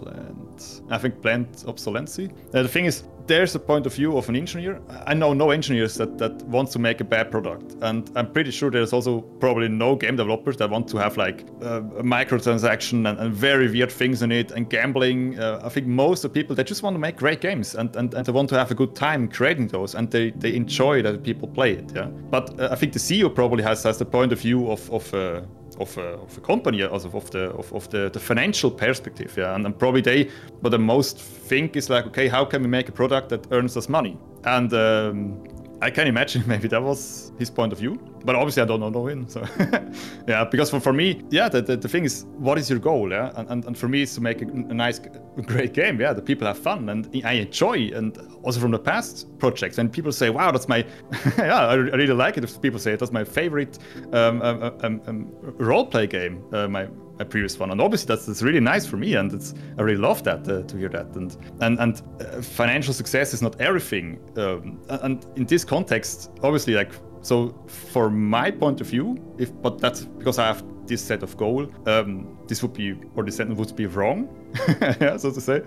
plant. 0.00 0.82
I 0.90 0.98
think 0.98 1.22
plant 1.22 1.64
obsolescence. 1.66 2.18
Uh, 2.18 2.62
the 2.62 2.68
thing 2.68 2.86
is, 2.86 3.04
there's 3.26 3.54
a 3.54 3.60
point 3.60 3.86
of 3.86 3.94
view 3.94 4.16
of 4.16 4.28
an 4.28 4.34
engineer. 4.34 4.80
I 5.06 5.14
know 5.14 5.32
no 5.32 5.50
engineers 5.50 5.94
that, 5.94 6.18
that 6.18 6.42
wants 6.42 6.72
to 6.72 6.78
make 6.78 7.00
a 7.00 7.04
bad 7.04 7.30
product, 7.30 7.76
and 7.80 8.10
I'm 8.16 8.32
pretty 8.32 8.50
sure 8.50 8.70
there's 8.70 8.92
also 8.92 9.20
probably 9.20 9.68
no 9.68 9.94
game 9.94 10.16
developers 10.16 10.56
that 10.56 10.68
want 10.68 10.88
to 10.88 10.96
have 10.96 11.16
like 11.16 11.42
uh, 11.62 11.80
microtransaction 12.02 13.08
and, 13.08 13.18
and, 13.18 13.32
very 13.32 13.70
weird 13.70 13.92
things 13.92 14.22
in 14.22 14.32
it 14.32 14.50
and 14.50 14.68
gambling. 14.68 15.38
Uh, 15.38 15.60
I 15.62 15.68
think 15.68 15.86
most 15.86 16.24
of 16.24 16.32
the 16.32 16.40
people 16.40 16.56
they 16.56 16.64
just 16.64 16.82
want 16.82 16.94
to 16.94 16.98
make 16.98 17.16
great 17.16 17.40
games 17.40 17.74
and, 17.76 17.94
and, 17.94 18.12
and 18.14 18.26
they 18.26 18.32
want 18.32 18.48
to 18.48 18.58
have 18.58 18.70
a 18.70 18.74
good 18.74 18.96
time 18.96 19.28
creating 19.28 19.68
those, 19.68 19.94
and 19.94 20.10
they, 20.10 20.30
they 20.30 20.54
enjoy 20.54 21.02
that 21.02 21.22
people 21.22 21.46
play 21.46 21.72
it. 21.72 21.92
Yeah, 21.94 22.06
but 22.06 22.58
uh, 22.58 22.70
I 22.72 22.74
think 22.74 22.92
the 22.92 22.98
CEO 22.98 23.32
probably 23.32 23.62
has 23.62 23.84
has 23.84 23.98
the 23.98 24.06
point 24.06 24.32
of 24.32 24.40
view 24.40 24.70
of 24.70 24.90
of 24.90 25.14
uh, 25.14 25.42
of 25.80 25.96
a, 25.98 26.08
of 26.18 26.36
a 26.36 26.40
company, 26.40 26.82
also 26.84 27.10
of 27.10 27.30
the 27.30 27.50
of, 27.50 27.72
of 27.72 27.88
the, 27.90 28.10
the 28.10 28.20
financial 28.20 28.70
perspective. 28.70 29.34
Yeah, 29.36 29.54
and, 29.54 29.66
and 29.66 29.78
probably 29.78 30.02
they, 30.02 30.30
but 30.62 30.70
the 30.70 30.78
most 30.78 31.18
think 31.18 31.76
is 31.76 31.90
like, 31.90 32.06
okay, 32.06 32.28
how 32.28 32.44
can 32.44 32.62
we 32.62 32.68
make 32.68 32.88
a 32.88 32.92
product 32.92 33.28
that 33.30 33.46
earns 33.50 33.76
us 33.76 33.88
money? 33.88 34.16
And 34.44 34.72
um, 34.72 35.44
I 35.82 35.90
can 35.90 36.06
imagine 36.06 36.44
maybe 36.46 36.68
that 36.68 36.82
was 36.82 37.32
his 37.38 37.50
point 37.50 37.72
of 37.72 37.78
view. 37.78 37.98
But 38.24 38.34
obviously 38.36 38.62
I 38.62 38.66
don't 38.66 38.80
know 38.80 38.90
the 38.90 39.00
win. 39.00 39.28
So 39.28 39.44
yeah, 40.28 40.44
because 40.44 40.70
for, 40.70 40.80
for 40.80 40.92
me, 40.92 41.22
yeah, 41.30 41.48
the, 41.48 41.62
the, 41.62 41.76
the 41.76 41.88
thing 41.88 42.04
is, 42.04 42.26
what 42.36 42.58
is 42.58 42.68
your 42.68 42.78
goal? 42.78 43.10
Yeah, 43.10 43.32
and, 43.36 43.48
and, 43.50 43.64
and 43.64 43.78
for 43.78 43.88
me, 43.88 44.02
it's 44.02 44.14
to 44.16 44.20
make 44.20 44.42
a, 44.42 44.46
a 44.46 44.74
nice, 44.74 45.00
great 45.42 45.72
game. 45.72 46.00
Yeah, 46.00 46.12
the 46.12 46.22
people 46.22 46.46
have 46.46 46.58
fun 46.58 46.88
and 46.88 47.08
I 47.24 47.32
enjoy. 47.32 47.90
And 47.94 48.16
also 48.42 48.60
from 48.60 48.70
the 48.70 48.78
past 48.78 49.26
projects, 49.38 49.76
when 49.78 49.88
people 49.88 50.12
say, 50.12 50.30
"Wow, 50.30 50.50
that's 50.50 50.68
my," 50.68 50.84
yeah, 51.38 51.66
I, 51.66 51.72
I 51.72 51.74
really 51.74 52.14
like 52.14 52.36
it. 52.36 52.44
If 52.44 52.60
people 52.60 52.78
say 52.78 52.96
that's 52.96 53.12
my 53.12 53.24
favorite 53.24 53.78
um, 54.12 54.42
um, 54.42 54.74
um, 54.82 55.02
um 55.06 55.32
role 55.58 55.86
play 55.86 56.06
game, 56.06 56.44
uh, 56.52 56.68
my 56.68 56.88
my 57.20 57.24
previous 57.24 57.58
one, 57.58 57.70
and 57.70 57.80
obviously 57.82 58.06
that's, 58.06 58.24
that's 58.24 58.42
really 58.42 58.60
nice 58.60 58.86
for 58.86 58.96
me, 58.96 59.14
and 59.14 59.32
it's 59.32 59.54
I 59.78 59.82
really 59.82 60.00
love 60.00 60.22
that 60.24 60.48
uh, 60.48 60.62
to 60.62 60.76
hear 60.76 60.88
that. 60.88 61.14
And 61.14 61.36
and 61.60 61.78
and 61.78 62.02
uh, 62.20 62.40
financial 62.40 62.94
success 62.94 63.34
is 63.34 63.42
not 63.42 63.60
everything, 63.60 64.18
um, 64.36 64.80
and 64.88 65.26
in 65.36 65.44
this 65.44 65.64
context, 65.64 66.30
obviously, 66.42 66.74
like 66.74 66.92
so 67.22 67.54
for 67.66 68.10
my 68.10 68.50
point 68.50 68.80
of 68.80 68.86
view, 68.86 69.16
if 69.38 69.50
but 69.62 69.78
that's 69.78 70.02
because 70.02 70.38
I 70.38 70.46
have 70.46 70.64
this 70.86 71.02
set 71.02 71.22
of 71.22 71.36
goal, 71.36 71.70
um, 71.86 72.38
this 72.48 72.62
would 72.62 72.72
be 72.72 72.96
or 73.14 73.24
this 73.24 73.36
sentence 73.36 73.58
would 73.58 73.76
be 73.76 73.86
wrong, 73.86 74.28
yeah, 75.00 75.16
so 75.16 75.30
to 75.30 75.40
say. 75.40 75.62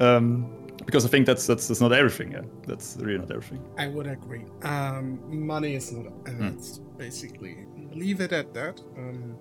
Um, 0.00 0.52
because 0.84 1.04
I 1.04 1.08
think 1.08 1.26
that's 1.26 1.46
that's 1.46 1.68
that's 1.68 1.80
not 1.80 1.92
everything. 1.92 2.32
Yeah, 2.32 2.42
that's 2.66 2.96
really 3.00 3.18
not 3.18 3.30
everything. 3.30 3.62
I 3.76 3.88
would 3.88 4.06
agree. 4.06 4.44
Um, 4.62 5.18
money 5.28 5.74
is 5.74 5.92
not, 5.92 6.06
and 6.26 6.40
mm. 6.40 6.54
that's 6.54 6.78
basically 6.96 7.66
leave 7.92 8.20
it 8.20 8.32
at 8.32 8.54
that. 8.54 8.80
Um, 8.96 9.36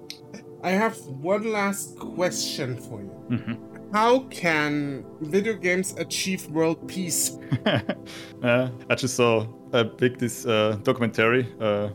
I 0.63 0.71
have 0.71 0.97
one 1.05 1.51
last 1.51 1.97
question 1.99 2.75
for 2.77 3.01
you. 3.01 3.25
Mm-hmm. 3.29 3.76
How 3.93 4.19
can 4.29 5.05
video 5.21 5.53
games 5.53 5.95
achieve 5.97 6.47
world 6.51 6.87
peace? 6.87 7.37
uh, 8.43 8.69
I 8.89 8.95
just 8.95 9.15
saw 9.15 9.47
a 9.71 9.85
big 9.85 10.17
this 10.17 10.45
uh, 10.45 10.77
documentary 10.83 11.47
uh, 11.61 11.89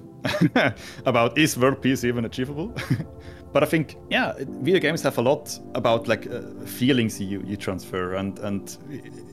about 1.06 1.36
is 1.36 1.58
world 1.58 1.82
peace 1.82 2.04
even 2.04 2.24
achievable? 2.24 2.74
but 3.52 3.62
I 3.62 3.66
think 3.66 3.96
yeah, 4.10 4.32
video 4.38 4.80
games 4.80 5.02
have 5.02 5.18
a 5.18 5.22
lot 5.22 5.58
about 5.74 6.08
like 6.08 6.26
uh, 6.26 6.40
feelings 6.64 7.20
you 7.20 7.42
you 7.46 7.56
transfer, 7.56 8.14
and 8.14 8.38
and 8.38 8.78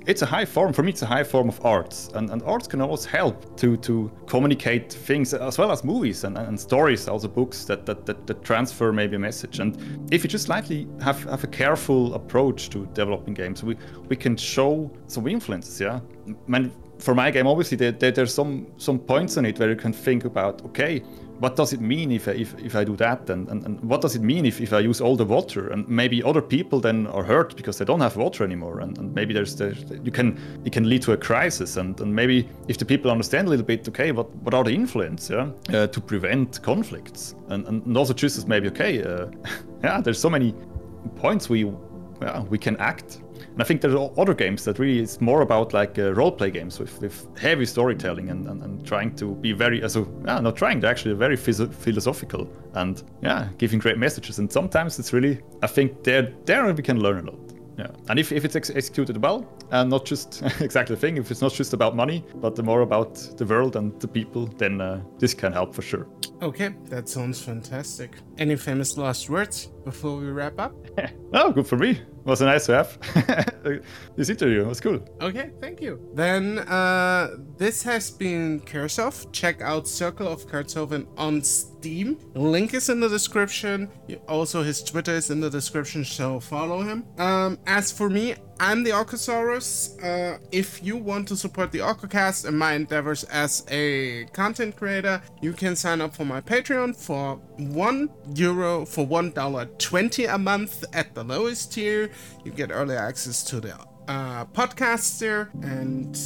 it's 0.05 0.21
a 0.21 0.25
high 0.25 0.45
form 0.45 0.73
for 0.73 0.83
me. 0.83 0.89
It's 0.89 1.01
a 1.01 1.05
high 1.05 1.23
form 1.23 1.47
of 1.47 1.65
arts, 1.65 2.09
and 2.15 2.29
and 2.29 2.43
arts 2.43 2.67
can 2.67 2.81
always 2.81 3.05
help 3.05 3.57
to 3.57 3.77
to 3.77 4.11
communicate 4.27 4.91
things 4.91 5.33
as 5.33 5.57
well 5.57 5.71
as 5.71 5.83
movies 5.83 6.23
and, 6.25 6.37
and 6.37 6.59
stories, 6.59 7.07
also 7.07 7.27
books 7.27 7.65
that, 7.65 7.85
that 7.85 8.05
that, 8.05 8.27
that 8.27 8.43
transfer 8.43 8.91
maybe 8.91 9.15
a 9.15 9.19
message. 9.19 9.59
And 9.59 9.77
if 10.11 10.23
you 10.23 10.29
just 10.29 10.45
slightly 10.45 10.87
have 11.01 11.23
have 11.23 11.43
a 11.43 11.47
careful 11.47 12.13
approach 12.13 12.69
to 12.71 12.85
developing 12.87 13.33
games, 13.33 13.63
we 13.63 13.77
we 14.09 14.15
can 14.15 14.35
show 14.35 14.91
some 15.07 15.27
influences. 15.27 15.79
Yeah, 15.79 15.99
I 16.27 16.31
Man, 16.47 16.71
for 16.99 17.15
my 17.15 17.31
game, 17.31 17.47
obviously 17.47 17.77
there, 17.77 17.93
there, 17.93 18.11
there's 18.11 18.33
some 18.33 18.67
some 18.77 18.99
points 18.99 19.37
on 19.37 19.45
it 19.45 19.57
where 19.59 19.69
you 19.69 19.75
can 19.75 19.93
think 19.93 20.25
about 20.25 20.63
okay 20.65 21.01
what 21.39 21.55
does 21.55 21.73
it 21.73 21.81
mean 21.81 22.11
if 22.11 22.27
I, 22.27 22.31
if, 22.31 22.53
if 22.59 22.75
I 22.75 22.83
do 22.83 22.95
that? 22.97 23.29
And, 23.29 23.47
and, 23.47 23.65
and 23.65 23.79
what 23.81 24.01
does 24.01 24.15
it 24.15 24.21
mean 24.21 24.45
if, 24.45 24.59
if 24.59 24.73
I 24.73 24.79
use 24.79 25.01
all 25.01 25.15
the 25.15 25.25
water? 25.25 25.69
And 25.69 25.87
maybe 25.87 26.21
other 26.21 26.41
people 26.41 26.79
then 26.79 27.07
are 27.07 27.23
hurt 27.23 27.55
because 27.55 27.77
they 27.77 27.85
don't 27.85 28.01
have 28.01 28.17
water 28.17 28.43
anymore. 28.43 28.79
And, 28.79 28.97
and 28.97 29.13
maybe 29.15 29.33
there's 29.33 29.55
the, 29.55 29.99
you 30.03 30.11
can 30.11 30.37
it 30.65 30.73
can 30.73 30.87
lead 30.89 31.01
to 31.03 31.13
a 31.13 31.17
crisis. 31.17 31.77
And, 31.77 31.99
and 32.01 32.13
maybe 32.13 32.47
if 32.67 32.77
the 32.77 32.85
people 32.85 33.09
understand 33.09 33.47
a 33.47 33.49
little 33.49 33.65
bit 33.65 33.87
okay 33.87 34.11
what, 34.11 34.33
what 34.37 34.53
are 34.53 34.63
the 34.63 34.73
influence 34.73 35.29
yeah 35.29 35.49
uh, 35.73 35.87
to 35.87 36.01
prevent 36.01 36.61
conflicts? 36.61 37.35
And, 37.47 37.65
and 37.67 37.97
also 37.97 38.13
just 38.13 38.37
as 38.37 38.45
maybe 38.45 38.67
okay 38.67 39.01
uh, 39.03 39.27
yeah 39.83 40.01
there's 40.01 40.19
so 40.19 40.29
many 40.29 40.53
points 41.15 41.49
we 41.49 41.71
yeah, 42.21 42.41
we 42.43 42.57
can 42.57 42.75
act 42.77 43.21
and 43.59 43.65
I 43.65 43.67
think 43.67 43.81
there 43.81 43.91
are 43.97 44.09
other 44.17 44.33
games 44.33 44.63
that 44.63 44.79
really 44.79 44.99
is 44.99 45.19
more 45.19 45.41
about 45.41 45.73
like 45.73 45.99
uh, 45.99 46.13
role 46.13 46.31
play 46.31 46.49
games 46.49 46.79
with, 46.79 47.01
with 47.01 47.27
heavy 47.37 47.65
storytelling 47.65 48.29
and, 48.29 48.47
and, 48.47 48.63
and 48.63 48.87
trying 48.87 49.13
to 49.17 49.35
be 49.35 49.51
very, 49.51 49.81
so 49.89 50.07
yeah, 50.25 50.39
not 50.39 50.55
trying, 50.55 50.79
they're 50.79 50.89
actually 50.89 51.13
very 51.13 51.35
phys- 51.35 51.73
philosophical 51.73 52.49
and 52.75 53.03
yeah, 53.21 53.49
giving 53.57 53.77
great 53.77 53.97
messages. 53.97 54.39
And 54.39 54.49
sometimes 54.49 54.97
it's 54.97 55.11
really, 55.11 55.41
I 55.61 55.67
think 55.67 56.05
there, 56.05 56.33
there 56.45 56.73
we 56.73 56.81
can 56.81 57.01
learn 57.01 57.27
a 57.27 57.31
lot. 57.31 57.39
Yeah, 57.77 57.87
and 58.07 58.17
if, 58.17 58.31
if 58.31 58.45
it's 58.45 58.55
ex- 58.55 58.69
executed 58.69 59.21
well 59.21 59.45
and 59.71 59.89
not 59.89 60.05
just 60.05 60.41
exactly 60.61 60.95
the 60.95 61.01
thing, 61.01 61.17
if 61.17 61.29
it's 61.29 61.41
not 61.41 61.51
just 61.51 61.73
about 61.73 61.97
money, 61.97 62.23
but 62.35 62.55
the 62.55 62.63
more 62.63 62.79
about 62.79 63.15
the 63.35 63.45
world 63.45 63.75
and 63.75 63.99
the 63.99 64.07
people, 64.07 64.47
then 64.57 64.79
uh, 64.79 65.01
this 65.17 65.33
can 65.33 65.51
help 65.51 65.75
for 65.75 65.81
sure. 65.81 66.07
Okay, 66.41 66.69
that 66.85 67.09
sounds 67.09 67.41
fantastic. 67.41 68.15
Any 68.37 68.55
famous 68.55 68.97
last 68.97 69.29
words 69.29 69.69
before 69.83 70.15
we 70.15 70.27
wrap 70.27 70.57
up? 70.61 70.73
oh, 71.33 71.51
good 71.51 71.67
for 71.67 71.75
me 71.75 72.01
was 72.23 72.41
a 72.41 72.45
nice 72.45 72.65
to 72.67 72.73
have 72.73 72.97
this 74.15 74.29
interview. 74.29 74.61
It 74.61 74.67
was 74.67 74.79
cool. 74.79 74.99
Okay, 75.21 75.51
thank 75.59 75.81
you. 75.81 75.99
Then 76.13 76.59
uh, 76.59 77.37
this 77.57 77.83
has 77.83 78.11
been 78.11 78.59
Karisov. 78.61 79.31
Check 79.31 79.61
out 79.61 79.87
Circle 79.87 80.27
of 80.27 80.47
Kartoven 80.47 81.07
on 81.17 81.41
Steam. 81.41 82.17
Link 82.33 82.73
is 82.73 82.89
in 82.89 82.99
the 82.99 83.09
description. 83.09 83.89
Also, 84.27 84.63
his 84.63 84.83
Twitter 84.83 85.13
is 85.13 85.29
in 85.29 85.39
the 85.39 85.49
description, 85.49 86.03
so 86.03 86.39
follow 86.39 86.81
him. 86.81 87.05
Um, 87.17 87.59
as 87.65 87.91
for 87.91 88.09
me, 88.09 88.35
I'm 88.61 88.83
the 88.83 88.89
Orcosaurus. 88.91 90.03
Uh, 90.03 90.37
if 90.51 90.83
you 90.83 90.97
want 90.97 91.29
to 91.29 91.37
support 91.37 91.71
the 91.71 91.79
Orcocast 91.79 92.45
and 92.45 92.59
my 92.59 92.73
endeavors 92.73 93.23
as 93.25 93.65
a 93.69 94.25
content 94.33 94.75
creator, 94.75 95.21
you 95.41 95.53
can 95.53 95.77
sign 95.77 96.01
up 96.01 96.13
for 96.13 96.25
my 96.25 96.41
Patreon 96.41 96.93
for 96.95 97.35
one 97.57 98.09
euro 98.35 98.85
for 98.85 99.05
one 99.05 99.31
dollar 99.31 99.65
twenty 99.77 100.25
a 100.25 100.37
month 100.37 100.83
at 100.93 101.15
the 101.15 101.23
lowest 101.23 101.71
tier. 101.73 102.09
You 102.43 102.51
get 102.51 102.69
early 102.71 102.95
access 102.97 103.43
to 103.43 103.61
the 103.61 103.75
uh, 104.09 104.43
podcast 104.45 105.19
there 105.19 105.49
and 105.61 106.17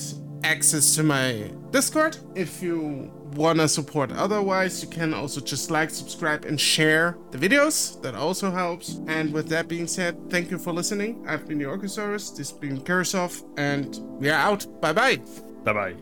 access 0.43 0.95
to 0.95 1.03
my 1.03 1.51
Discord. 1.71 2.17
If 2.35 2.61
you 2.61 3.11
want 3.33 3.59
to 3.59 3.67
support 3.67 4.11
otherwise, 4.11 4.83
you 4.83 4.89
can 4.89 5.13
also 5.13 5.41
just 5.41 5.71
like, 5.71 5.89
subscribe, 5.89 6.45
and 6.45 6.59
share 6.59 7.17
the 7.31 7.37
videos. 7.37 8.01
That 8.01 8.15
also 8.15 8.51
helps. 8.51 8.99
And 9.07 9.33
with 9.33 9.47
that 9.49 9.67
being 9.67 9.87
said, 9.87 10.29
thank 10.29 10.51
you 10.51 10.57
for 10.57 10.71
listening. 10.71 11.25
I've 11.27 11.47
been 11.47 11.57
the 11.57 11.65
Orcosaurus, 11.65 12.35
this 12.37 12.51
has 12.51 12.59
been 12.59 12.79
Karisov, 12.81 13.43
and 13.57 13.97
we 14.19 14.29
are 14.29 14.39
out. 14.39 14.65
Bye 14.81 14.93
bye. 14.93 15.17
Bye 15.63 15.73
bye. 15.73 15.91